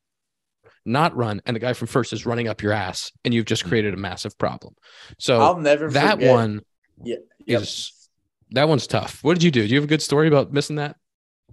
not 0.87 1.15
run 1.17 1.43
and 1.45 1.55
the 1.55 1.61
guy 1.61 1.73
from 1.73 1.89
first 1.89 2.13
is 2.13 2.25
running 2.25 2.49
up 2.49 2.63
your 2.63 2.73
ass 2.73 3.13
and 3.25 3.35
you've 3.35 3.47
just 3.47 3.65
mm. 3.65 3.69
created 3.69 3.93
a 3.93 3.97
massive 3.99 4.37
problem 4.39 4.75
so 5.19 5.41
I'll 5.41 5.59
never 5.59 5.91
that 5.91 6.15
forget- 6.15 6.31
one 6.31 6.61
Yeah. 7.03 7.17
Yep. 7.47 7.63
is 7.63 8.09
that 8.53 8.69
one's 8.69 8.87
tough 8.87 9.23
what 9.23 9.35
did 9.35 9.43
you 9.43 9.51
do 9.51 9.63
do 9.63 9.69
you 9.69 9.77
have 9.77 9.85
a 9.85 9.89
good 9.89 10.03
story 10.03 10.29
about 10.29 10.53
missing 10.53 10.77
that 10.77 10.97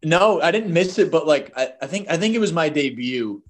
No, 0.03 0.41
I 0.41 0.49
didn't 0.51 0.73
miss 0.73 0.97
it, 0.97 1.11
but 1.11 1.27
like 1.27 1.53
I, 1.55 1.73
I 1.81 1.85
think 1.85 2.09
I 2.09 2.17
think 2.17 2.33
it 2.33 2.39
was 2.39 2.51
my 2.51 2.69
debut. 2.69 3.43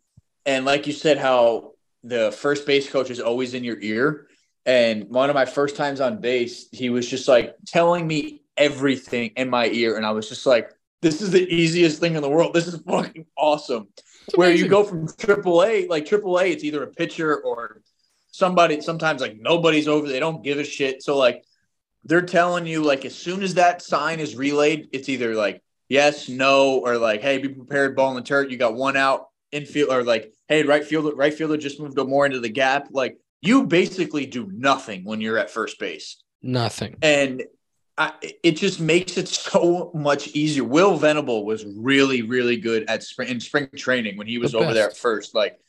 And 0.45 0.66
like 0.66 0.86
you 0.86 0.91
said, 0.91 1.18
how 1.18 1.74
the 2.03 2.32
first 2.32 2.66
base 2.66 2.89
coach 2.89 3.09
is 3.09 3.22
always 3.22 3.53
in 3.53 3.64
your 3.64 3.80
ear. 3.80 4.28
And 4.66 5.07
one 5.09 5.30
of 5.30 5.34
my 5.34 5.45
first 5.45 5.78
times 5.78 6.01
on 6.01 6.20
base, 6.20 6.68
he 6.72 6.89
was 6.89 7.07
just 7.07 7.28
like 7.28 7.55
telling 7.66 8.05
me 8.05 8.41
everything 8.57 9.32
in 9.38 9.49
my 9.49 9.68
ear. 9.68 9.95
And 9.95 10.05
I 10.05 10.12
was 10.12 10.28
just 10.28 10.45
like, 10.45 10.74
this 11.01 11.21
is 11.21 11.31
the 11.31 11.47
easiest 11.47 11.99
thing 11.99 12.15
in 12.15 12.21
the 12.21 12.29
world. 12.29 12.53
This 12.53 12.67
is 12.67 12.79
fucking 12.81 13.25
awesome. 13.37 13.87
It's 14.27 14.37
Where 14.37 14.53
you 14.53 14.67
go 14.67 14.83
from 14.83 15.07
AAA, 15.07 15.89
like 15.89 16.05
AAA, 16.05 16.41
A, 16.41 16.51
it's 16.51 16.63
either 16.63 16.83
a 16.83 16.87
pitcher 16.87 17.37
or 17.37 17.81
somebody, 18.31 18.81
sometimes 18.81 19.21
like 19.21 19.37
nobody's 19.39 19.87
over, 19.87 20.07
they 20.07 20.19
don't 20.19 20.43
give 20.43 20.59
a 20.59 20.63
shit. 20.63 21.03
So 21.03 21.17
like 21.17 21.43
they're 22.03 22.21
telling 22.21 22.65
you 22.65 22.83
like 22.83 23.05
as 23.05 23.15
soon 23.15 23.43
as 23.43 23.55
that 23.55 23.81
sign 23.81 24.19
is 24.19 24.35
relayed, 24.35 24.89
it's 24.93 25.09
either 25.09 25.35
like 25.35 25.61
yes, 25.91 26.29
no, 26.29 26.77
or 26.77 26.97
like, 26.97 27.21
hey, 27.21 27.37
be 27.37 27.49
prepared, 27.49 27.97
ball 27.97 28.11
in 28.11 28.15
the 28.15 28.21
turret. 28.21 28.49
You 28.49 28.57
got 28.57 28.75
one 28.75 28.95
out 28.95 29.27
infield, 29.51 29.91
or 29.91 30.03
like, 30.03 30.33
hey, 30.47 30.63
right 30.63 30.85
fielder, 30.85 31.13
right 31.13 31.33
fielder 31.33 31.57
just 31.57 31.81
moved 31.81 31.97
more 31.97 32.25
into 32.25 32.39
the 32.39 32.49
gap. 32.49 32.87
Like 32.91 33.17
you 33.41 33.67
basically 33.67 34.25
do 34.25 34.49
nothing 34.51 35.03
when 35.03 35.19
you're 35.19 35.37
at 35.37 35.51
first 35.51 35.79
base, 35.79 36.23
nothing 36.41 36.95
and 37.01 37.43
I, 37.97 38.13
it 38.43 38.53
just 38.53 38.79
makes 38.79 39.17
it 39.17 39.27
so 39.27 39.91
much 39.93 40.29
easier. 40.29 40.63
Will 40.63 40.97
Venable 40.97 41.45
was 41.45 41.65
really, 41.65 42.21
really 42.21 42.57
good 42.57 42.85
at 42.89 43.03
spring 43.03 43.29
in 43.29 43.39
spring 43.39 43.69
training 43.75 44.17
when 44.17 44.27
he 44.27 44.37
was 44.37 44.53
The 44.53 44.59
over 44.59 44.73
there 44.73 44.87
at 44.87 44.97
first. 44.97 45.35
Like, 45.35 45.59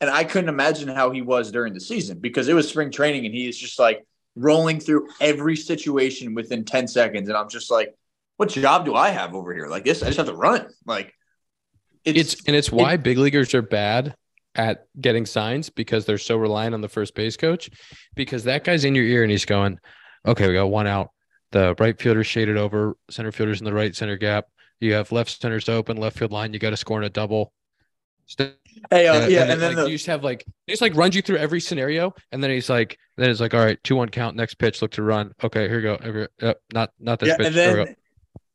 and 0.00 0.08
I 0.08 0.24
couldn't 0.24 0.48
imagine 0.48 0.88
how 0.88 1.10
he 1.10 1.22
was 1.22 1.50
during 1.50 1.74
the 1.74 1.80
season 1.80 2.18
because 2.18 2.48
it 2.48 2.54
was 2.54 2.68
spring 2.68 2.90
training 2.90 3.26
and 3.26 3.34
he 3.34 3.48
is 3.48 3.58
just 3.58 3.78
like 3.78 4.06
rolling 4.34 4.80
through 4.80 5.08
every 5.20 5.56
situation 5.56 6.34
within 6.34 6.64
10 6.64 6.88
seconds. 6.88 7.28
And 7.28 7.36
I'm 7.36 7.48
just 7.48 7.70
like, 7.70 7.94
what 8.36 8.48
job 8.48 8.84
do 8.84 8.94
I 8.94 9.10
have 9.10 9.34
over 9.34 9.52
here? 9.52 9.68
Like 9.68 9.84
this, 9.84 10.02
I 10.02 10.06
just 10.06 10.18
have 10.18 10.26
to 10.26 10.34
run. 10.34 10.68
Like 10.86 11.14
it's, 12.04 12.36
and 12.46 12.56
it's 12.56 12.72
why 12.72 12.96
big 12.96 13.18
leaguers 13.18 13.54
are 13.54 13.62
bad 13.62 14.16
at 14.54 14.86
getting 15.00 15.24
signs 15.26 15.70
because 15.70 16.04
they're 16.04 16.18
so 16.18 16.36
reliant 16.36 16.74
on 16.74 16.80
the 16.80 16.88
first 16.88 17.14
base 17.14 17.36
coach 17.36 17.70
because 18.14 18.44
that 18.44 18.64
guy's 18.64 18.84
in 18.84 18.94
your 18.94 19.04
ear 19.04 19.22
and 19.22 19.30
he's 19.30 19.46
going 19.46 19.78
okay 20.26 20.46
we 20.46 20.52
got 20.52 20.66
one 20.66 20.86
out 20.86 21.11
the 21.52 21.74
right 21.78 22.00
fielder 22.00 22.24
shaded 22.24 22.56
over 22.56 22.96
center 23.10 23.32
fielders 23.32 23.60
in 23.60 23.64
the 23.64 23.72
right 23.72 23.94
center 23.94 24.16
gap 24.16 24.46
you 24.80 24.92
have 24.92 25.12
left 25.12 25.40
centers 25.40 25.68
open 25.68 25.96
left 25.96 26.18
field 26.18 26.32
line 26.32 26.52
you 26.52 26.58
got 26.58 26.70
to 26.70 26.76
score 26.76 26.98
in 26.98 27.04
a 27.04 27.10
double 27.10 27.52
hey, 28.90 29.06
uh, 29.06 29.24
uh, 29.24 29.26
yeah, 29.26 29.42
and, 29.42 29.52
and, 29.52 29.60
then 29.60 29.74
like, 29.74 29.84
the, 29.84 29.90
you 29.90 29.96
just 29.96 30.06
have 30.06 30.24
like 30.24 30.44
he 30.66 30.72
just 30.72 30.82
like 30.82 30.94
runs 30.96 31.14
you 31.14 31.22
through 31.22 31.36
every 31.36 31.60
scenario 31.60 32.12
and 32.32 32.42
then 32.42 32.50
he's 32.50 32.68
like 32.68 32.98
then 33.16 33.30
it's 33.30 33.40
like 33.40 33.54
all 33.54 33.64
right 33.64 33.78
two 33.84 33.96
one 33.96 34.08
count 34.08 34.36
next 34.36 34.54
pitch 34.54 34.82
look 34.82 34.90
to 34.90 35.02
run 35.02 35.32
okay 35.42 35.68
here 35.68 35.80
you 35.80 35.96
go 35.96 36.26
yep, 36.40 36.60
not 36.72 36.90
not 36.98 37.18
this 37.18 37.28
yeah, 37.28 37.36
pitch 37.36 37.46
and 37.46 37.54
then 37.54 37.96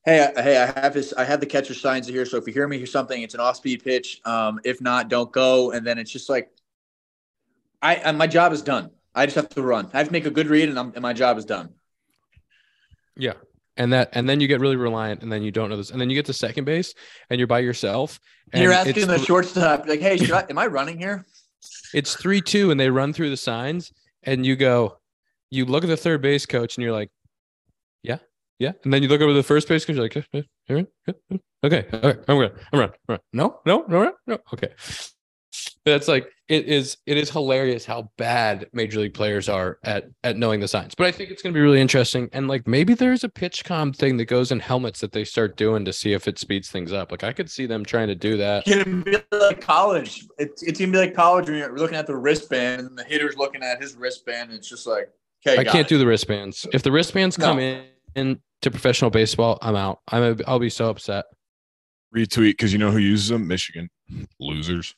hey, 0.08 0.32
I, 0.36 0.42
hey, 0.42 0.58
I 0.58 0.80
have 0.80 0.94
this. 0.94 1.14
I 1.14 1.26
have 1.26 1.42
the 1.42 1.46
catcher 1.46 1.74
signs 1.74 2.08
here. 2.08 2.26
So 2.26 2.38
if 2.38 2.48
you 2.48 2.54
hear 2.54 2.68
me 2.68 2.78
hear 2.78 2.88
something, 2.88 3.22
it's 3.22 3.34
an 3.34 3.42
off-speed 3.42 3.84
pitch. 3.84 4.22
Um, 4.24 4.60
if 4.64 4.80
not, 4.80 5.10
don't 5.10 5.32
go. 5.32 5.72
And 5.72 5.86
then 5.86 6.00
it's 6.00 6.10
just 6.10 6.30
like, 6.30 6.50
I, 7.82 7.98
I 7.98 8.12
my 8.14 8.26
job 8.26 8.54
is 8.54 8.62
done. 8.62 8.90
I 9.14 9.26
just 9.26 9.36
have 9.36 9.50
to 9.50 9.62
run. 9.62 9.90
I 9.94 9.98
have 9.98 10.08
to 10.08 10.14
make 10.14 10.26
a 10.26 10.32
good 10.32 10.48
read, 10.48 10.70
and, 10.70 10.80
I'm, 10.80 10.94
and 10.94 11.02
my 11.02 11.12
job 11.12 11.38
is 11.38 11.46
done. 11.46 11.74
Yeah. 13.18 13.34
And 13.76 13.94
that, 13.94 14.10
and 14.14 14.28
then 14.28 14.40
you 14.40 14.48
get 14.48 14.60
really 14.60 14.76
reliant, 14.76 15.22
and 15.22 15.32
then 15.32 15.44
you 15.44 15.52
don't 15.52 15.70
know 15.70 15.78
this, 15.78 15.92
and 15.92 16.02
then 16.02 16.10
you 16.10 16.16
get 16.16 16.26
to 16.26 16.34
second 16.34 16.66
base, 16.66 16.96
and 17.30 17.40
you're 17.40 17.48
by 17.48 17.60
yourself. 17.60 18.20
And 18.52 18.64
you're 18.64 18.72
asking 18.72 19.08
the 19.08 19.20
shortstop, 19.20 19.88
like, 19.88 20.00
"Hey, 20.00 20.18
should 20.18 20.32
I, 20.32 20.46
am 20.50 20.58
I 20.58 20.66
running 20.66 20.98
here?" 20.98 21.28
it's 21.94 22.16
three 22.16 22.42
two, 22.42 22.72
and 22.72 22.80
they 22.80 22.90
run 22.90 23.14
through 23.14 23.30
the 23.30 23.38
signs, 23.38 23.92
and 24.24 24.46
you 24.46 24.56
go, 24.56 24.98
you 25.50 25.66
look 25.66 25.84
at 25.84 25.88
the 25.88 25.98
third 25.98 26.22
base 26.22 26.46
coach, 26.46 26.76
and 26.76 26.84
you're 26.84 26.94
like, 26.94 27.10
yeah, 28.04 28.18
yeah, 28.60 28.72
and 28.84 28.94
then 28.94 29.04
you 29.04 29.10
look 29.10 29.22
over 29.22 29.34
the 29.34 29.44
first 29.44 29.68
base 29.68 29.86
coach, 29.86 29.96
you're 29.96 30.04
like, 30.04 30.16
"Yeah, 30.16 30.24
yeah, 30.34 30.42
yeah, 30.68 30.84
yeah, 31.08 31.14
yeah. 31.30 31.38
okay, 31.64 31.86
all 31.94 32.10
right, 32.10 32.20
I'm 32.28 32.38
run, 32.38 32.52
I'm 32.74 32.80
run, 32.80 32.90
I'm 32.90 33.14
run. 33.14 33.20
No, 33.34 33.60
no, 33.66 33.86
no, 33.88 34.04
no, 34.04 34.14
no, 34.26 34.38
okay. 34.54 34.74
That's 35.86 36.08
like 36.08 36.30
it 36.50 36.66
is. 36.66 36.98
It 37.06 37.18
is 37.18 37.30
hilarious 37.30 37.86
how 37.86 38.10
bad 38.18 38.68
major 38.72 39.00
league 39.02 39.14
players 39.14 39.50
are 39.50 39.80
at 39.84 40.10
at 40.24 40.38
knowing 40.38 40.60
the 40.62 40.68
signs. 40.68 40.96
But 40.96 41.08
I 41.08 41.12
think 41.12 41.30
it's 41.30 41.42
going 41.42 41.54
to 41.54 41.58
be 41.58 41.62
really 41.62 41.82
interesting. 41.82 42.30
And 42.32 42.48
like 42.48 42.68
maybe 42.68 42.94
there's 42.94 43.24
a 43.24 43.30
PitchCom 43.30 43.96
thing 43.96 44.18
that 44.18 44.26
goes 44.26 44.52
in 44.52 44.60
helmets 44.60 45.02
that 45.02 45.12
they 45.12 45.24
start 45.26 45.58
doing 45.58 45.84
to 45.86 45.92
see 45.92 46.14
if 46.14 46.28
it 46.28 46.40
speeds 46.40 46.70
things 46.72 46.94
up. 46.94 47.12
Like 47.12 47.24
I 47.24 47.34
could 47.34 47.50
see 47.52 47.66
them 47.66 47.84
trying 47.84 48.08
to 48.08 48.16
do 48.16 48.38
that. 48.38 48.64
It's 48.66 48.84
gonna 48.84 49.04
be 49.04 49.18
like 49.32 49.60
college. 49.62 50.26
It's, 50.38 50.64
it's 50.64 50.80
gonna 50.80 50.92
be 50.92 50.98
like 50.98 51.14
college 51.14 51.50
when 51.50 51.58
you're 51.58 51.78
looking 51.78 51.98
at 51.98 52.08
the 52.08 52.16
wristband, 52.16 52.82
and 52.88 52.98
the 52.98 53.04
hitter's 53.04 53.36
looking 53.36 53.62
at 53.64 53.82
his 53.82 53.96
wristband, 53.96 54.50
and 54.52 54.58
it's 54.60 54.70
just 54.70 54.88
like, 54.88 55.10
"Okay, 55.46 55.60
I 55.60 55.64
can't 55.66 55.86
it. 55.86 55.90
do 55.90 55.98
the 55.98 56.08
wristbands. 56.08 56.66
If 56.74 56.84
the 56.84 56.92
wristbands 56.92 57.36
come 57.36 57.58
No. 57.58 57.64
in, 57.64 57.84
in 58.16 58.42
to 58.62 58.72
professional 58.72 59.12
baseball, 59.12 59.60
I'm 59.62 59.76
out. 59.76 60.00
I'm 60.08 60.24
a, 60.24 60.36
I'll 60.48 60.60
be 60.60 60.70
so 60.70 60.90
upset. 60.90 61.26
Retweet 62.16 62.52
because 62.52 62.72
you 62.72 62.80
know 62.80 62.90
who 62.92 63.00
uses 63.00 63.28
them? 63.28 63.48
Michigan. 63.48 63.90
Losers. 64.40 64.96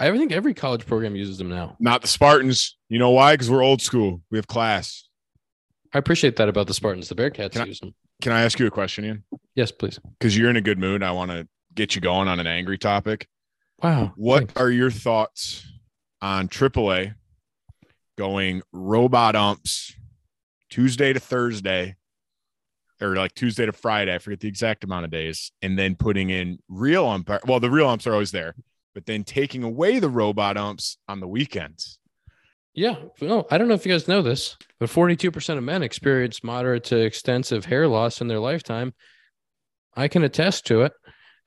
I 0.00 0.10
think 0.16 0.32
every 0.32 0.54
college 0.54 0.86
program 0.86 1.14
uses 1.14 1.38
them 1.38 1.50
now. 1.50 1.76
Not 1.78 2.00
the 2.02 2.08
Spartans. 2.08 2.76
You 2.88 2.98
know 2.98 3.10
why? 3.10 3.34
Because 3.34 3.50
we're 3.50 3.62
old 3.62 3.82
school. 3.82 4.22
We 4.30 4.38
have 4.38 4.46
class. 4.46 5.06
I 5.92 5.98
appreciate 5.98 6.36
that 6.36 6.48
about 6.48 6.66
the 6.66 6.74
Spartans. 6.74 7.08
The 7.08 7.14
Bearcats 7.14 7.52
Can 7.52 7.62
I- 7.62 7.66
use 7.66 7.80
them. 7.80 7.94
Can 8.22 8.32
I 8.32 8.42
ask 8.42 8.58
you 8.58 8.66
a 8.66 8.70
question, 8.70 9.04
Ian? 9.04 9.24
Yes, 9.54 9.70
please. 9.72 9.98
Because 10.18 10.36
you're 10.36 10.50
in 10.50 10.56
a 10.56 10.60
good 10.60 10.78
mood. 10.78 11.02
I 11.02 11.10
want 11.12 11.30
to 11.30 11.48
get 11.74 11.94
you 11.94 12.00
going 12.02 12.28
on 12.28 12.38
an 12.38 12.46
angry 12.46 12.76
topic. 12.76 13.26
Wow. 13.82 14.12
What 14.16 14.38
thanks. 14.40 14.60
are 14.60 14.70
your 14.70 14.90
thoughts 14.90 15.66
on 16.20 16.48
AAA 16.48 17.14
going 18.18 18.60
robot 18.72 19.36
umps 19.36 19.94
Tuesday 20.68 21.12
to 21.14 21.20
Thursday, 21.20 21.96
or 23.00 23.16
like 23.16 23.34
Tuesday 23.34 23.64
to 23.64 23.72
Friday? 23.72 24.14
I 24.14 24.18
forget 24.18 24.40
the 24.40 24.48
exact 24.48 24.84
amount 24.84 25.06
of 25.06 25.10
days, 25.10 25.50
and 25.62 25.78
then 25.78 25.94
putting 25.94 26.28
in 26.28 26.58
real 26.68 27.06
umpire. 27.06 27.40
Well, 27.46 27.58
the 27.60 27.70
real 27.70 27.88
umps 27.88 28.06
are 28.06 28.12
always 28.12 28.32
there, 28.32 28.54
but 28.94 29.06
then 29.06 29.24
taking 29.24 29.62
away 29.62 29.98
the 29.98 30.08
robot 30.08 30.56
umps 30.56 30.98
on 31.08 31.20
the 31.20 31.28
weekends. 31.28 31.98
Yeah. 32.74 32.96
No, 33.20 33.40
oh, 33.40 33.46
I 33.50 33.58
don't 33.58 33.68
know 33.68 33.74
if 33.74 33.84
you 33.84 33.92
guys 33.92 34.08
know 34.08 34.22
this, 34.22 34.56
but 34.78 34.88
42% 34.88 35.58
of 35.58 35.64
men 35.64 35.82
experience 35.82 36.44
moderate 36.44 36.84
to 36.84 36.98
extensive 36.98 37.64
hair 37.64 37.88
loss 37.88 38.20
in 38.20 38.28
their 38.28 38.38
lifetime. 38.38 38.94
I 39.96 40.08
can 40.08 40.22
attest 40.22 40.66
to 40.66 40.82
it. 40.82 40.92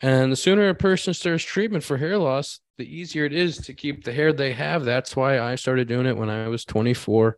And 0.02 0.32
the 0.32 0.36
sooner 0.36 0.68
a 0.68 0.76
person 0.76 1.14
starts 1.14 1.44
treatment 1.44 1.84
for 1.84 1.98
hair 1.98 2.18
loss, 2.18 2.60
the 2.78 2.86
easier 2.86 3.26
it 3.26 3.34
is 3.34 3.58
to 3.58 3.74
keep 3.74 4.04
the 4.04 4.12
hair 4.12 4.34
they 4.34 4.52
have. 4.52 4.84
That's 4.84 5.16
why 5.16 5.40
I 5.40 5.56
started 5.56 5.88
doing 5.88 6.08
it 6.08 6.18
when 6.18 6.30
I 6.30 6.48
was 6.48 6.66
24. 6.66 7.38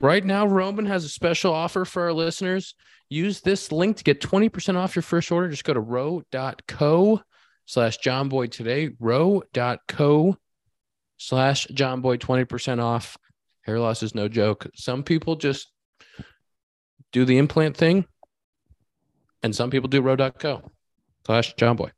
Right 0.00 0.24
now, 0.24 0.46
Roman 0.46 0.86
has 0.86 1.04
a 1.04 1.08
special 1.08 1.54
offer 1.54 1.84
for 1.84 2.02
our 2.02 2.12
listeners. 2.12 2.74
Use 3.08 3.40
this 3.40 3.70
link 3.72 3.96
to 3.98 4.04
get 4.04 4.20
20% 4.20 4.76
off 4.76 4.96
your 4.96 5.02
first 5.02 5.30
order. 5.30 5.48
Just 5.48 5.64
go 5.64 5.74
to 5.74 5.80
ro.co 5.80 7.22
slash 7.66 7.98
Jomboy 7.98 8.50
today. 8.50 8.90
Ro.co 8.98 10.36
slash 11.16 11.66
Jomboy 11.68 12.18
20% 12.18 12.82
off. 12.82 13.16
Hair 13.62 13.80
loss 13.80 14.02
is 14.02 14.14
no 14.14 14.28
joke. 14.28 14.66
Some 14.74 15.02
people 15.02 15.36
just 15.36 15.70
do 17.12 17.24
the 17.24 17.38
implant 17.38 17.76
thing, 17.76 18.06
and 19.42 19.54
some 19.54 19.70
people 19.70 19.88
do 19.88 20.02
ro.co 20.02 20.70
slash 21.26 21.54
Jomboy. 21.54 21.90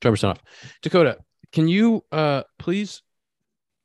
20% 0.00 0.30
off. 0.30 0.42
Dakota, 0.82 1.18
can 1.52 1.68
you 1.68 2.04
uh 2.12 2.42
please 2.58 3.02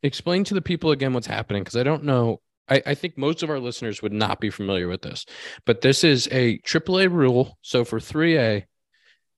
explain 0.04 0.43
to 0.45 0.54
the 0.54 0.62
people 0.62 0.91
again 0.91 1.14
what's 1.14 1.28
happening? 1.28 1.64
Because 1.64 1.78
I 1.78 1.84
don't 1.84 2.04
know. 2.04 2.41
I, 2.68 2.82
I 2.86 2.93
think 2.95 3.18
most 3.18 3.41
of 3.43 3.50
our 3.50 3.60
listeners 3.60 4.02
would 4.02 4.14
not 4.14 4.39
be 4.39 4.50
familiar 4.50 4.88
with 4.88 5.02
this, 5.02 5.26
but 5.66 5.82
this 5.82 6.04
is 6.04 6.28
a 6.32 6.60
AAA 6.60 7.12
rule. 7.12 7.58
So 7.62 7.86
for 7.86 8.00
3A, 8.00 8.66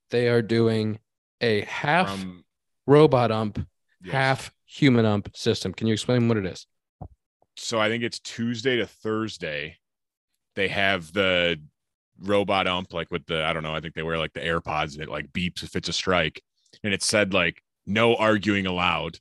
they 0.10 0.28
are 0.28 0.42
doing 0.42 1.00
a 1.42 1.62
half 1.62 2.10
From 2.10 2.46
robot 2.88 3.32
ump, 3.32 3.66
yes. 4.04 4.14
half 4.14 4.52
human 4.66 5.06
ump 5.06 5.36
system. 5.36 5.74
Can 5.74 5.88
you 5.88 5.94
explain 5.94 6.28
what 6.28 6.38
it 6.38 6.46
is? 6.46 6.66
so 7.58 7.80
I 7.80 7.90
think 7.90 8.04
it's 8.04 8.20
Tuesday 8.20 8.78
to 8.78 8.88
Thursday. 8.88 9.78
They 10.56 10.68
have 10.70 11.12
the 11.14 11.62
robot 12.20 12.68
ump, 12.68 12.94
like 12.94 13.12
with 13.12 13.26
the 13.26 13.44
I 13.44 13.54
don't 13.54 13.64
know, 13.64 13.76
I 13.76 13.82
think 13.82 13.94
they 13.94 14.04
wear 14.04 14.18
like 14.18 14.34
the 14.34 14.40
AirPods 14.40 14.94
and 14.94 15.04
it 15.04 15.10
like 15.10 15.32
beeps 15.32 15.64
if 15.64 15.76
it's 15.76 15.90
a 15.90 15.94
strike, 15.94 16.42
and 16.84 16.94
it 16.94 17.04
said 17.04 17.34
like 17.34 17.62
no 17.86 18.16
arguing 18.16 18.66
allowed. 18.66 19.20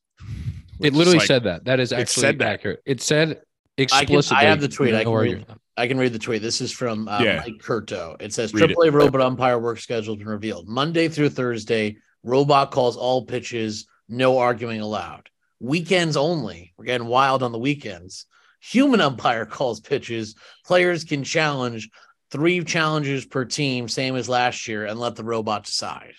It 0.81 0.95
literally 0.95 1.19
like, 1.19 1.27
said 1.27 1.45
that. 1.45 1.65
That 1.65 1.81
is 1.81 1.93
it 1.93 1.99
actually 1.99 2.21
said 2.23 2.39
that. 2.39 2.49
accurate. 2.49 2.83
It 2.87 3.03
said 3.03 3.31
I 3.31 3.35
can. 3.35 3.43
explicitly. 3.85 4.39
I 4.39 4.45
have 4.45 4.61
the 4.61 4.69
tweet. 4.69 4.95
I 4.95 5.05
can 5.05 5.13
read. 5.13 5.47
I 5.77 5.87
can 5.87 5.99
read 5.99 6.13
the 6.13 6.19
tweet. 6.19 6.43
This 6.43 6.61
is 6.61 6.73
from 6.73 7.09
uh, 7.09 7.21
Yeah. 7.21 7.43
Mike 7.45 7.59
Curto. 7.63 8.21
It 8.21 8.33
says 8.33 8.53
Read 8.53 8.71
it. 8.71 8.77
Robot 8.77 9.21
umpire 9.21 9.59
work 9.59 9.79
schedule 9.79 10.15
has 10.15 10.19
been 10.19 10.29
revealed. 10.29 10.69
Monday 10.69 11.09
through 11.09 11.31
Thursday, 11.31 11.97
robot 12.23 12.71
calls 12.71 12.97
all 12.97 13.27
pitches, 13.27 13.87
no 14.09 14.39
arguing 14.39 14.81
allowed. 14.81 15.31
Weekends 15.61 16.17
only. 16.17 16.73
We're 16.77 16.87
getting 16.87 17.07
wild 17.07 17.43
on 17.43 17.53
the 17.53 17.59
weekends. 17.59 18.27
Human 18.61 19.01
umpire 19.01 19.47
calls 19.47 19.81
pitches. 19.81 20.35
Players 20.65 21.05
can 21.05 21.25
challenge 21.25 21.89
three 22.31 22.63
challenges 22.65 23.27
per 23.27 23.45
team, 23.45 23.89
same 23.89 24.17
as 24.17 24.29
last 24.29 24.69
year, 24.69 24.87
and 24.87 24.99
let 24.99 25.17
the 25.17 25.25
robot 25.25 25.65
decide. 25.65 26.15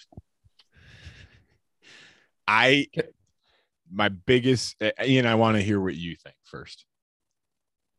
I 2.48 2.88
my 3.92 4.10
biggest 4.10 4.82
uh, 4.82 4.92
Ian, 5.04 5.26
I 5.26 5.36
want 5.36 5.58
to 5.58 5.64
hear 5.64 5.80
what 5.80 5.96
you 5.96 6.16
think 6.16 6.36
first. 6.44 6.86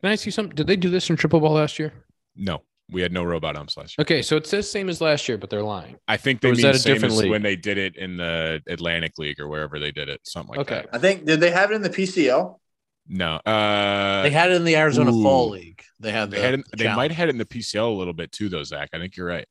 Can 0.00 0.10
I 0.10 0.12
ask 0.14 0.26
you 0.26 0.32
something? 0.32 0.54
Did 0.54 0.66
they 0.66 0.76
do 0.76 0.90
this 0.90 1.08
in 1.08 1.16
triple 1.16 1.40
ball 1.40 1.52
last 1.52 1.78
year? 1.78 1.92
No, 2.34 2.62
we 2.92 3.00
had 3.02 3.12
no 3.12 3.24
robot 3.24 3.56
umps 3.56 3.76
last 3.76 3.96
year. 3.98 4.02
Okay, 4.02 4.22
so 4.22 4.36
it 4.36 4.46
says 4.46 4.70
same 4.70 4.88
as 4.88 5.00
last 5.00 5.28
year, 5.28 5.38
but 5.38 5.50
they're 5.50 5.62
lying. 5.62 5.96
I 6.08 6.16
think 6.16 6.38
Or 6.38 6.40
they 6.42 6.50
was 6.50 6.58
mean 6.58 6.66
that 6.66 6.74
a 6.74 6.78
same 6.78 6.94
different 6.94 7.14
as 7.14 7.20
league? 7.22 7.30
when 7.30 7.42
they 7.42 7.56
did 7.56 7.78
it 7.78 7.96
in 7.96 8.16
the 8.16 8.62
Atlantic 8.68 9.18
League 9.18 9.40
or 9.40 9.48
wherever 9.48 9.78
they 9.78 9.90
did 9.92 10.08
it, 10.08 10.20
something 10.24 10.50
like 10.56 10.60
Okay. 10.70 10.82
that. 10.82 10.88
I 10.94 10.98
think 10.98 11.24
did 11.24 11.40
they 11.40 11.50
have 11.50 11.70
it 11.70 11.74
in 11.74 11.82
the 11.82 11.90
PCL? 11.90 12.58
No, 13.08 13.34
uh, 13.46 14.22
They 14.22 14.30
had 14.30 14.50
it 14.52 14.54
in 14.54 14.64
the 14.64 14.76
Arizona 14.76 15.10
ooh. 15.12 15.22
Fall 15.22 15.50
League. 15.50 15.82
They 15.98 16.12
had. 16.12 16.30
they 16.30 16.36
the 16.36 16.42
had 16.42 16.54
it, 16.54 16.64
they 16.76 16.94
might 16.94 17.10
have 17.10 17.16
had 17.18 17.28
it 17.28 17.32
in 17.32 17.38
the 17.38 17.44
PCL 17.44 17.88
a 17.88 17.90
little 17.98 18.12
bit 18.12 18.30
too, 18.30 18.48
though. 18.48 18.62
Zack, 18.62 18.90
I 18.92 18.98
think 18.98 19.16
you're 19.16 19.26
right. 19.26 19.46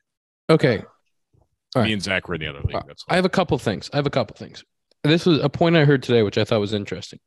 Okay, 0.49 0.77
All 0.77 1.81
right. 1.81 1.85
Me 1.87 1.93
and 1.93 2.01
Zack 2.01 2.27
were 2.27 2.35
in 2.35 2.41
the 2.41 2.47
other 2.47 2.61
league. 2.61 2.75
Uh, 2.75 2.81
That's 2.87 3.03
I 3.09 3.15
have 3.15 3.25
a 3.25 3.29
couple 3.29 3.57
things. 3.57 3.89
I 3.93 3.97
have 3.97 4.05
a 4.05 4.09
couple 4.11 4.35
things. 4.37 4.63
This 5.03 5.25
was 5.25 5.39
a 5.43 5.49
point 5.49 5.75
I 5.75 5.83
heard 5.85 6.03
today, 6.03 6.21
which 6.23 6.37
I 6.37 6.43
thought 6.45 6.59
was 6.59 6.73
interesting. 6.73 7.19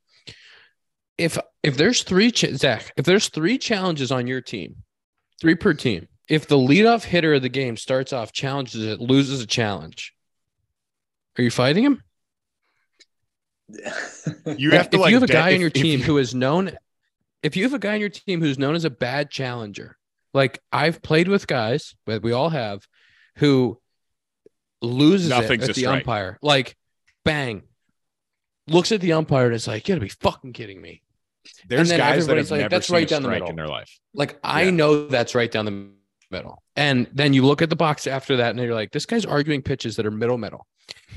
If 1.18 1.38
if 1.62 1.76
there's 1.76 2.02
three 2.02 2.30
ch- 2.30 2.54
Zack, 2.54 2.92
if 2.96 3.04
there's 3.04 3.28
three 3.28 3.56
challenges 3.58 4.10
on 4.10 4.26
your 4.26 4.40
team, 4.40 4.76
three 5.40 5.54
per 5.54 5.74
team. 5.74 6.08
If 6.28 6.46
the 6.46 6.56
leadoff 6.56 7.04
hitter 7.04 7.34
of 7.34 7.42
the 7.42 7.48
game 7.48 7.76
starts 7.76 8.12
off 8.12 8.32
challenges 8.32 8.82
it, 8.84 9.00
loses 9.00 9.42
a 9.42 9.46
challenge. 9.46 10.14
Are 11.38 11.42
you 11.42 11.50
fighting 11.50 11.84
him? 11.84 12.02
you 14.56 14.70
have 14.72 14.90
to 14.90 14.96
if 14.96 15.00
like 15.00 15.10
you 15.10 15.16
have 15.16 15.22
a 15.22 15.26
guy 15.26 15.50
if- 15.50 15.54
on 15.54 15.60
your 15.60 15.68
if 15.68 15.72
team 15.74 16.00
you- 16.00 16.04
who 16.04 16.18
is 16.18 16.34
known, 16.34 16.70
if 17.42 17.56
you 17.56 17.64
have 17.64 17.74
a 17.74 17.78
guy 17.78 17.94
on 17.94 18.00
your 18.00 18.08
team 18.08 18.40
who's 18.40 18.58
known 18.58 18.74
as 18.74 18.84
a 18.84 18.90
bad 18.90 19.30
challenger, 19.30 19.96
like 20.32 20.60
I've 20.72 21.02
played 21.02 21.28
with 21.28 21.46
guys, 21.46 21.94
but 22.06 22.22
we 22.22 22.32
all 22.32 22.50
have, 22.50 22.86
who 23.36 23.80
loses 24.82 25.28
Nothing's 25.28 25.64
it 25.64 25.70
at 25.70 25.74
the 25.76 25.82
strike. 25.82 25.98
umpire, 26.00 26.38
like 26.42 26.76
bang, 27.24 27.62
looks 28.66 28.92
at 28.92 29.00
the 29.00 29.12
umpire 29.12 29.46
and 29.46 29.54
is 29.54 29.66
like, 29.68 29.86
"You 29.88 29.94
gotta 29.94 30.00
be 30.04 30.08
fucking 30.08 30.52
kidding 30.52 30.80
me!" 30.80 31.02
There's 31.68 31.88
then 31.88 31.98
guys 31.98 32.26
that 32.26 32.32
everybody's 32.32 32.48
have 32.48 32.50
like, 32.52 32.60
never 32.60 32.68
"That's 32.70 32.86
seen 32.88 32.94
right 32.94 33.06
a 33.06 33.06
down 33.06 33.22
the 33.22 33.28
strike 33.28 33.34
middle." 33.40 33.50
in 33.50 33.56
their 33.56 33.68
life. 33.68 33.98
Like 34.14 34.38
I 34.44 34.62
Yeah. 34.64 34.70
know 34.70 35.06
that's 35.06 35.34
right 35.34 35.50
down 35.50 35.64
the 35.64 35.88
middle, 36.30 36.62
and 36.76 37.08
then 37.12 37.32
you 37.32 37.44
look 37.44 37.62
at 37.62 37.70
the 37.70 37.76
box 37.76 38.06
after 38.06 38.36
that, 38.38 38.50
and 38.50 38.58
you're 38.58 38.74
like, 38.74 38.92
"This 38.92 39.06
guy's 39.06 39.24
arguing 39.26 39.62
pitches 39.62 39.96
that 39.96 40.06
are 40.06 40.10
middle 40.10 40.38
middle." 40.38 40.66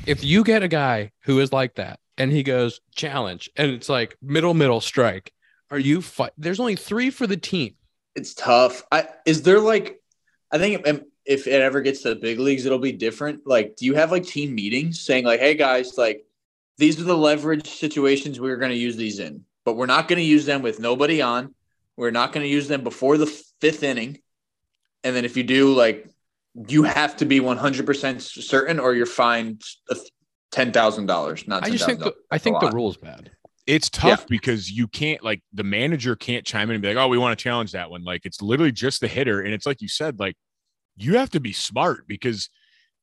If 0.06 0.24
you 0.24 0.44
get 0.44 0.64
a 0.64 0.68
guy 0.68 1.12
who 1.24 1.40
is 1.40 1.52
like 1.52 1.76
that, 1.76 2.00
and 2.18 2.32
he 2.32 2.44
goes 2.44 2.82
challenge, 2.96 3.50
and 3.56 3.72
it's 3.72 3.90
like 3.90 4.16
middle 4.22 4.54
middle 4.54 4.82
strike, 4.82 5.34
are 5.72 5.80
you? 5.80 6.02
Fi- 6.02 6.32
There's 6.38 6.60
only 6.60 6.76
three 6.76 7.10
for 7.10 7.28
the 7.28 7.38
team. 7.38 7.76
it's 8.16 8.34
tough. 8.34 8.84
I 8.92 9.08
is 9.26 9.42
there 9.44 9.60
like 9.60 10.02
I 10.52 10.58
think 10.58 10.88
if, 10.88 11.02
if 11.26 11.46
it 11.48 11.62
ever 11.62 11.82
gets 11.82 12.02
to 12.04 12.10
the 12.10 12.16
big 12.16 12.40
leagues, 12.40 12.66
it'll 12.66 12.80
be 12.80 12.92
different. 12.94 13.46
Like, 13.46 13.76
do 13.76 13.86
you 13.86 13.96
have 13.96 14.12
like 14.12 14.26
team 14.26 14.56
meetings 14.56 15.02
saying 15.02 15.26
like, 15.26 15.40
"Hey 15.40 15.54
guys, 15.56 15.98
like 15.98 16.24
these 16.78 17.00
are 17.02 17.04
the 17.04 17.18
leverage 17.18 17.68
situations 17.68 18.40
we're 18.40 18.58
going 18.58 18.72
to 18.72 18.78
use 18.78 18.96
these 18.96 19.20
in, 19.20 19.44
but 19.68 19.76
we're 19.76 19.86
not 19.86 20.08
going 20.08 20.16
to 20.16 20.24
use 20.24 20.46
them 20.46 20.62
with 20.62 20.80
nobody 20.80 21.22
on. 21.22 21.54
We're 21.98 22.10
not 22.10 22.32
going 22.32 22.46
to 22.46 22.48
use 22.48 22.70
them 22.70 22.86
before 22.86 23.18
the 23.18 23.26
fifth 23.60 23.84
inning, 23.84 24.20
and 25.04 25.14
then 25.14 25.26
if 25.26 25.36
you 25.36 25.44
do, 25.44 25.74
like, 25.74 26.10
you 26.70 26.84
have 26.84 27.18
to 27.18 27.26
be 27.26 27.42
one 27.42 27.58
hundred 27.58 27.86
percent 27.86 28.22
certain, 28.22 28.80
or 28.80 28.94
you're 28.94 29.06
fined 29.06 29.62
ten 30.52 30.72
thousand 30.72 31.08
dollars. 31.08 31.50
Not 31.50 31.66
I 31.66 31.70
just 31.70 31.86
think 31.86 32.00
the, 32.00 32.16
I 32.32 32.38
think 32.38 32.62
the 32.62 32.72
rule's 32.72 32.96
bad. 32.96 33.30
It's 33.66 33.90
tough 33.90 34.26
because 34.28 34.72
you 34.72 34.88
can't 34.88 35.22
like 35.22 35.42
the 35.52 35.66
manager 35.66 36.16
can't 36.16 36.46
chime 36.46 36.70
in 36.70 36.76
and 36.76 36.82
be 36.82 36.88
like, 36.88 36.96
"Oh, 36.96 37.10
we 37.10 37.18
want 37.18 37.38
to 37.38 37.44
challenge 37.44 37.74
that 37.74 37.92
one." 37.92 38.06
Like 38.06 38.26
it's 38.26 38.42
literally 38.42 38.72
just 38.72 39.02
the 39.02 39.10
hitter, 39.10 39.42
and 39.42 39.54
it's 39.54 39.66
like 39.66 39.82
you 39.82 39.90
said, 39.90 40.18
like 40.18 40.38
you 40.96 41.18
have 41.18 41.32
to 41.32 41.42
be 41.42 41.52
smart 41.52 42.08
because, 42.08 42.50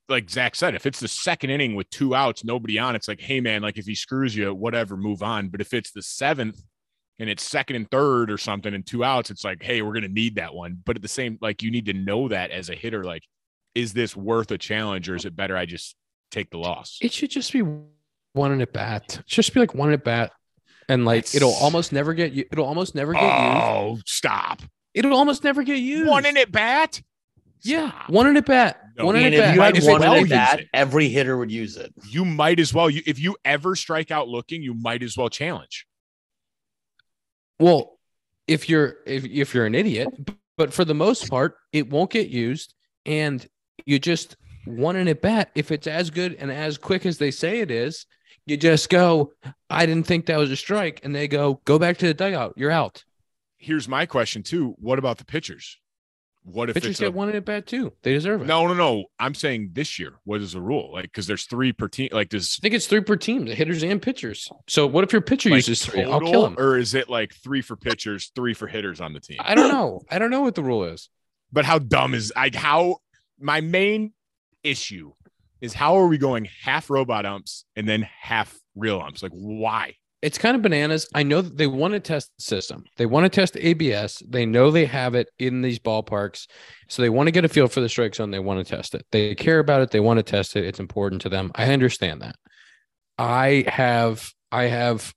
like 0.09 0.29
Zack 0.29 0.55
said, 0.55 0.75
if 0.75 0.87
it's 0.87 1.01
the 1.01 1.09
second 1.09 1.51
inning 1.51 1.75
with 1.75 1.89
two 1.91 2.15
outs, 2.15 2.45
nobody 2.45 2.79
on, 2.79 2.95
it's 2.95 3.09
like, 3.09 3.21
"Hey, 3.21 3.41
man, 3.41 3.63
like 3.63 3.79
if 3.79 3.87
he 3.87 3.95
screws 3.95 4.37
you, 4.37 4.55
whatever, 4.55 4.97
move 4.97 5.23
on." 5.23 5.49
But 5.49 5.61
if 5.61 5.73
it's 5.73 5.93
the 5.93 6.03
seventh 6.03 6.61
and 7.19 7.31
it's 7.31 7.43
second 7.43 7.77
and 7.77 7.91
third 7.91 8.31
or 8.31 8.37
something 8.39 8.75
and 8.75 8.85
two 8.87 9.03
outs, 9.05 9.31
it's 9.31 9.45
like, 9.45 9.63
"Hey, 9.63 9.81
we're 9.83 9.95
gonna 9.95 10.09
need 10.09 10.35
that 10.37 10.55
one." 10.55 10.79
But 10.85 10.97
at 10.97 11.03
the 11.03 11.09
same, 11.09 11.39
like 11.41 11.63
you 11.63 11.71
need 11.71 11.87
to 11.87 11.95
know 11.95 12.29
that 12.29 12.51
as 12.51 12.69
a 12.69 12.75
hitter, 12.75 13.03
like, 13.05 13.23
is 13.75 13.93
this 13.93 14.15
worth 14.17 14.51
a 14.51 14.59
challenge 14.59 15.09
or 15.09 15.17
is 15.17 15.25
it 15.25 15.35
better 15.35 15.57
I 15.57 15.65
just 15.67 15.97
take 16.31 16.51
the 16.51 16.59
loss? 16.59 16.99
It 17.01 17.13
should 17.13 17.31
just 17.31 17.53
be 17.53 17.63
one 18.35 18.53
in 18.53 18.61
at 18.61 18.73
bat. 18.73 19.19
It 19.21 19.31
should 19.31 19.45
just 19.45 19.55
be 19.55 19.61
like 19.61 19.75
one 19.75 19.93
at 19.93 20.05
bat, 20.05 20.33
and 20.89 21.05
like 21.07 21.25
That's- 21.25 21.35
it'll 21.37 21.55
almost 21.55 21.93
never 21.93 22.13
get 22.13 22.33
you. 22.33 22.45
It'll 22.53 22.67
almost 22.67 22.95
never 22.95 23.15
get 23.15 23.23
you. 23.23 23.29
Oh, 23.29 23.99
stop! 24.05 24.61
It'll 24.93 25.15
almost 25.15 25.45
never 25.45 25.63
get 25.63 25.79
used. 25.79 26.11
One 26.11 26.27
in 26.27 26.37
at 26.37 26.53
bat. 26.53 27.01
Yeah, 27.63 27.93
one 28.09 28.27
in 28.27 28.37
at 28.37 28.45
bat. 28.45 28.81
No, 28.97 29.07
one 29.07 29.17
in 29.17 29.25
And 29.25 29.35
at 29.35 29.39
if 29.39 29.45
bat. 29.47 29.55
you 29.55 29.61
had 29.61 29.93
one 29.93 30.01
well 30.01 30.15
at 30.15 30.21
use 30.21 30.29
that, 30.31 30.61
every 30.73 31.09
hitter 31.09 31.37
would 31.37 31.51
use 31.51 31.77
it. 31.77 31.93
you 32.09 32.25
might 32.25 32.61
as 32.61 32.73
well. 32.73 32.89
You, 32.89 33.03
if 33.07 33.19
you 33.19 33.37
ever 33.45 33.75
strike 33.75 34.11
out 34.11 34.29
looking, 34.29 34.63
you 34.63 34.75
might 34.75 35.03
as 35.03 35.17
well 35.17 35.29
challenge. 35.29 35.87
Well, 37.59 37.99
if 38.47 38.69
you're 38.69 38.97
if 39.07 39.25
if 39.25 39.55
you're 39.55 39.67
an 39.67 39.75
idiot, 39.75 40.09
but 40.57 40.73
for 40.73 40.85
the 40.85 40.95
most 40.95 41.29
part, 41.29 41.57
it 41.73 41.91
won't 41.91 42.11
get 42.11 42.29
used, 42.29 42.75
and 43.07 43.47
you 43.87 43.99
just 43.99 44.37
one 44.67 44.97
in 44.97 45.09
at 45.09 45.23
bat. 45.23 45.51
If 45.55 45.71
it's 45.73 45.87
as 45.87 46.11
good 46.11 46.35
and 46.39 46.51
as 46.51 46.79
quick 46.79 47.07
as 47.07 47.19
they 47.19 47.31
say 47.31 47.61
it 47.61 47.71
is, 47.71 48.07
you 48.47 48.57
just 48.57 48.91
go. 48.91 49.33
I 49.71 49.87
didn't 49.87 50.07
think 50.07 50.27
that 50.27 50.39
was 50.39 50.51
a 50.51 50.57
strike, 50.57 51.01
and 51.03 51.15
they 51.15 51.29
go 51.29 51.61
go 51.65 51.79
back 51.79 51.97
to 51.99 52.07
the 52.07 52.15
dugout. 52.15 52.55
You're 52.57 52.71
out. 52.71 53.05
Here's 53.59 53.89
my 53.89 54.07
question 54.07 54.43
too: 54.43 54.75
What 54.79 54.99
about 54.99 55.19
the 55.19 55.25
pitchers? 55.25 55.79
What 56.45 56.69
if 56.69 56.75
Pitchers 56.75 56.91
it's 56.91 57.01
a, 57.01 57.05
get 57.05 57.15
one 57.15 57.31
in 57.31 57.37
at 57.37 57.45
bat 57.47 57.67
too. 57.67 57.95
They 58.03 58.13
deserve 58.13 58.43
it. 58.43 58.47
no, 58.47 58.67
no, 58.67 58.75
no? 58.75 59.07
I'm 59.19 59.35
saying 59.35 59.71
this 59.73 59.99
year. 59.99 60.13
What 60.25 60.43
is 60.43 60.53
the 60.53 60.61
rule? 60.61 60.93
Like, 60.93 61.05
because 61.05 61.27
there's 61.27 61.47
three 61.47 61.73
per 61.73 61.89
team. 61.89 62.11
Like, 62.13 62.29
does 62.29 62.59
I 62.61 62.63
think 62.63 62.75
it's 62.75 62.87
three 62.87 63.01
per 63.01 63.17
team, 63.17 63.47
the 63.47 63.55
hitters 63.55 63.83
and 63.83 64.01
pitchers. 64.01 64.51
So 64.69 64.87
what 64.87 65.05
if 65.05 65.13
your 65.13 65.23
pitcher 65.23 65.49
like, 65.49 65.67
uses 65.67 65.85
three? 65.85 66.03
I'll 66.03 66.21
kill 66.21 66.45
him. 66.45 66.57
Or 66.59 66.77
is 66.77 66.93
it 66.95 67.09
like 67.09 67.35
three 67.35 67.63
for 67.63 67.77
pitchers, 67.77 68.31
three 68.35 68.53
for 68.53 68.67
hitters 68.67 69.01
on 69.01 69.15
the 69.15 69.21
team? 69.21 69.39
I 69.41 69.55
don't 69.55 69.69
know. 69.69 70.03
I 70.11 70.19
don't 70.19 70.31
know 70.31 70.43
what 70.43 70.55
the 70.55 70.63
rule 70.63 70.85
is. 70.85 71.09
But 71.51 71.65
how 71.65 71.79
dumb 71.79 72.13
is 72.13 72.31
like 72.37 72.55
how 72.55 72.99
my 73.41 73.63
main 73.63 74.13
issue 74.63 75.13
is 75.63 75.73
how 75.73 75.97
are 75.97 76.09
we 76.09 76.19
going 76.19 76.47
half 76.63 76.91
robot 76.91 77.25
umps 77.25 77.65
and 77.75 77.89
then 77.89 78.03
half 78.03 78.55
real 78.75 79.01
umps? 79.01 79.23
Like, 79.23 79.33
why? 79.33 79.95
It's 80.25 80.39
kind 80.39 80.57
of 80.57 80.63
bananas. 80.63 81.07
I 81.15 81.23
know 81.23 81.43
that 81.43 81.59
they 81.59 81.67
want 81.67 81.93
to 81.93 82.01
test 82.01 82.31
the 82.39 82.43
system. 82.43 82.85
They 82.97 83.05
want 83.05 83.25
to 83.25 83.29
test 83.29 83.59
ABS. 83.59 84.23
They 84.27 84.47
know 84.47 84.71
they 84.71 84.87
have 84.87 85.15
it 85.15 85.29
in 85.39 85.61
these 85.61 85.79
ballparks. 85.79 86.47
So 86.89 87.03
they 87.03 87.11
want 87.11 87.27
to 87.27 87.31
get 87.31 87.45
a 87.45 87.49
feel 87.49 87.69
for 87.69 87.83
the 87.83 87.91
strike 87.91 88.15
zone. 88.15 88.31
They 88.31 88.39
want 88.39 88.67
to 88.67 88.77
test 88.77 88.95
it. 88.95 89.05
They 89.13 89.35
care 89.35 89.59
about 89.59 89.83
it. 89.83 89.91
They 89.91 90.01
want 90.01 90.19
to 90.19 90.23
test 90.23 90.57
it. 90.57 90.65
It's 90.65 90.81
important 90.81 91.21
to 91.23 91.29
them. 91.29 91.53
I 91.55 91.73
understand 91.75 92.23
that. 92.23 92.37
I 93.19 93.65
have 93.69 94.33
I 94.51 94.65
have 94.65 95.13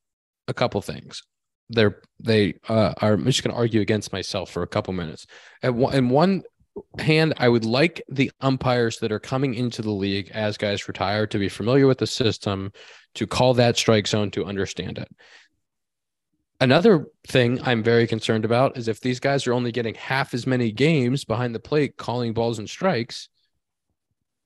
a 0.49 0.53
couple 0.53 0.82
things. 0.82 1.24
They're 1.70 2.01
they 2.20 2.55
uh, 2.68 2.93
are. 3.01 3.14
I'm 3.14 3.26
just 3.26 3.43
going 3.43 3.53
to 3.53 3.58
argue 3.58 3.80
against 3.80 4.12
myself 4.12 4.51
for 4.51 4.62
a 4.62 4.68
couple 4.68 4.93
minutes. 4.93 5.26
And 5.62 5.78
one, 5.78 5.93
in 5.93 6.10
one 6.10 6.43
hand, 6.99 7.34
I 7.38 7.49
would 7.49 7.65
like 7.65 8.01
the 8.09 8.32
umpires 8.41 8.99
that 8.99 9.11
are 9.11 9.19
coming 9.19 9.53
into 9.53 9.82
the 9.82 9.91
league 9.91 10.30
as 10.34 10.57
guys 10.57 10.88
retire 10.88 11.28
to 11.28 11.39
be 11.39 11.49
familiar 11.49 11.88
with 11.88 11.97
the 11.97 12.07
system, 12.07 12.71
to 13.15 13.28
call 13.28 13.53
that 13.55 13.78
strike 13.78 14.07
zone, 14.07 14.32
to 14.32 14.45
understand 14.45 14.97
it. 14.97 15.09
Another 16.59 17.05
thing 17.28 17.59
I'm 17.63 17.84
very 17.84 18.07
concerned 18.07 18.45
about 18.45 18.78
is 18.78 18.88
if 18.88 18.99
these 18.99 19.19
guys 19.19 19.45
are 19.45 19.53
only 19.53 19.71
getting 19.71 19.93
half 19.95 20.34
as 20.34 20.47
many 20.47 20.71
games 20.71 21.23
behind 21.23 21.53
the 21.53 21.59
plate 21.59 21.97
calling 21.97 22.34
balls 22.34 22.57
and 22.57 22.69
strikes, 22.69 23.30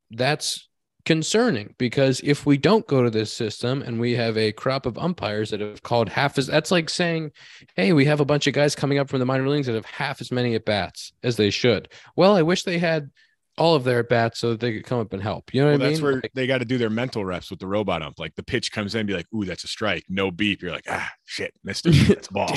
that's 0.10 0.68
concerning 1.06 1.74
because 1.78 2.22
if 2.24 2.46
we 2.46 2.58
don't 2.58 2.86
go 2.88 3.04
to 3.04 3.10
this 3.10 3.32
system 3.34 3.82
and 3.82 4.00
we 4.00 4.14
have 4.14 4.38
a 4.38 4.52
crop 4.52 4.86
of 4.86 4.98
umpires 4.98 5.50
that 5.50 5.60
have 5.60 5.82
called 5.84 6.10
half 6.10 6.38
as 6.38 6.48
that's 6.48 6.72
like 6.72 6.90
saying, 6.90 7.32
hey, 7.76 7.94
we 7.94 8.06
have 8.06 8.20
a 8.20 8.26
bunch 8.26 8.48
of 8.48 8.54
guys 8.54 8.76
coming 8.76 8.98
up 9.00 9.10
from 9.10 9.20
the 9.20 9.26
minor 9.26 9.48
leagues 9.50 9.68
that 9.68 9.76
have 9.76 9.86
half 9.86 10.22
as 10.22 10.32
many 10.32 10.56
at 10.56 10.66
bats 10.66 11.14
as 11.24 11.36
they 11.38 11.50
should. 11.50 11.90
Well, 12.16 12.36
I 12.36 12.42
wish 12.42 12.64
they 12.64 12.78
had 12.78 13.10
all 13.58 13.76
of 13.76 13.84
their 13.84 14.00
at 14.00 14.10
bats 14.10 14.40
so 14.40 14.52
that 14.52 14.60
they 14.60 14.74
could 14.74 14.86
come 14.86 15.00
up 15.00 15.12
and 15.14 15.22
help. 15.22 15.54
You 15.54 15.62
know 15.62 15.68
Well, 15.68 15.78
what 15.80 15.86
I 15.86 15.90
that's 15.90 16.02
mean? 16.02 16.12
where 16.14 16.22
they 16.34 16.48
got 16.48 16.60
to 16.60 16.66
do 16.66 16.78
their 16.78 16.90
mental 16.90 17.26
reps 17.26 17.50
with 17.50 17.60
the 17.60 17.68
robot 17.68 18.02
ump. 18.02 18.18
Like 18.18 18.34
the 18.36 18.44
pitch 18.44 18.72
comes 18.72 18.96
in, 18.96 19.06
be 19.06 19.14
like, 19.14 19.28
"Ooh, 19.36 19.44
that's 19.46 19.64
a 19.66 19.68
strike." 19.68 20.04
No 20.10 20.32
beep. 20.32 20.62
You're 20.62 20.72
like, 20.72 20.86
"Ah, 20.90 21.12
shit, 21.26 21.54
missed 21.64 21.86
it. 21.86 21.92
That's 22.08 22.28
a 22.30 22.34
ball." 22.34 22.50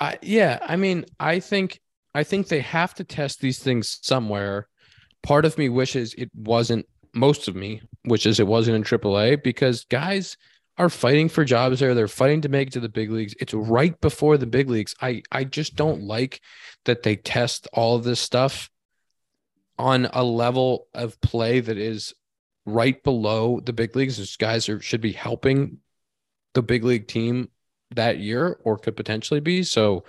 I, 0.00 0.18
yeah, 0.22 0.58
I 0.62 0.76
mean, 0.76 1.04
I 1.18 1.40
think 1.40 1.80
I 2.14 2.22
think 2.22 2.46
they 2.48 2.60
have 2.60 2.94
to 2.94 3.04
test 3.04 3.40
these 3.40 3.58
things 3.58 3.98
somewhere. 4.02 4.68
Part 5.24 5.44
of 5.44 5.58
me 5.58 5.68
wishes 5.68 6.14
it 6.16 6.30
wasn't. 6.34 6.86
Most 7.18 7.48
of 7.48 7.56
me 7.56 7.82
wishes 8.04 8.38
it 8.38 8.46
wasn't 8.46 8.76
in 8.76 8.84
AAA 8.84 9.42
because 9.42 9.84
guys 9.86 10.36
are 10.76 10.88
fighting 10.88 11.28
for 11.28 11.44
jobs 11.44 11.80
there. 11.80 11.94
They're 11.94 12.06
fighting 12.06 12.42
to 12.42 12.48
make 12.48 12.68
it 12.68 12.74
to 12.74 12.80
the 12.80 12.88
big 12.88 13.10
leagues. 13.10 13.34
It's 13.40 13.52
right 13.52 14.00
before 14.00 14.38
the 14.38 14.46
big 14.46 14.70
leagues. 14.70 14.94
I 15.02 15.22
I 15.32 15.44
just 15.44 15.74
don't 15.74 16.02
like 16.02 16.40
that 16.84 17.02
they 17.02 17.16
test 17.16 17.66
all 17.72 17.96
of 17.96 18.04
this 18.04 18.20
stuff 18.20 18.70
on 19.78 20.08
a 20.12 20.22
level 20.22 20.86
of 20.94 21.20
play 21.20 21.60
that 21.60 21.76
is 21.76 22.14
right 22.64 23.02
below 23.02 23.60
the 23.60 23.72
big 23.72 23.96
leagues. 23.96 24.18
These 24.18 24.36
guys 24.36 24.68
are 24.68 24.80
should 24.80 25.00
be 25.00 25.12
helping 25.12 25.78
the 26.54 26.62
big 26.62 26.84
league 26.84 27.08
team 27.08 27.50
that 27.94 28.18
year 28.18 28.60
or 28.64 28.78
could 28.78 28.96
potentially 28.96 29.40
be. 29.40 29.64
So 29.64 30.04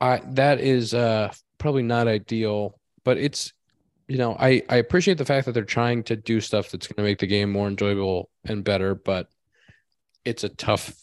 I 0.00 0.22
that 0.34 0.60
is 0.60 0.94
uh 0.94 1.32
probably 1.58 1.82
not 1.82 2.06
ideal, 2.06 2.78
but 3.04 3.18
it's 3.18 3.52
you 4.08 4.18
know, 4.18 4.36
I 4.38 4.62
I 4.68 4.76
appreciate 4.76 5.18
the 5.18 5.24
fact 5.24 5.46
that 5.46 5.52
they're 5.52 5.64
trying 5.64 6.02
to 6.04 6.16
do 6.16 6.40
stuff 6.40 6.70
that's 6.70 6.86
going 6.86 6.96
to 6.96 7.02
make 7.02 7.18
the 7.18 7.26
game 7.26 7.52
more 7.52 7.68
enjoyable 7.68 8.30
and 8.44 8.64
better, 8.64 8.94
but 8.94 9.28
it's 10.24 10.44
a 10.44 10.48
tough 10.48 10.94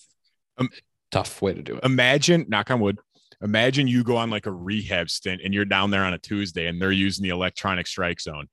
Um, 0.58 0.70
tough 1.12 1.42
way 1.42 1.54
to 1.54 1.62
do 1.62 1.76
it. 1.76 1.84
Imagine, 1.84 2.46
knock 2.48 2.72
on 2.72 2.80
wood. 2.80 2.98
Imagine 3.42 3.88
you 3.88 4.04
go 4.04 4.18
on 4.18 4.30
like 4.30 4.46
a 4.46 4.52
rehab 4.52 5.10
stint 5.10 5.42
and 5.44 5.54
you're 5.54 5.66
down 5.66 5.92
there 5.92 6.04
on 6.04 6.14
a 6.14 6.18
Tuesday 6.18 6.68
and 6.68 6.82
they're 6.82 6.92
using 6.92 7.24
the 7.24 7.30
electronic 7.30 7.86
strike 7.88 8.20
zone. 8.20 8.48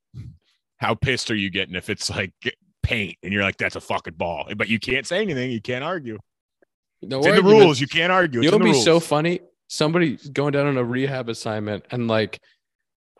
How 0.78 0.94
pissed 0.94 1.30
are 1.30 1.36
you 1.36 1.50
getting 1.50 1.76
if 1.76 1.88
it's 1.88 2.10
like 2.10 2.32
paint 2.82 3.16
and 3.22 3.32
you're 3.32 3.44
like, 3.44 3.56
that's 3.56 3.76
a 3.76 3.80
fucking 3.80 4.14
ball, 4.14 4.48
but 4.56 4.68
you 4.68 4.78
can't 4.80 5.06
say 5.06 5.22
anything. 5.22 5.50
You 5.50 5.60
can't 5.60 5.84
argue. 5.84 6.18
No 7.00 7.18
It's 7.18 7.28
in 7.28 7.36
the 7.36 7.42
rules. 7.42 7.80
You 7.80 7.86
can't 7.86 8.12
argue. 8.12 8.40
It's 8.40 8.44
You 8.44 8.50
know 8.50 8.56
in 8.56 8.62
what'd 8.62 8.74
be 8.74 8.82
so 8.82 9.00
funny? 9.00 9.40
Somebody 9.68 10.18
going 10.32 10.52
down 10.52 10.66
on 10.66 10.76
a 10.76 10.84
rehab 10.84 11.28
assignment 11.28 11.84
and 11.90 12.08
like 12.08 12.40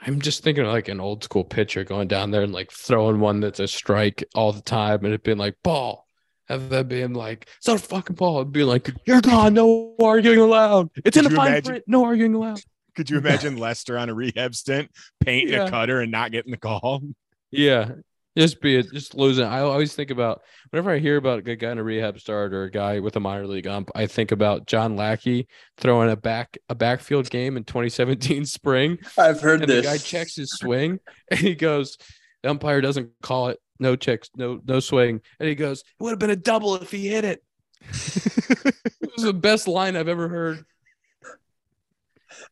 I'm 0.04 0.20
just 0.20 0.42
thinking 0.42 0.64
of 0.64 0.72
like 0.72 0.88
an 0.88 1.00
old 1.00 1.22
school 1.24 1.44
pitcher 1.44 1.84
going 1.84 2.08
down 2.08 2.30
there 2.30 2.42
and 2.42 2.52
like 2.52 2.70
throwing 2.72 3.20
one 3.20 3.40
that's 3.40 3.60
a 3.60 3.68
strike 3.68 4.24
all 4.34 4.52
the 4.52 4.60
time 4.62 5.04
and 5.04 5.14
it 5.14 5.22
being 5.22 5.38
like 5.38 5.56
ball. 5.62 6.06
And 6.48 6.68
then 6.70 6.88
being 6.88 7.12
like, 7.14 7.48
it's 7.56 7.68
not 7.68 7.76
a 7.76 7.82
fucking 7.82 8.16
ball. 8.16 8.40
And 8.42 8.52
being 8.52 8.66
like, 8.66 8.90
you're 9.06 9.20
gone, 9.20 9.54
no 9.54 9.94
arguing 10.02 10.40
allowed. 10.40 10.90
It's 11.04 11.16
in 11.16 11.22
Could 11.22 11.30
the 11.30 11.34
you 11.34 11.36
fine 11.36 11.46
imagine- 11.48 11.70
print, 11.70 11.84
no 11.86 12.04
arguing 12.04 12.34
allowed. 12.34 12.60
Could 12.94 13.08
you 13.08 13.16
imagine 13.16 13.56
Lester 13.56 13.96
on 13.96 14.10
a 14.10 14.14
rehab 14.14 14.54
stint, 14.54 14.90
painting 15.20 15.54
Yeah. 15.54 15.66
a 15.66 15.70
cutter 15.70 16.00
and 16.00 16.10
not 16.12 16.30
getting 16.32 16.50
the 16.50 16.58
call? 16.58 17.02
Yeah. 17.50 17.92
Just 18.36 18.62
be 18.62 18.76
it, 18.76 18.86
just 18.92 19.14
losing. 19.14 19.44
I 19.44 19.60
always 19.60 19.94
think 19.94 20.10
about 20.10 20.40
whenever 20.70 20.90
I 20.90 20.98
hear 20.98 21.18
about 21.18 21.46
a 21.46 21.56
guy 21.56 21.70
in 21.70 21.78
a 21.78 21.82
rehab 21.84 22.18
start 22.18 22.54
or 22.54 22.64
a 22.64 22.70
guy 22.70 22.98
with 23.00 23.14
a 23.16 23.20
minor 23.20 23.46
league 23.46 23.66
ump, 23.66 23.90
I 23.94 24.06
think 24.06 24.32
about 24.32 24.66
John 24.66 24.96
Lackey 24.96 25.48
throwing 25.76 26.10
a 26.10 26.16
back 26.16 26.56
a 26.70 26.74
backfield 26.74 27.28
game 27.28 27.58
in 27.58 27.64
2017 27.64 28.44
spring 28.46 28.98
I've 29.18 29.40
heard 29.42 29.60
and 29.60 29.68
this. 29.70 29.84
the 29.84 29.90
guy 29.90 29.98
checks 29.98 30.36
his 30.36 30.50
swing 30.52 30.98
and 31.30 31.40
he 31.40 31.54
goes, 31.54 31.98
the 32.42 32.48
umpire 32.50 32.80
doesn't 32.80 33.10
call 33.22 33.48
it, 33.48 33.58
no 33.78 33.96
checks, 33.96 34.30
no 34.34 34.60
no 34.66 34.80
swing, 34.80 35.20
and 35.38 35.46
he 35.48 35.54
goes, 35.54 35.80
it 35.80 35.84
would 36.02 36.10
have 36.10 36.18
been 36.18 36.30
a 36.30 36.36
double 36.36 36.76
if 36.76 36.90
he 36.90 37.08
hit 37.08 37.24
it. 37.26 37.44
it 37.82 39.10
was 39.14 39.24
the 39.24 39.34
best 39.34 39.68
line 39.68 39.94
I've 39.94 40.08
ever 40.08 40.28
heard. 40.28 40.64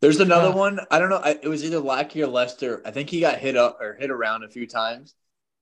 There's 0.03 0.20
another 0.20 0.49
Uh, 0.49 0.57
one. 0.57 0.81
I 0.91 0.99
don't 0.99 1.09
know. 1.09 1.20
I, 1.24 1.39
it 1.43 1.49
was 1.49 1.64
either 1.64 1.78
Lackey 1.81 2.22
or 2.22 2.26
Lester. 2.26 2.83
I 2.85 2.91
think 2.91 3.09
he 3.09 3.20
got 3.20 3.39
hit 3.39 3.57
up 3.57 3.78
or 3.81 3.95
hit 3.99 4.11
around 4.11 4.45
a 4.45 4.49
few 4.49 4.66
times. 4.66 5.14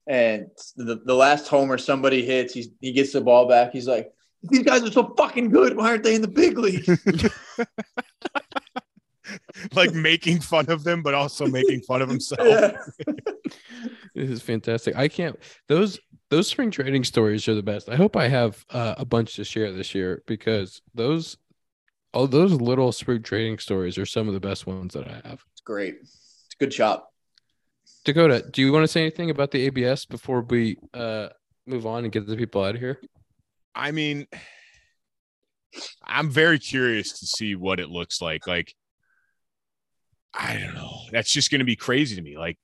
And 0.09 0.47
the, 0.77 1.01
the 1.05 1.15
last 1.15 1.49
homer 1.49 1.79
somebody 1.79 2.25
hits, 2.25 2.55
he's, 2.55 2.69
he 2.81 2.93
gets 2.93 3.13
the 3.13 3.21
ball 3.21 3.47
back. 3.47 3.73
He's 3.73 3.87
like, 3.87 4.11
these 4.43 4.63
guys 4.63 4.83
are 4.83 4.91
so 4.91 5.15
fucking 5.17 5.51
good. 5.51 5.77
Why 5.77 5.91
aren't 5.91 6.03
they 6.03 6.15
in 6.15 6.23
the 6.23 6.29
big 6.29 6.57
league? 6.57 6.89
like 9.75 9.93
making 9.93 10.41
fun 10.41 10.71
of 10.71 10.85
them, 10.85 11.03
but 11.03 11.15
also 11.15 11.47
making 11.47 11.83
fun 11.83 12.03
of 12.03 12.09
himself. 12.09 12.41
yeah. 12.43 12.77
This 14.15 14.31
is 14.31 14.43
fantastic. 14.43 14.97
I 14.97 15.07
can't 15.07 15.39
those 15.69 16.01
those 16.29 16.49
spring 16.49 16.73
trading 16.73 17.05
stories 17.05 17.47
are 17.47 17.55
the 17.55 17.63
best. 17.63 17.89
I 17.89 17.95
hope 17.95 18.17
I 18.17 18.27
have 18.27 18.65
uh, 18.71 18.97
a 18.99 19.05
bunch 19.05 19.37
to 19.37 19.45
share 19.45 19.71
this 19.71 19.95
year 19.95 20.25
because 20.27 20.83
those 20.93 21.37
oh 22.15 22.27
those 22.27 22.53
little 22.53 22.91
spring 22.91 23.23
trading 23.23 23.59
stories 23.59 23.97
are 23.97 24.07
some 24.07 24.27
of 24.27 24.35
the 24.35 24.41
best 24.41 24.67
ones 24.67 24.95
that 24.95 25.07
I 25.07 25.21
have. 25.29 25.45
It's 25.53 25.61
great. 25.61 25.99
It's 26.01 26.49
a 26.59 26.65
good 26.65 26.75
shop. 26.75 27.13
Dakota, 28.09 28.43
do 28.51 28.63
you 28.63 28.73
want 28.73 28.85
to 28.85 28.89
say 28.89 29.03
anything 29.03 29.29
about 29.29 29.51
the 29.51 29.67
ABS 29.67 30.07
before 30.07 30.41
we 30.41 30.79
uh 30.95 31.29
move 31.67 31.85
on 31.85 32.05
and 32.05 32.13
get 32.13 32.27
the 32.27 32.39
people 32.39 32.65
out 32.65 32.75
of 32.75 32.81
here? 32.81 32.99
I 33.75 33.91
mean, 33.91 34.27
I'm 36.05 36.31
very 36.31 36.59
curious 36.59 37.19
to 37.21 37.27
see 37.27 37.55
what 37.55 37.79
it 37.79 37.91
looks 37.91 38.23
like. 38.23 38.47
Like, 38.47 38.75
I 40.33 40.55
don't 40.55 40.73
know. 40.73 40.91
That's 41.13 41.31
just 41.31 41.51
going 41.51 41.59
to 41.59 41.67
be 41.67 41.77
crazy 41.77 42.17
to 42.17 42.23
me. 42.23 42.39
Like, 42.39 42.59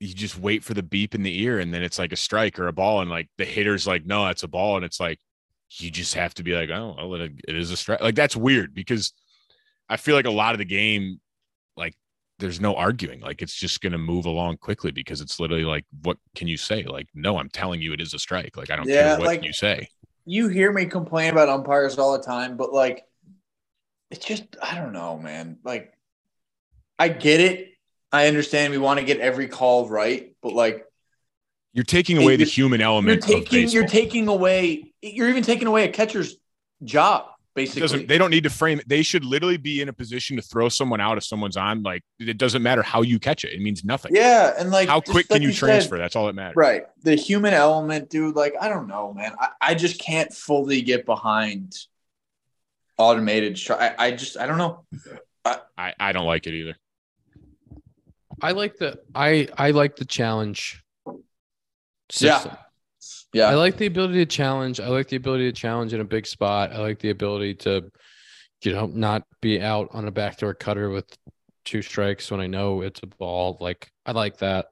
you 0.00 0.14
just 0.14 0.36
wait 0.36 0.64
for 0.64 0.74
the 0.74 0.82
beep 0.82 1.14
in 1.14 1.22
the 1.22 1.40
ear, 1.40 1.60
and 1.60 1.72
then 1.72 1.84
it's 1.84 1.98
like 2.00 2.10
a 2.10 2.16
strike 2.16 2.58
or 2.58 2.66
a 2.66 2.72
ball, 2.72 3.02
and 3.02 3.08
like 3.08 3.28
the 3.38 3.44
hitter's 3.44 3.86
like, 3.86 4.04
"No, 4.04 4.24
that's 4.24 4.42
a 4.42 4.48
ball," 4.48 4.74
and 4.74 4.84
it's 4.84 4.98
like 4.98 5.20
you 5.78 5.92
just 5.92 6.14
have 6.14 6.34
to 6.34 6.42
be 6.42 6.54
like, 6.54 6.70
"Oh, 6.70 7.06
well, 7.06 7.20
it, 7.20 7.32
is 7.46 7.70
a 7.70 7.76
strike." 7.76 8.00
Like 8.00 8.16
that's 8.16 8.34
weird 8.34 8.74
because 8.74 9.12
I 9.88 9.96
feel 9.96 10.16
like 10.16 10.26
a 10.26 10.30
lot 10.30 10.54
of 10.54 10.58
the 10.58 10.64
game, 10.64 11.20
there's 12.40 12.60
no 12.60 12.74
arguing. 12.74 13.20
Like 13.20 13.42
it's 13.42 13.54
just 13.54 13.80
going 13.80 13.92
to 13.92 13.98
move 13.98 14.26
along 14.26 14.56
quickly 14.56 14.90
because 14.90 15.20
it's 15.20 15.38
literally 15.38 15.64
like, 15.64 15.84
what 16.02 16.16
can 16.34 16.48
you 16.48 16.56
say? 16.56 16.82
Like, 16.82 17.06
no, 17.14 17.38
I'm 17.38 17.48
telling 17.50 17.80
you, 17.80 17.92
it 17.92 18.00
is 18.00 18.14
a 18.14 18.18
strike. 18.18 18.56
Like 18.56 18.70
I 18.70 18.76
don't 18.76 18.88
Yeah, 18.88 19.10
care 19.10 19.18
what 19.18 19.26
like- 19.26 19.44
you 19.44 19.52
say. 19.52 19.88
You 20.26 20.48
hear 20.48 20.70
me 20.72 20.84
complain 20.86 21.30
about 21.32 21.48
umpires 21.48 21.98
all 21.98 22.16
the 22.16 22.22
time, 22.22 22.56
but 22.56 22.72
like, 22.72 23.04
it's 24.10 24.24
just, 24.24 24.44
I 24.62 24.74
don't 24.76 24.92
know, 24.92 25.18
man. 25.18 25.58
Like, 25.64 25.94
I 26.98 27.08
get 27.08 27.40
it. 27.40 27.68
I 28.12 28.26
understand 28.28 28.70
we 28.72 28.78
want 28.78 29.00
to 29.00 29.06
get 29.06 29.18
every 29.20 29.48
call 29.48 29.88
right, 29.88 30.34
but 30.42 30.52
like, 30.52 30.84
You're 31.72 31.84
taking 31.84 32.18
away 32.18 32.36
the 32.36 32.44
human 32.44 32.80
element 32.80 33.26
you're 33.26 33.38
taking 33.40 33.68
you're 33.68 33.86
taking 33.86 34.28
away 34.28 34.92
you're 35.00 35.28
even 35.28 35.42
taking 35.42 35.68
away 35.68 35.84
a 35.84 35.92
catcher's 35.92 36.36
job 36.84 37.26
basically 37.54 37.80
doesn't 37.82 38.08
they 38.08 38.16
don't 38.18 38.30
need 38.30 38.44
to 38.44 38.50
frame 38.50 38.78
it. 38.80 38.88
They 38.88 39.02
should 39.02 39.24
literally 39.24 39.56
be 39.56 39.80
in 39.80 39.88
a 39.88 39.92
position 39.92 40.36
to 40.36 40.42
throw 40.42 40.68
someone 40.68 41.00
out 41.00 41.18
if 41.18 41.24
someone's 41.24 41.56
on. 41.56 41.82
Like 41.82 42.02
it 42.18 42.38
doesn't 42.38 42.62
matter 42.62 42.82
how 42.82 43.02
you 43.02 43.18
catch 43.18 43.44
it. 43.44 43.52
It 43.52 43.60
means 43.60 43.84
nothing. 43.84 44.14
yeah 44.14 44.54
and 44.58 44.70
like 44.70 44.88
how 44.88 45.00
quick 45.00 45.28
like 45.30 45.40
can 45.40 45.42
you 45.42 45.52
said, 45.52 45.66
transfer? 45.66 45.98
That's 45.98 46.16
all 46.16 46.26
that 46.26 46.34
matters. 46.34 46.56
right 46.56 46.84
the 47.02 47.14
human 47.14 47.54
element 47.54 48.10
dude 48.10 48.36
like 48.36 48.54
i 48.60 48.68
don't 48.68 48.86
know 48.86 49.12
man 49.14 49.32
i, 49.40 49.48
I 49.60 49.74
just 49.74 50.00
can't 50.00 50.32
fully 50.32 50.82
get 50.82 51.06
behind 51.06 51.74
automated 52.98 53.54
stri- 53.54 53.80
I, 53.80 53.94
I 54.06 54.10
just 54.12 54.36
i 54.36 54.46
don't 54.46 54.58
know 54.58 54.84
I, 55.78 55.94
I 55.98 56.12
don't 56.12 56.26
like 56.26 56.46
it 56.46 56.52
either. 56.52 56.76
I 58.42 58.52
like 58.52 58.76
the 58.76 59.00
I 59.14 59.48
I 59.56 59.70
like 59.70 59.96
the 59.96 60.04
challenge 60.04 60.82
system. 62.10 62.52
yeah 62.52 62.56
I 63.34 63.54
like 63.54 63.76
the 63.76 63.86
ability 63.86 64.18
to 64.18 64.26
challenge. 64.26 64.80
I 64.80 64.88
like 64.88 65.08
the 65.08 65.16
ability 65.16 65.50
to 65.50 65.52
challenge 65.52 65.94
in 65.94 66.00
a 66.00 66.04
big 66.04 66.26
spot. 66.26 66.72
I 66.72 66.78
like 66.78 66.98
the 66.98 67.10
ability 67.10 67.54
to, 67.56 67.90
you 68.62 68.72
know, 68.72 68.86
not 68.86 69.24
be 69.40 69.60
out 69.60 69.88
on 69.92 70.06
a 70.08 70.10
backdoor 70.10 70.54
cutter 70.54 70.90
with 70.90 71.06
two 71.64 71.82
strikes 71.82 72.30
when 72.30 72.40
I 72.40 72.46
know 72.46 72.80
it's 72.82 73.00
a 73.02 73.06
ball. 73.06 73.56
Like 73.60 73.90
I 74.04 74.12
like 74.12 74.38
that. 74.38 74.66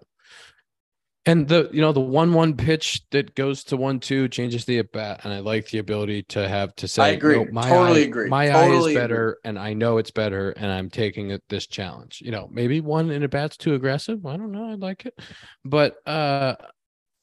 And 1.27 1.47
the 1.47 1.69
you 1.73 1.83
know 1.83 1.93
the 1.93 2.01
one 2.01 2.33
one 2.33 2.57
pitch 2.57 3.03
that 3.11 3.35
goes 3.35 3.63
to 3.65 3.77
one 3.77 4.01
two 4.01 4.29
changes 4.29 4.65
the 4.65 4.79
at 4.79 4.91
bat, 4.93 5.21
and 5.25 5.33
I 5.33 5.41
like 5.41 5.69
the 5.69 5.77
ability 5.77 6.23
to 6.31 6.49
have 6.49 6.75
to 6.77 6.89
say, 6.89 7.03
I 7.03 7.09
agree. 7.09 7.45
"No, 7.45 7.53
my 7.53 7.69
Totally 7.69 8.01
eye, 8.01 8.07
agree. 8.07 8.29
My 8.31 8.49
eye 8.49 8.69
Totally 8.69 8.77
is 8.77 8.85
agree. 8.87 8.95
better, 8.95 9.39
and 9.45 9.59
I 9.59 9.75
know 9.75 9.99
it's 9.99 10.11
better, 10.11 10.53
and 10.53 10.73
I'm 10.73 10.89
taking 10.89 11.31
it 11.31 11.43
this 11.51 11.67
challenge. 11.67 12.23
You 12.25 12.31
know, 12.31 12.49
maybe 12.51 12.81
one 12.81 13.11
in 13.11 13.25
a 13.25 13.29
bat's 13.29 13.59
too 13.59 13.75
aggressive. 13.75 14.25
I 14.25 14.39
don't 14.39 14.53
know. 14.53 14.71
I 14.71 14.75
like 14.77 15.05
it, 15.05 15.19
but 15.67 15.97
uh, 16.09 16.55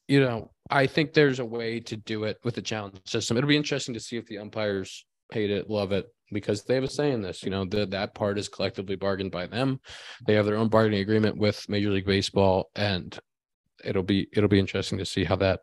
you 0.06 0.20
know, 0.20 0.52
I 0.70 0.86
think 0.86 1.12
there's 1.12 1.38
a 1.38 1.44
way 1.44 1.80
to 1.80 1.96
do 1.96 2.24
it 2.24 2.38
with 2.44 2.54
the 2.54 2.62
challenge 2.62 2.96
system. 3.06 3.36
It'll 3.36 3.48
be 3.48 3.56
interesting 3.56 3.94
to 3.94 4.00
see 4.00 4.16
if 4.16 4.26
the 4.26 4.38
umpires 4.38 5.04
hate 5.32 5.50
it, 5.50 5.70
love 5.70 5.92
it, 5.92 6.06
because 6.32 6.64
they 6.64 6.74
have 6.74 6.84
a 6.84 6.88
say 6.88 7.12
in 7.12 7.22
this. 7.22 7.42
You 7.42 7.50
know, 7.50 7.64
the, 7.64 7.86
that 7.86 8.14
part 8.14 8.38
is 8.38 8.48
collectively 8.48 8.96
bargained 8.96 9.30
by 9.32 9.46
them. 9.46 9.80
They 10.26 10.34
have 10.34 10.46
their 10.46 10.56
own 10.56 10.68
bargaining 10.68 11.00
agreement 11.00 11.36
with 11.36 11.68
Major 11.68 11.90
League 11.90 12.06
Baseball, 12.06 12.70
and 12.74 13.16
it'll 13.84 14.02
be 14.02 14.28
it'll 14.32 14.48
be 14.48 14.58
interesting 14.58 14.98
to 14.98 15.04
see 15.06 15.24
how 15.24 15.36
that 15.36 15.60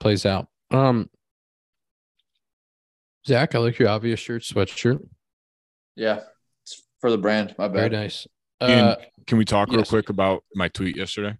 plays 0.00 0.26
out. 0.26 0.48
Um, 0.70 1.08
Zack, 3.26 3.54
I 3.54 3.58
like 3.58 3.78
your 3.78 3.88
obvious 3.88 4.18
shirt, 4.20 4.42
sweatshirt. 4.42 4.98
yeah 5.94 6.20
it's 6.64 6.82
for 7.00 7.10
the 7.10 7.18
brand 7.18 7.54
my 7.58 7.68
bad. 7.68 7.74
Very 7.74 7.90
nice. 7.90 8.26
Ian, 8.62 8.78
Uh, 8.84 8.96
Can 9.26 9.38
we 9.38 9.44
talk 9.44 9.68
real 9.70 9.84
quick 9.84 10.08
about 10.08 10.42
my 10.54 10.68
tweet 10.68 10.96
yesterday? 10.96 11.36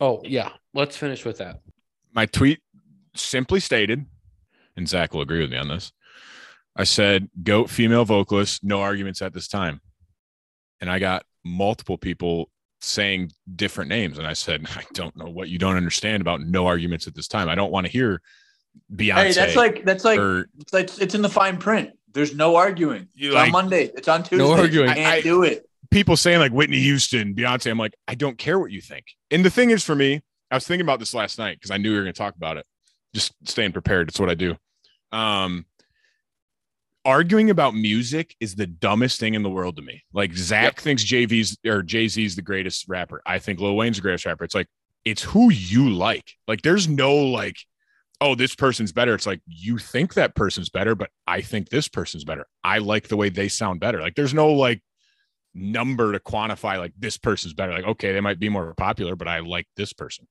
oh 0.00 0.20
yeah, 0.24 0.50
let's 0.74 0.96
finish 0.96 1.24
with 1.24 1.38
that. 1.38 1.56
My 2.12 2.26
tweet 2.26 2.60
simply 3.14 3.60
stated, 3.60 4.04
and 4.76 4.88
Zack 4.88 5.14
will 5.14 5.20
agree 5.22 5.40
with 5.40 5.50
me 5.50 5.58
on 5.58 5.68
this. 5.68 5.92
I 6.76 6.84
said, 6.84 7.28
"Goat 7.42 7.70
female 7.70 8.04
vocalist, 8.04 8.62
no 8.64 8.80
arguments 8.80 9.22
at 9.22 9.32
this 9.34 9.48
time," 9.48 9.80
and 10.80 10.90
I 10.90 10.98
got 10.98 11.24
multiple 11.44 11.98
people 11.98 12.50
saying 12.80 13.30
different 13.56 13.88
names, 13.90 14.18
and 14.18 14.26
I 14.26 14.32
said, 14.32 14.66
"I 14.76 14.84
don't 14.94 15.16
know 15.16 15.28
what 15.28 15.48
you 15.48 15.58
don't 15.58 15.76
understand 15.76 16.20
about 16.20 16.40
no 16.40 16.66
arguments 16.66 17.06
at 17.06 17.14
this 17.14 17.28
time. 17.28 17.48
I 17.48 17.54
don't 17.54 17.70
want 17.72 17.86
to 17.86 17.92
hear 17.92 18.22
Beyonce." 18.94 19.14
hey 19.24 19.32
that's 19.32 19.56
like 19.56 19.84
that's 19.84 20.04
like 20.04 20.18
or 20.18 20.46
it's, 20.58 20.72
like- 20.72 20.98
it's 21.00 21.14
in 21.14 21.22
the 21.22 21.28
fine 21.28 21.58
print 21.58 21.90
There's 22.12 22.34
no 22.34 22.56
arguing. 22.56 23.08
It's 23.14 23.34
like- 23.34 23.46
on 23.46 23.52
Monday. 23.52 23.90
It's 23.96 24.08
on 24.08 24.22
Tuesday. 24.22 24.38
No 24.38 24.52
arguing. 24.52 24.88
You 24.88 24.94
can't 24.94 25.06
I- 25.06 25.16
I- 25.16 25.20
do 25.22 25.42
it. 25.44 25.68
people 25.90 26.16
saying 26.16 26.38
like 26.40 26.52
Whitney 26.52 26.80
Houston, 26.80 27.34
Beyonce. 27.34 27.70
I'm 27.70 27.78
like, 27.78 27.94
I 28.08 28.14
don't 28.14 28.38
care 28.38 28.58
what 28.58 28.70
you 28.70 28.80
think. 28.80 29.04
And 29.30 29.44
the 29.44 29.50
thing 29.50 29.70
is, 29.70 29.84
for 29.84 29.94
me, 29.94 30.22
I 30.50 30.56
was 30.56 30.66
thinking 30.66 30.84
about 30.84 30.98
this 30.98 31.14
last 31.14 31.38
night 31.38 31.56
because 31.56 31.70
I 31.70 31.76
knew 31.76 31.90
we 31.90 31.96
were 31.96 32.02
going 32.02 32.14
to 32.14 32.18
talk 32.18 32.36
about 32.36 32.56
it. 32.56 32.66
Just 33.14 33.32
staying 33.44 33.72
prepared. 33.72 34.08
It's 34.08 34.20
what 34.20 34.30
I 34.30 34.34
do. 34.34 34.56
Um, 35.12 35.66
arguing 37.04 37.50
about 37.50 37.74
music 37.74 38.34
is 38.40 38.54
the 38.54 38.66
dumbest 38.66 39.18
thing 39.20 39.34
in 39.34 39.42
the 39.42 39.50
world 39.50 39.76
to 39.76 39.82
me. 39.82 40.02
Like 40.12 40.34
Zack 40.34 40.80
thinks 40.80 41.04
JV's 41.04 41.56
or 41.66 41.82
Jay 41.82 42.08
Z's 42.08 42.36
the 42.36 42.42
greatest 42.42 42.86
rapper. 42.88 43.22
I 43.26 43.38
think 43.38 43.60
Lil 43.60 43.76
Wayne's 43.76 43.96
the 43.96 44.02
greatest 44.02 44.26
rapper. 44.26 44.44
It's 44.44 44.54
like 44.54 44.68
it's 45.04 45.22
who 45.22 45.50
you 45.50 45.90
like. 45.90 46.34
Like 46.46 46.62
there's 46.62 46.88
no 46.88 47.14
like, 47.14 47.56
oh, 48.20 48.34
this 48.34 48.54
person's 48.54 48.92
better. 48.92 49.14
It's 49.14 49.26
like 49.26 49.40
you 49.46 49.78
think 49.78 50.14
that 50.14 50.34
person's 50.34 50.68
better, 50.68 50.94
but 50.94 51.10
I 51.26 51.40
think 51.40 51.68
this 51.68 51.88
person's 51.88 52.24
better. 52.24 52.46
I 52.62 52.78
like 52.78 53.08
the 53.08 53.16
way 53.16 53.30
they 53.30 53.48
sound 53.48 53.80
better. 53.80 54.00
Like 54.00 54.14
there's 54.14 54.34
no 54.34 54.52
like 54.52 54.82
number 55.54 56.12
to 56.12 56.20
quantify 56.20 56.78
like 56.78 56.92
this 56.98 57.16
person's 57.16 57.54
better. 57.54 57.72
Like, 57.72 57.86
okay, 57.86 58.12
they 58.12 58.20
might 58.20 58.38
be 58.38 58.48
more 58.48 58.74
popular, 58.74 59.16
but 59.16 59.28
I 59.28 59.40
like 59.40 59.66
this 59.76 59.92
person. 59.92 60.26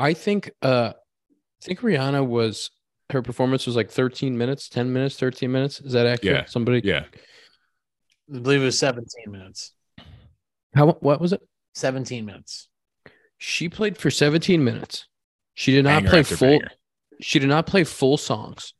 I 0.00 0.14
think 0.14 0.50
uh 0.62 0.92
I 0.94 1.64
think 1.64 1.80
Rihanna 1.80 2.26
was 2.26 2.70
her 3.10 3.22
performance 3.22 3.66
was 3.66 3.76
like 3.76 3.90
13 3.90 4.38
minutes, 4.38 4.68
10 4.68 4.92
minutes, 4.92 5.18
13 5.18 5.50
minutes. 5.50 5.80
Is 5.80 5.92
that 5.92 6.06
accurate? 6.06 6.44
Yeah. 6.44 6.44
Somebody 6.46 6.80
Yeah. 6.84 7.04
I 8.32 8.38
believe 8.38 8.62
it 8.62 8.66
was 8.66 8.78
17 8.78 9.04
minutes. 9.28 9.72
how 10.74 10.92
what 11.00 11.20
was 11.20 11.32
it? 11.32 11.40
17 11.74 12.24
minutes. 12.24 12.68
She 13.38 13.68
played 13.68 13.98
for 13.98 14.10
17 14.10 14.62
minutes. 14.62 15.06
She 15.54 15.72
did 15.72 15.84
not 15.84 16.02
Banger 16.02 16.10
play 16.10 16.22
full 16.22 16.58
banger. 16.58 16.70
she 17.20 17.38
did 17.38 17.48
not 17.48 17.66
play 17.66 17.84
full 17.84 18.16
songs. 18.16 18.74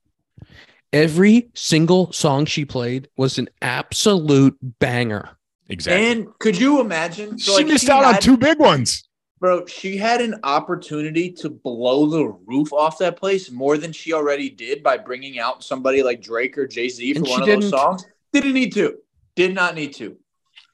Every 0.93 1.51
single 1.55 2.13
song 2.13 2.47
she 2.47 2.65
played 2.65 3.09
was 3.17 3.39
an 3.39 3.49
absolute 3.63 4.57
banger. 4.61 5.37
Exactly. 5.69 6.11
And 6.11 6.39
could 6.41 6.59
you 6.59 6.81
imagine? 6.81 7.39
So, 7.39 7.53
she 7.53 7.59
like, 7.59 7.73
missed 7.73 7.89
out 7.89 8.05
on 8.05 8.21
two 8.21 8.37
big 8.37 8.59
ones. 8.59 9.09
Bro, 9.41 9.67
she 9.67 9.97
had 9.97 10.21
an 10.21 10.39
opportunity 10.45 11.33
to 11.33 11.49
blow 11.49 12.07
the 12.07 12.27
roof 12.47 12.73
off 12.75 12.99
that 12.99 13.17
place 13.17 13.51
more 13.51 13.79
than 13.79 13.91
she 13.91 14.13
already 14.13 14.51
did 14.51 14.83
by 14.83 14.99
bringing 14.99 15.39
out 15.39 15.65
somebody 15.65 16.03
like 16.03 16.21
Drake 16.21 16.59
or 16.59 16.67
Jay 16.67 16.89
Z 16.91 17.15
for 17.15 17.19
And 17.19 17.27
she 17.27 17.33
one 17.33 17.41
of 17.43 17.47
those 17.49 17.57
didn't. 17.65 17.71
songs. 17.71 18.05
Didn't 18.35 18.53
need 18.53 18.73
to. 18.75 18.99
Did 19.37 19.55
not 19.55 19.75
need 19.75 19.95
to. 19.95 20.17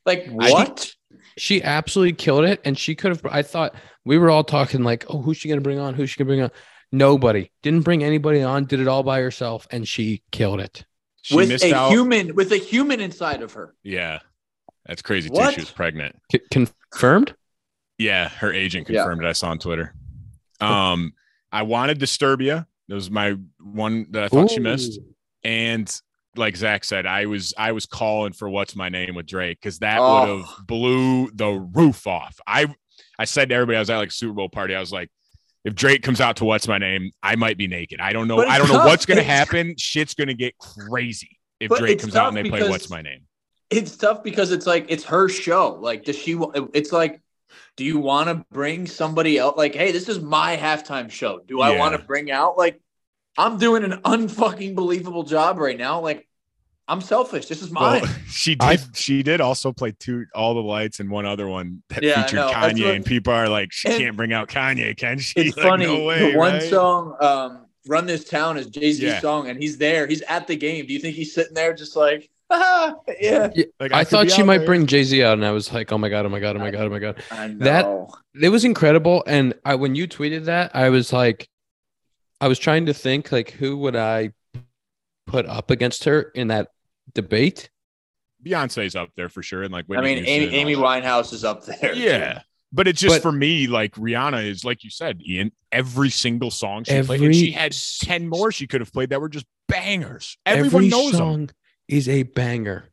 Like 0.05 0.27
I- 0.41 0.51
what? 0.51 0.93
She 1.39 1.63
absolutely 1.63 2.15
killed 2.15 2.45
it. 2.45 2.61
And 2.65 2.77
she 2.77 2.95
could 2.95 3.11
have 3.11 3.25
I 3.27 3.43
thought 3.43 3.75
we 4.05 4.19
were 4.19 4.31
all 4.31 4.43
talking 4.45 4.83
like, 4.83 5.05
oh, 5.11 5.21
who's 5.21 5.37
she 5.37 5.49
gonna 5.49 5.61
bring 5.61 5.79
on? 5.79 5.95
Who's 5.95 6.11
she 6.11 6.19
gonna 6.19 6.29
bring 6.29 6.41
on? 6.43 6.51
Nobody. 6.93 7.51
Didn't 7.63 7.83
bring 7.83 8.03
anybody 8.03 8.43
on, 8.43 8.65
did 8.65 8.81
it 8.81 8.89
all 8.89 9.03
by 9.03 9.21
herself, 9.21 9.67
and 9.71 9.87
she 9.87 10.23
killed 10.33 10.61
it. 10.61 10.85
She 11.23 11.37
with 11.37 11.63
a 11.63 11.75
out. 11.75 11.91
human, 11.91 12.35
with 12.35 12.53
a 12.53 12.57
human 12.57 13.01
inside 13.01 13.43
of 13.43 13.53
her. 13.53 13.75
yeah. 13.85 14.21
That's 14.87 15.03
crazy 15.03 15.29
too. 15.29 15.51
She 15.53 15.61
was 15.61 15.71
pregnant. 15.71 16.17
C- 16.33 16.41
confirmed? 16.51 17.35
Yeah, 17.99 18.29
her 18.29 18.53
agent 18.53 18.89
Yeah. 18.89 19.03
confirmed 19.03 19.25
it. 19.25 19.29
I 19.29 19.33
saw 19.33 19.51
on 19.51 19.59
Twitter. 19.59 19.95
Um, 20.59 21.13
I 21.53 21.63
wanted 21.65 21.99
Disturbia. 22.01 22.65
That 22.89 22.95
was 22.95 23.11
my 23.11 23.37
one 23.61 24.07
that 24.13 24.23
I 24.25 24.29
thought 24.29 24.51
she 24.51 24.59
missed. 24.59 24.99
And 25.45 25.95
like 26.35 26.57
Zack 26.57 26.83
said, 26.85 27.05
I 27.05 27.27
was 27.27 27.53
I 27.59 27.73
was 27.73 27.85
calling 27.85 28.33
for 28.33 28.49
what's 28.49 28.75
my 28.75 28.89
name 28.89 29.15
with 29.17 29.27
Drake 29.27 29.59
because 29.61 29.81
that 29.81 29.99
Oh. 30.01 30.21
would 30.21 30.29
have 30.39 30.67
blew 30.67 31.31
the 31.33 31.51
roof 31.51 32.07
off. 32.07 32.41
I 32.47 32.75
I 33.19 33.27
said 33.27 33.51
to 33.51 33.55
everybody, 33.55 33.77
I 33.77 33.81
was 33.81 33.91
at 33.91 33.99
like 33.99 34.09
a 34.09 34.13
Super 34.13 34.33
Bowl 34.33 34.49
party. 34.49 34.75
I 34.75 34.81
was 34.81 34.93
like, 34.93 35.11
if 35.67 35.75
Drake 35.75 36.03
comes 36.03 36.23
out 36.23 36.37
to 36.37 36.47
what's 36.47 36.67
my 36.67 36.79
name, 36.79 37.11
I 37.23 37.37
might 37.37 37.59
be 37.59 37.67
naked. 37.67 38.01
I 38.01 38.15
don't 38.15 38.27
know. 38.27 38.39
I 38.39 38.57
don't 38.57 38.69
know 38.69 38.87
what's 38.87 39.05
gonna 39.05 39.23
happen. 39.23 39.75
Shit's 39.77 40.15
gonna 40.15 40.33
get 40.33 40.57
crazy 40.57 41.39
if 41.61 41.69
But 41.69 41.81
Drake 41.81 41.99
comes 42.01 42.17
out 42.17 42.29
and 42.29 42.37
they 42.39 42.49
play 42.49 42.67
what's 42.67 42.89
my 42.89 43.03
name. 43.03 43.27
It's 43.69 43.95
tough 43.95 44.23
because 44.23 44.53
it's 44.53 44.65
like 44.67 44.87
it's 44.89 45.05
her 45.05 45.29
show. 45.29 45.75
Like, 45.83 46.05
does 46.05 46.17
she? 46.17 46.39
It's 46.73 46.93
like, 46.93 47.21
do 47.77 47.85
you 47.85 47.99
want 47.99 48.29
to 48.29 48.45
bring 48.53 48.87
somebody 48.87 49.39
else? 49.39 49.57
Like, 49.57 49.75
hey, 49.75 49.93
this 49.93 50.09
is 50.09 50.21
my 50.21 50.57
halftime 50.57 51.11
show. 51.11 51.41
Do 51.47 51.61
I 51.61 51.73
Yeah. 51.73 51.79
want 51.79 51.97
to 51.99 52.03
bring 52.07 52.31
out 52.31 52.57
like? 52.59 52.81
I'm 53.39 53.59
doing 53.59 53.85
an 53.85 54.01
unfucking 54.03 54.75
believable 54.75 55.23
job 55.23 55.59
right 55.59 55.77
now. 55.77 56.01
Like, 56.01 56.27
I'm 56.89 57.01
selfish. 57.03 57.47
This 57.47 57.61
is 57.63 57.71
mine. 57.71 58.01
Well, 58.03 58.11
she 58.31 58.55
did. 58.55 58.63
I- 58.67 58.79
she 58.95 59.23
did 59.23 59.41
also 59.43 59.73
play 59.73 59.93
two 59.99 60.25
all 60.35 60.55
the 60.55 60.63
lights 60.63 61.01
and 61.01 61.11
one 61.11 61.27
other 61.27 61.47
one 61.49 61.83
that 61.91 62.03
Yeah, 62.03 62.23
featured 62.23 62.37
know. 62.37 62.51
Kanye, 62.51 62.85
what- 62.87 62.95
and 62.95 63.05
people 63.05 63.33
are 63.35 63.49
like, 63.49 63.73
she 63.73 63.89
and- 63.89 63.99
can't 63.99 64.17
bring 64.17 64.33
out 64.33 64.49
Kanye, 64.49 64.97
can 64.97 65.19
she? 65.19 65.35
it's 65.41 65.57
Like, 65.57 65.67
funny. 65.67 65.85
No 65.87 66.05
way, 66.05 66.33
the 66.33 66.39
one 66.39 66.53
right? 66.55 66.63
song, 66.63 67.17
um, 67.21 67.67
"Run 67.89 68.07
This 68.07 68.25
Town," 68.25 68.57
is 68.57 68.67
Jay 68.69 68.93
Z's 68.93 69.01
Yeah. 69.03 69.21
song, 69.21 69.49
and 69.51 69.61
he's 69.61 69.77
there. 69.79 70.07
He's 70.07 70.23
at 70.23 70.47
the 70.47 70.57
game. 70.57 70.87
Do 70.87 70.93
you 70.95 70.99
think 70.99 71.15
he's 71.17 71.35
sitting 71.35 71.55
there 71.55 71.75
just 71.75 71.95
like, 71.97 72.31
ah, 72.51 72.95
yeah? 73.21 73.49
Like, 73.81 73.93
I, 73.93 74.05
could 74.05 74.11
thought 74.11 74.27
be 74.27 74.31
she 74.33 74.43
might 74.43 74.59
there. 74.59 74.67
bring 74.67 74.87
Jay 74.87 75.03
Z 75.03 75.23
out, 75.23 75.35
and 75.35 75.45
I 75.45 75.51
was 75.51 75.73
like, 75.73 75.91
"Oh 75.91 75.99
my 75.99 76.09
god! 76.09 76.27
Oh 76.27 76.29
my 76.29 76.39
god! 76.41 76.57
Oh 76.57 76.61
my 76.61 76.71
god! 76.71 76.87
Oh 76.87 76.91
my 76.91 76.99
god!" 76.99 77.23
I 77.31 77.49
That- 77.59 77.87
It 78.41 78.51
was 78.51 78.65
incredible. 78.65 79.25
And 79.27 79.55
I, 79.65 79.75
when 79.75 79.95
you 79.95 80.07
tweeted 80.07 80.45
that, 80.45 80.75
I 80.75 80.91
was 80.91 81.13
like, 81.13 81.49
I 82.41 82.49
was 82.49 82.59
trying 82.59 82.87
to 82.87 82.95
think 82.95 83.33
like, 83.33 83.51
who 83.51 83.77
would 83.79 83.97
I 83.97 84.31
put 85.27 85.47
up 85.47 85.71
against 85.71 86.05
her 86.05 86.23
in 86.35 86.49
that 86.49 86.69
debate? 87.15 87.69
Beyonce's 88.45 88.95
up 88.95 89.11
there 89.17 89.29
for 89.29 89.43
sure, 89.43 89.63
and 89.65 89.73
like 89.73 89.87
I 89.91 90.01
mean, 90.01 90.19
Amy 90.25 90.55
Amy. 90.55 90.77
Winehouse 90.77 91.33
is 91.33 91.45
up 91.45 91.65
there. 91.65 91.95
too. 91.95 92.01
Yeah, 92.01 92.43
but 92.73 92.87
it's 92.87 93.01
just 93.01 93.17
But- 93.17 93.23
for 93.23 93.33
me, 93.33 93.67
like 93.67 93.95
Rihanna 93.97 94.47
is 94.49 94.65
like 94.65 94.85
you 94.85 94.91
said, 94.91 95.21
Ian. 95.27 95.51
Every 95.73 96.11
single 96.11 96.51
song 96.53 96.85
she 96.85 97.03
played, 97.03 97.23
and 97.23 97.35
she 97.35 97.51
had 97.51 97.75
ten 98.01 98.29
more 98.29 98.53
she 98.53 98.67
could 98.69 98.81
have 98.81 98.93
played 98.93 99.11
that 99.11 99.21
were 99.21 99.29
just 99.29 99.47
bangers. 99.69 100.39
Everyone 100.47 100.85
every 100.85 100.89
knows 100.89 101.13
them. 101.13 101.49
Song 101.91 101.97
is 101.99 102.09
a 102.09 102.23
banger, 102.25 102.91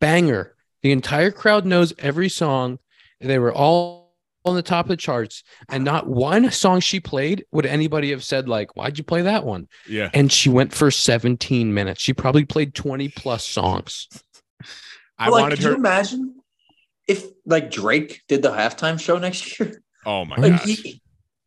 banger. 0.00 0.54
The 0.82 0.92
entire 0.92 1.30
crowd 1.30 1.66
knows 1.66 1.92
every 1.98 2.28
song. 2.28 2.78
They 3.20 3.38
were 3.38 3.52
all 3.54 4.16
on 4.44 4.56
the 4.56 4.62
top 4.62 4.86
of 4.86 4.88
the 4.88 4.96
charts, 4.96 5.44
and 5.68 5.84
not 5.84 6.08
one 6.08 6.50
song 6.50 6.80
she 6.80 7.00
played 7.00 7.44
would 7.52 7.66
anybody 7.66 8.10
have 8.10 8.24
said 8.24 8.48
like, 8.48 8.76
"Why'd 8.76 8.98
you 8.98 9.04
play 9.04 9.22
that 9.22 9.44
one?" 9.44 9.68
Yeah, 9.88 10.10
And 10.14 10.32
she 10.32 10.48
went 10.48 10.74
for 10.74 10.90
17 10.90 11.72
minutes. 11.72 12.02
She 12.02 12.12
probably 12.12 12.44
played 12.44 12.74
20 12.74 13.08
plus 13.10 13.44
songs. 13.44 14.08
I 15.18 15.28
like, 15.28 15.42
wanted 15.42 15.58
could 15.58 15.64
you 15.64 15.70
her. 15.70 15.76
imagine 15.76 16.36
if 17.08 17.26
like 17.46 17.70
Drake 17.70 18.22
did 18.28 18.42
the 18.42 18.50
halftime 18.50 19.00
show 19.00 19.18
next 19.18 19.60
year? 19.60 19.82
Oh 20.04 20.24
my 20.24 20.36
Like 20.36 20.52
gosh, 20.52 20.64
he, 20.64 21.01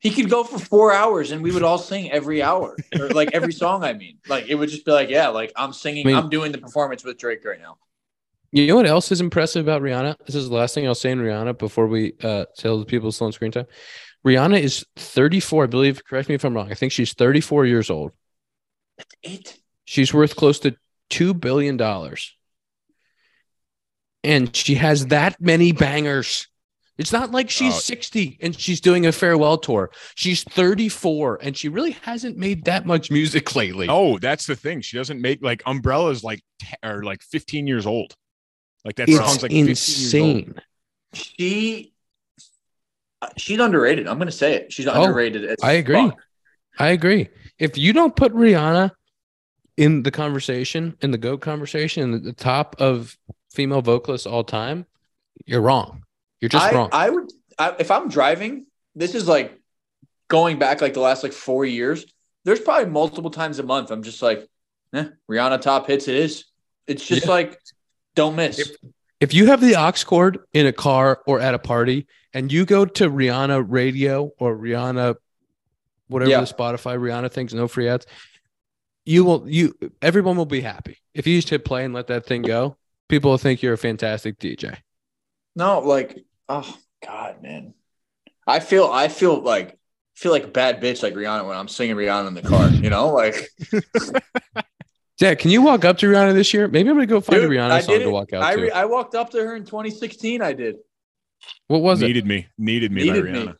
he 0.05 0.11
could 0.11 0.29
go 0.29 0.43
for 0.43 0.59
four 0.59 0.93
hours 0.93 1.31
and 1.31 1.41
we 1.41 1.51
would 1.51 1.63
all 1.63 1.79
sing 1.79 2.11
every 2.11 2.43
hour 2.43 2.77
or 2.99 3.09
like 3.09 3.31
every 3.33 3.51
song. 3.63 3.83
I 3.83 3.93
mean, 3.93 4.19
like 4.27 4.47
it 4.47 4.53
would 4.53 4.69
just 4.69 4.85
be 4.85 4.91
like, 4.91 5.09
yeah, 5.09 5.29
like 5.29 5.51
I'm 5.55 5.73
singing, 5.73 6.05
I 6.05 6.07
mean- 6.09 6.15
I'm 6.15 6.29
doing 6.29 6.51
the 6.51 6.59
performance 6.59 7.03
with 7.03 7.17
Drake 7.17 7.43
right 7.43 7.59
now. 7.59 7.77
You 8.51 8.67
know 8.67 8.75
what 8.75 8.85
else 8.85 9.11
is 9.11 9.19
impressive 9.19 9.65
about 9.65 9.81
Rihanna? 9.81 10.15
This 10.27 10.35
is 10.35 10.47
the 10.47 10.55
last 10.55 10.75
thing 10.75 10.85
I'll 10.85 10.93
say 10.93 11.09
in 11.09 11.19
Rihanna 11.19 11.57
before 11.57 11.87
we 11.87 12.13
uh, 12.23 12.45
tell 12.55 12.77
the 12.77 12.85
people 12.85 13.11
still 13.11 13.25
on 13.25 13.33
screen 13.33 13.51
time. 13.51 13.65
Rihanna 14.25 14.61
is 14.61 14.85
34, 14.95 15.63
I 15.63 15.67
believe. 15.67 16.05
Correct 16.05 16.29
me 16.29 16.35
if 16.35 16.45
I'm 16.45 16.53
wrong. 16.53 16.71
I 16.71 16.75
think 16.75 16.91
she's 16.91 17.13
34 17.13 17.65
years 17.65 17.89
old. 17.89 18.11
that's 18.97 19.15
It 19.23 19.57
She's 19.85 20.13
worth 20.13 20.35
close 20.35 20.59
to 20.59 20.75
$2 21.09 21.39
billion. 21.39 21.81
And 24.23 24.55
she 24.55 24.75
has 24.75 25.07
that 25.07 25.41
many 25.41 25.71
bangers. 25.71 26.47
It's 26.97 27.11
not 27.11 27.31
like 27.31 27.49
she's 27.49 27.73
Oh. 27.75 27.79
60 27.79 28.37
and 28.41 28.57
she's 28.57 28.79
doing 28.79 29.05
a 29.05 29.11
farewell 29.11 29.57
tour. 29.57 29.91
She's 30.15 30.43
34 30.43 31.39
and 31.41 31.57
she 31.57 31.67
really 31.67 31.91
hasn't 31.91 32.37
made 32.37 32.63
that 32.65 32.85
much 32.85 33.11
music 33.11 33.53
lately. 33.55 33.87
Oh, 33.89 34.17
that's 34.17 34.45
the 34.45 34.55
thing. 34.55 34.79
She 34.81 34.95
doesn't 34.97 35.19
make 35.19 35.43
like 35.43 35.61
Umbrella's 35.65 36.23
like 36.23 36.41
te- 36.59 36.75
or 36.83 37.03
like 37.03 37.21
15 37.21 37.67
years 37.67 37.85
old. 37.85 38.15
Like 38.85 38.95
that 38.95 39.09
it's 39.09 39.17
song's 39.17 39.41
like 39.43 39.51
15 39.51 39.65
years 39.65 40.15
old. 40.15 40.35
insane. 40.37 40.61
she 41.13 41.93
uh, 43.21 43.29
she's 43.37 43.59
underrated. 43.59 44.07
I'm 44.07 44.17
gonna 44.17 44.31
say 44.31 44.53
it. 44.55 44.71
She's 44.71 44.87
Oh, 44.87 45.03
underrated. 45.03 45.43
as 45.45 45.57
I 45.63 45.73
agree. 45.73 45.95
fuck. 45.95 46.17
I 46.79 46.89
agree. 46.89 47.29
If 47.59 47.77
you 47.77 47.91
don't 47.93 48.15
put 48.15 48.33
Rihanna 48.33 48.91
in 49.77 50.03
the 50.03 50.11
conversation, 50.11 50.95
in 51.01 51.11
the 51.11 51.17
GOAT 51.17 51.41
conversation, 51.41 52.13
in 52.13 52.23
the 52.23 52.33
top 52.33 52.75
of 52.79 53.17
female 53.51 53.81
vocalists 53.81 54.27
all 54.27 54.43
time, 54.43 54.85
you're 55.45 55.61
wrong. 55.61 56.03
You're 56.41 56.49
just 56.49 56.65
I, 56.65 56.73
wrong. 56.73 56.89
I 56.91 57.09
would 57.09 57.31
I, 57.57 57.75
if 57.79 57.91
I'm 57.91 58.09
driving. 58.09 58.65
This 58.95 59.13
is 59.15 59.27
like 59.27 59.59
going 60.27 60.57
back 60.57 60.81
like 60.81 60.93
the 60.93 60.99
last 61.01 61.23
like 61.23 61.33
four 61.33 61.65
years. 61.65 62.05
There's 62.45 62.59
probably 62.59 62.89
multiple 62.91 63.31
times 63.31 63.59
a 63.59 63.63
month. 63.63 63.91
I'm 63.91 64.03
just 64.03 64.21
like, 64.21 64.47
eh, 64.93 65.05
Rihanna 65.29 65.61
top 65.61 65.87
hits. 65.87 66.07
It 66.07 66.15
is. 66.15 66.45
It's 66.87 67.05
just 67.05 67.25
Yeah. 67.25 67.31
like, 67.31 67.59
don't 68.15 68.35
miss. 68.35 68.59
If- 68.59 68.75
if 69.21 69.33
you 69.33 69.47
have 69.47 69.61
the 69.61 69.75
aux 69.77 69.93
cord 70.05 70.39
in 70.53 70.65
a 70.67 70.73
car 70.73 71.21
or 71.25 71.39
at 71.39 71.53
a 71.53 71.59
party 71.59 72.05
and 72.33 72.51
you 72.51 72.65
go 72.65 72.85
to 72.85 73.09
Rihanna 73.09 73.65
radio 73.67 74.29
or 74.37 74.55
Rihanna, 74.57 75.15
whatever 76.07 76.29
Yeah. 76.31 76.41
the 76.41 76.45
Spotify 76.47 76.97
Rihanna 76.99 77.31
things, 77.31 77.53
no 77.53 77.67
free 77.67 77.87
ads, 77.87 78.05
you 79.05 79.23
will 79.23 79.49
you 79.49 79.73
everyone 80.01 80.35
will 80.35 80.45
be 80.45 80.61
happy. 80.61 80.97
If 81.13 81.25
you 81.27 81.37
just 81.37 81.49
hit 81.49 81.63
play 81.63 81.85
and 81.85 81.93
let 81.93 82.07
that 82.07 82.25
thing 82.25 82.41
go, 82.41 82.75
people 83.07 83.31
will 83.31 83.37
think 83.37 83.61
you're 83.63 83.73
a 83.73 83.77
fantastic 83.77 84.37
DJ. 84.37 84.77
No, 85.55 85.79
like, 85.79 86.17
oh 86.49 86.77
God, 87.05 87.41
man. 87.41 87.73
I 88.47 88.59
feel 88.59 88.85
I 88.91 89.07
feel 89.07 89.39
like 89.41 89.77
feel 90.15 90.31
like 90.31 90.43
a 90.43 90.47
bad 90.47 90.81
bitch 90.81 91.01
like 91.01 91.13
Rihanna 91.13 91.47
when 91.47 91.57
I'm 91.57 91.67
singing 91.67 91.95
Rihanna 91.95 92.27
in 92.27 92.33
the 92.35 92.41
car, 92.41 92.69
you 92.69 92.89
know? 92.89 93.09
Like 93.13 93.49
Zack, 95.19 95.39
can 95.39 95.49
you 95.49 95.61
walk 95.61 95.85
up 95.85 95.97
to 95.99 96.07
Rihanna 96.07 96.33
this 96.33 96.53
year? 96.53 96.67
Maybe 96.67 96.89
I'm 96.89 96.95
gonna 96.95 97.05
go 97.07 97.21
find 97.21 97.41
Dude, 97.41 97.51
a 97.51 97.55
Rihanna 97.55 97.71
I 97.71 97.79
song 97.81 97.99
to 97.99 98.09
walk 98.11 98.33
out 98.33 98.43
I, 98.43 98.55
to. 98.55 98.61
re- 98.61 98.71
I 98.71 98.85
walked 98.85 99.15
up 99.15 99.29
to 99.31 99.37
her 99.39 99.55
in 99.55 99.63
2016. 99.65 100.41
I 100.41 100.53
did. 100.53 100.75
what 101.67 101.81
was 101.81 102.01
it? 102.01 102.07
needed 102.07 102.25
me, 102.27 102.47
needed 102.57 102.91
me 102.91 103.03
Needed 103.03 103.25
by 103.25 103.31
me. 103.31 103.39
Rihanna. 103.45 103.55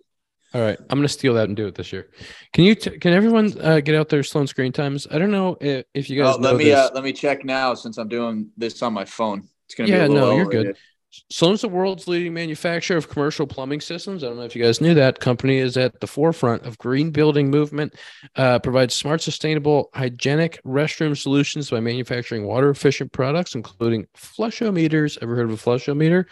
All 0.53 0.61
right, 0.61 0.77
I'm 0.89 0.97
gonna 0.97 1.07
steal 1.09 1.33
that 1.33 1.47
and 1.47 1.55
do 1.57 1.67
it 1.67 1.75
this 1.75 1.91
year. 1.91 2.09
Can 2.53 2.63
you? 2.63 2.75
T- 2.75 2.97
can 2.99 3.11
everyone 3.13 3.53
uh, 3.59 3.79
get 3.81 3.95
out 3.95 4.07
their 4.09 4.23
Sloan 4.23 4.47
screen 4.47 4.71
times? 4.71 5.05
I 5.09 5.17
don't 5.17 5.31
know 5.31 5.57
if, 5.59 5.85
if 5.93 6.09
you 6.09 6.21
guys 6.21 6.35
Oh, 6.35 6.39
know 6.39 6.49
let 6.51 6.57
me 6.57 6.65
this. 6.65 6.77
uh, 6.79 6.89
let 6.93 7.03
me 7.03 7.11
check 7.11 7.43
now 7.43 7.73
since 7.73 7.97
I'm 7.97 8.07
doing 8.07 8.49
this 8.55 8.81
on 8.81 8.93
my 8.93 9.03
phone. 9.03 9.47
It's 9.65 9.75
gonna 9.75 9.89
Yeah, 9.89 9.99
be 10.01 10.05
a 10.05 10.09
little 10.13 10.29
no, 10.29 10.35
you're 10.37 10.45
good. 10.45 10.55
elevated. 10.67 10.77
Sloan's 11.29 11.61
the 11.61 11.69
world's 11.69 12.07
leading 12.07 12.33
manufacturer 12.33 12.97
of 12.97 13.09
commercial 13.09 13.47
plumbing 13.47 13.81
systems. 13.81 14.23
I 14.23 14.27
don't 14.27 14.37
know 14.37 14.43
if 14.43 14.55
you 14.55 14.63
guys 14.63 14.81
knew 14.81 14.93
that. 14.93 15.19
Company 15.19 15.57
is 15.57 15.77
at 15.77 15.99
the 15.99 16.07
forefront 16.07 16.63
of 16.63 16.77
green 16.77 17.11
building 17.11 17.49
movement. 17.49 17.95
Uh, 18.35 18.59
provides 18.59 18.93
smart, 18.93 19.21
sustainable, 19.21 19.89
hygienic 19.93 20.61
restroom 20.63 21.17
solutions 21.17 21.69
by 21.69 21.79
manufacturing 21.79 22.45
water 22.45 22.69
efficient 22.69 23.11
products, 23.11 23.55
including 23.55 24.07
flushometers. 24.17 25.17
Ever 25.21 25.35
heard 25.35 25.49
of 25.49 25.53
a 25.53 25.63
flushometer? 25.63 26.25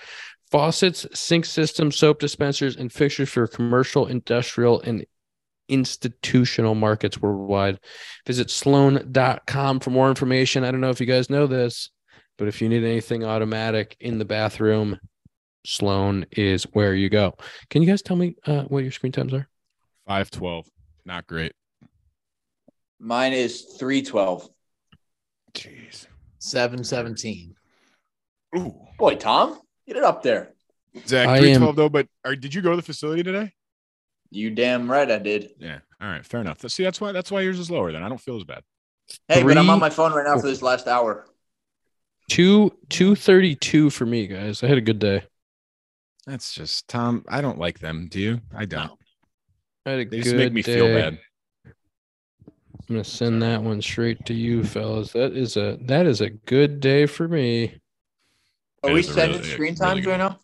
Faucets, 0.52 1.08
sink 1.14 1.46
systems, 1.46 1.96
soap 1.96 2.20
dispensers, 2.20 2.76
and 2.76 2.92
fixtures 2.92 3.30
for 3.30 3.48
commercial, 3.48 4.06
industrial, 4.08 4.82
and 4.82 5.06
institutional 5.68 6.76
markets 6.76 7.22
worldwide. 7.22 7.80
Visit 8.28 8.52
sloan.com 8.52 9.80
for 9.80 9.90
more 9.90 10.10
information. 10.10 10.64
I 10.64 10.72
don't 10.72 10.82
know 10.82 10.90
if 10.90 11.00
you 11.00 11.08
guys 11.08 11.30
know 11.30 11.48
this, 11.48 11.90
but 12.38 12.48
if 12.48 12.62
you 12.62 12.70
need 12.70 12.84
anything 12.84 13.24
automatic 13.24 13.96
in 14.00 14.18
the 14.18 14.26
bathroom, 14.26 15.00
Sloan 15.66 16.26
is 16.32 16.64
where 16.74 16.94
you 16.94 17.10
go. 17.10 17.36
Can 17.70 17.82
you 17.82 17.88
guys 17.88 18.02
tell 18.02 18.18
me 18.18 18.36
uh, 18.46 18.64
what 18.64 18.84
your 18.84 18.92
screen 18.92 19.12
times 19.12 19.34
are? 19.34 19.48
Five 20.08 20.30
twelve, 20.32 20.68
not 21.06 21.28
great. 21.28 21.54
Mine 23.00 23.34
is 23.34 23.76
312. 23.78 24.50
Jeez. 25.54 26.08
717. 26.40 27.54
Ooh, 28.58 28.74
Boy, 28.98 29.16
Tom, 29.16 29.60
get 29.86 29.98
it 29.98 30.04
up 30.04 30.24
there. 30.24 30.54
Zack, 31.06 31.28
I 31.28 31.40
three 31.40 31.52
am- 31.52 31.62
twelve 31.62 31.76
though. 31.76 31.90
But 31.90 32.08
are, 32.24 32.36
did 32.36 32.54
you 32.54 32.62
go 32.62 32.70
to 32.70 32.76
the 32.76 32.82
facility 32.82 33.24
today? 33.24 33.52
You 34.30 34.52
damn 34.52 34.90
right 34.90 35.10
I 35.10 35.20
did. 35.20 35.52
Yeah. 35.60 35.80
All 36.02 36.08
right. 36.10 36.26
Fair 36.26 36.42
enough. 36.42 36.60
See, 36.70 36.84
that's 36.84 37.00
why 37.02 37.12
that's 37.12 37.32
why 37.32 37.42
yours 37.42 37.60
is 37.60 37.70
lower. 37.70 37.92
Then 37.92 38.04
I 38.04 38.10
don't 38.10 38.22
feel 38.22 38.38
as 38.38 38.44
bad. 38.44 38.64
Hey, 39.28 39.44
but 39.44 39.58
I'm 39.58 39.70
on 39.70 39.80
my 39.80 39.90
phone 39.90 40.14
right 40.14 40.26
now 40.26 40.40
for 40.40 40.48
this 40.48 40.62
last 40.62 40.88
hour. 40.88 41.28
Two 42.34 42.76
two 42.90 43.14
thirty 43.16 43.54
two 43.54 43.92
for 43.92 44.08
me, 44.08 44.26
guys. 44.26 44.64
I 44.64 44.68
had 44.68 44.80
a 44.80 44.82
good 44.82 44.98
day. 44.98 45.22
That's 46.26 46.52
just 46.56 46.88
Tom. 46.88 47.24
I 47.28 47.42
don't 47.42 47.60
like 47.60 47.78
them. 47.78 48.08
Do 48.10 48.20
you? 48.20 48.42
I 48.56 48.66
don't. 48.66 48.92
I 49.86 49.92
had 49.92 50.00
a 50.00 50.06
They 50.06 50.18
good 50.18 50.24
just 50.24 50.36
make 50.38 50.52
me 50.52 50.64
feel 50.64 50.88
bad. 50.88 51.20
I'm 51.64 51.74
gonna 52.88 53.04
send 53.04 53.44
that 53.44 53.62
one 53.62 53.84
straight 53.84 54.26
to 54.26 54.34
you, 54.34 54.64
fellas. 54.64 55.12
That 55.12 55.34
is 55.34 55.58
a 55.58 55.78
that 55.82 56.08
is 56.08 56.22
a 56.22 56.32
good 56.32 56.80
day 56.80 57.06
for 57.06 57.28
me. 57.28 57.80
Are 58.84 58.92
we 58.92 59.04
sending 59.04 59.38
really- 59.38 59.52
screen 59.52 59.74
really 59.74 59.76
times 59.76 60.02
good 60.04 60.10
right 60.10 60.18
now? 60.18 60.40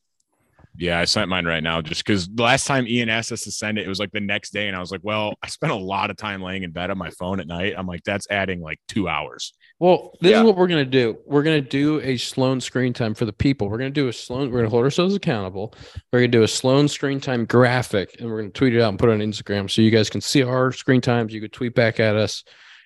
Yeah, 0.79 0.97
I 0.97 1.03
sent 1.03 1.27
mine 1.29 1.45
right 1.45 1.61
now 1.61 1.81
just 1.81 2.05
because 2.05 2.29
the 2.29 2.41
last 2.41 2.65
time 2.65 2.87
Ian 2.87 3.09
asked 3.09 3.33
us 3.33 3.43
to 3.43 3.51
send 3.51 3.77
it, 3.77 3.85
it 3.85 3.89
was 3.89 3.99
like 3.99 4.11
the 4.13 4.21
next 4.21 4.51
day, 4.53 4.69
and 4.69 4.77
I 4.77 4.79
was 4.79 4.91
like, 4.91 5.01
"Well, 5.03 5.33
I 5.43 5.47
spent 5.49 5.73
a 5.73 5.75
lot 5.75 6.09
of 6.09 6.15
time 6.15 6.41
laying 6.41 6.63
in 6.63 6.71
bed 6.71 6.89
on 6.89 6.97
my 6.97 7.09
phone 7.09 7.41
at 7.41 7.47
night." 7.47 7.73
I'm 7.77 7.85
like, 7.85 8.03
"That's 8.05 8.25
adding 8.31 8.61
like 8.61 8.79
two 8.87 9.09
hours." 9.09 9.51
Well, 9.79 10.13
this 10.21 10.31
Yeah. 10.31 10.39
is 10.39 10.45
what 10.45 10.55
we're 10.55 10.67
gonna 10.67 10.85
do. 10.85 11.17
We're 11.25 11.43
gonna 11.43 11.59
do 11.59 11.99
a 11.99 12.15
Sloan 12.15 12.61
screen 12.61 12.93
time 12.93 13.13
for 13.13 13.25
the 13.25 13.33
people. 13.33 13.67
We're 13.69 13.77
gonna 13.77 13.89
do 13.89 14.07
a 14.07 14.13
Sloan. 14.13 14.51
We're 14.51 14.59
gonna 14.59 14.69
hold 14.69 14.85
ourselves 14.85 15.15
accountable. 15.15 15.73
We're 16.13 16.19
gonna 16.19 16.29
do 16.29 16.43
a 16.43 16.47
Sloan 16.47 16.87
screen 16.87 17.19
time 17.19 17.43
graphic, 17.45 18.15
and 18.19 18.29
we're 18.29 18.39
gonna 18.39 18.51
tweet 18.53 18.73
it 18.73 18.81
out 18.81 18.87
and 18.89 18.97
put 18.97 19.09
it 19.09 19.13
on 19.13 19.19
Instagram 19.19 19.69
so 19.69 19.81
you 19.81 19.91
guys 19.91 20.09
can 20.09 20.21
see 20.21 20.43
our 20.43 20.71
screen 20.71 21.01
times. 21.01 21.33
You 21.33 21.41
could 21.41 21.51
tweet 21.51 21.75
back 21.75 21.99
at 21.99 22.15
us 22.15 22.45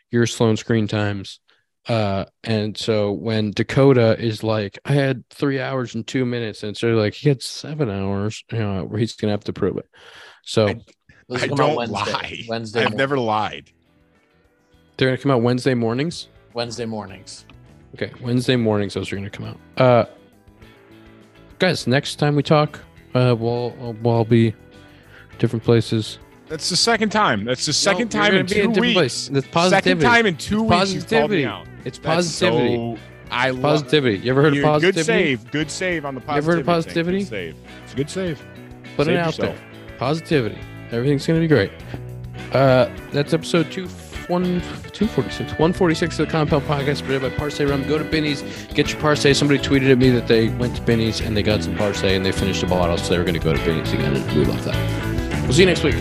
your 0.09 0.25
Sloan 0.25 0.57
screen 0.57 0.87
times. 0.87 1.39
Uh, 1.87 2.25
and 2.43 2.77
so 2.77 3.11
when 3.11 3.51
Dakota 3.51 4.17
is 4.17 4.43
like, 4.43 4.79
I 4.85 4.93
had 4.93 5.27
three 5.29 5.59
hours 5.59 5.95
and 5.95 6.07
two 6.07 6.25
minutes, 6.25 6.63
and 6.63 6.77
so 6.77 6.87
they're 6.87 6.95
like 6.95 7.13
he 7.13 7.27
had 7.29 7.41
seven 7.41 7.89
hours, 7.89 8.43
you 8.51 8.59
know, 8.59 8.83
where 8.85 8.99
he's 8.99 9.15
gonna 9.15 9.33
have 9.33 9.43
to 9.45 9.53
prove 9.53 9.77
it. 9.77 9.89
So 10.43 10.67
I, 10.67 10.81
I 11.31 11.47
don't 11.47 11.75
Wednesday, 11.75 11.93
lie. 11.93 12.43
Wednesday, 12.47 12.83
I've 12.83 12.91
mor- 12.91 12.97
never 12.97 13.17
lied. 13.17 13.71
they're 14.97 15.09
gonna 15.09 15.17
come 15.17 15.31
out 15.31 15.41
Wednesday 15.41 15.73
mornings. 15.73 16.29
Wednesday 16.53 16.85
mornings. 16.85 17.45
Okay, 17.95 18.11
Wednesday 18.21 18.55
mornings 18.55 18.93
those 18.93 19.11
are 19.11 19.15
going 19.15 19.29
to 19.29 19.37
come 19.37 19.45
out. 19.45 19.57
Uh, 19.77 20.05
guys, 21.59 21.85
next 21.85 22.15
time 22.15 22.35
we 22.35 22.43
talk, 22.43 22.79
uh, 23.13 23.35
we'll 23.37 23.71
we'll 23.79 24.07
all 24.07 24.25
be 24.25 24.55
different 25.37 25.63
places. 25.63 26.17
That's 26.49 26.69
the 26.69 26.75
second 26.75 27.09
time. 27.09 27.45
That's 27.45 27.65
the 27.65 27.73
second 27.73 28.13
No, 28.13 28.21
time 28.21 28.35
in 28.35 28.45
two 28.45 28.69
weeks. 28.69 28.93
place. 28.93 29.29
That's 29.29 29.45
Second 29.45 29.51
positivity. 29.51 30.05
time 30.05 30.25
in 30.25 30.35
two 30.37 30.39
It's 30.39 30.49
weeks. 30.61 30.61
You 30.61 30.67
called 30.67 30.79
positivity. 31.09 31.35
me 31.37 31.45
out. 31.45 31.65
It's 31.85 31.99
positivity. 31.99 32.75
so- 32.75 32.97
I 33.31 33.49
love 33.49 33.61
positivity. 33.61 34.17
You 34.19 34.31
ever 34.31 34.41
heard 34.43 34.53
of 34.53 34.57
you- 34.57 34.63
positivity? 34.63 34.95
Good 34.99 35.05
save. 35.05 35.51
Good 35.51 35.71
save 35.71 36.05
on 36.05 36.15
the 36.15 36.21
ever 36.31 36.51
heard 36.51 36.59
of 36.59 36.65
positivity? 36.67 37.19
Good 37.19 37.27
save. 37.29 37.55
It's 37.83 37.93
a 37.93 37.95
good 37.95 38.09
save. 38.09 38.41
Put 38.95 39.07
Save 39.07 39.15
it 39.15 39.19
out 39.19 39.25
yourself. 39.37 39.55
there. 39.55 39.97
Positivity. 39.97 40.57
Everything's 40.91 41.25
going 41.25 41.41
to 41.41 41.43
be 41.43 41.47
great. 41.47 41.71
Uh, 42.53 42.87
that's 43.11 43.33
episode 43.33 43.71
two. 43.71 43.87
One, 44.27 44.61
246 44.93 45.51
146 45.53 46.19
of 46.19 46.27
the 46.27 46.31
compound 46.31 46.63
podcast 46.63 47.03
presented 47.03 47.21
by 47.23 47.29
Parce 47.31 47.59
Rum. 47.59 47.85
Go 47.87 47.97
to 47.97 48.03
Benny's, 48.05 48.41
get 48.73 48.91
your 48.91 49.01
Parce. 49.01 49.35
Somebody 49.37 49.59
tweeted 49.59 49.91
at 49.91 49.97
me 49.97 50.11
that 50.11 50.27
they 50.27 50.47
went 50.49 50.75
to 50.75 50.81
Benny's 50.83 51.19
and 51.19 51.35
they 51.35 51.41
got 51.43 51.63
some 51.63 51.75
Parce 51.75 52.03
and 52.03 52.25
they 52.25 52.31
finished 52.31 52.63
a 52.63 52.67
bottle, 52.67 52.97
so 52.97 53.09
they 53.09 53.17
were 53.17 53.25
going 53.25 53.33
to 53.33 53.39
go 53.39 53.51
to 53.53 53.59
Benny's 53.65 53.91
again. 53.91 54.15
And 54.15 54.37
we 54.37 54.45
love 54.45 54.63
that. 54.65 55.41
We'll 55.43 55.53
see 55.53 55.61
you 55.61 55.65
next 55.65 55.83
week. 55.83 55.95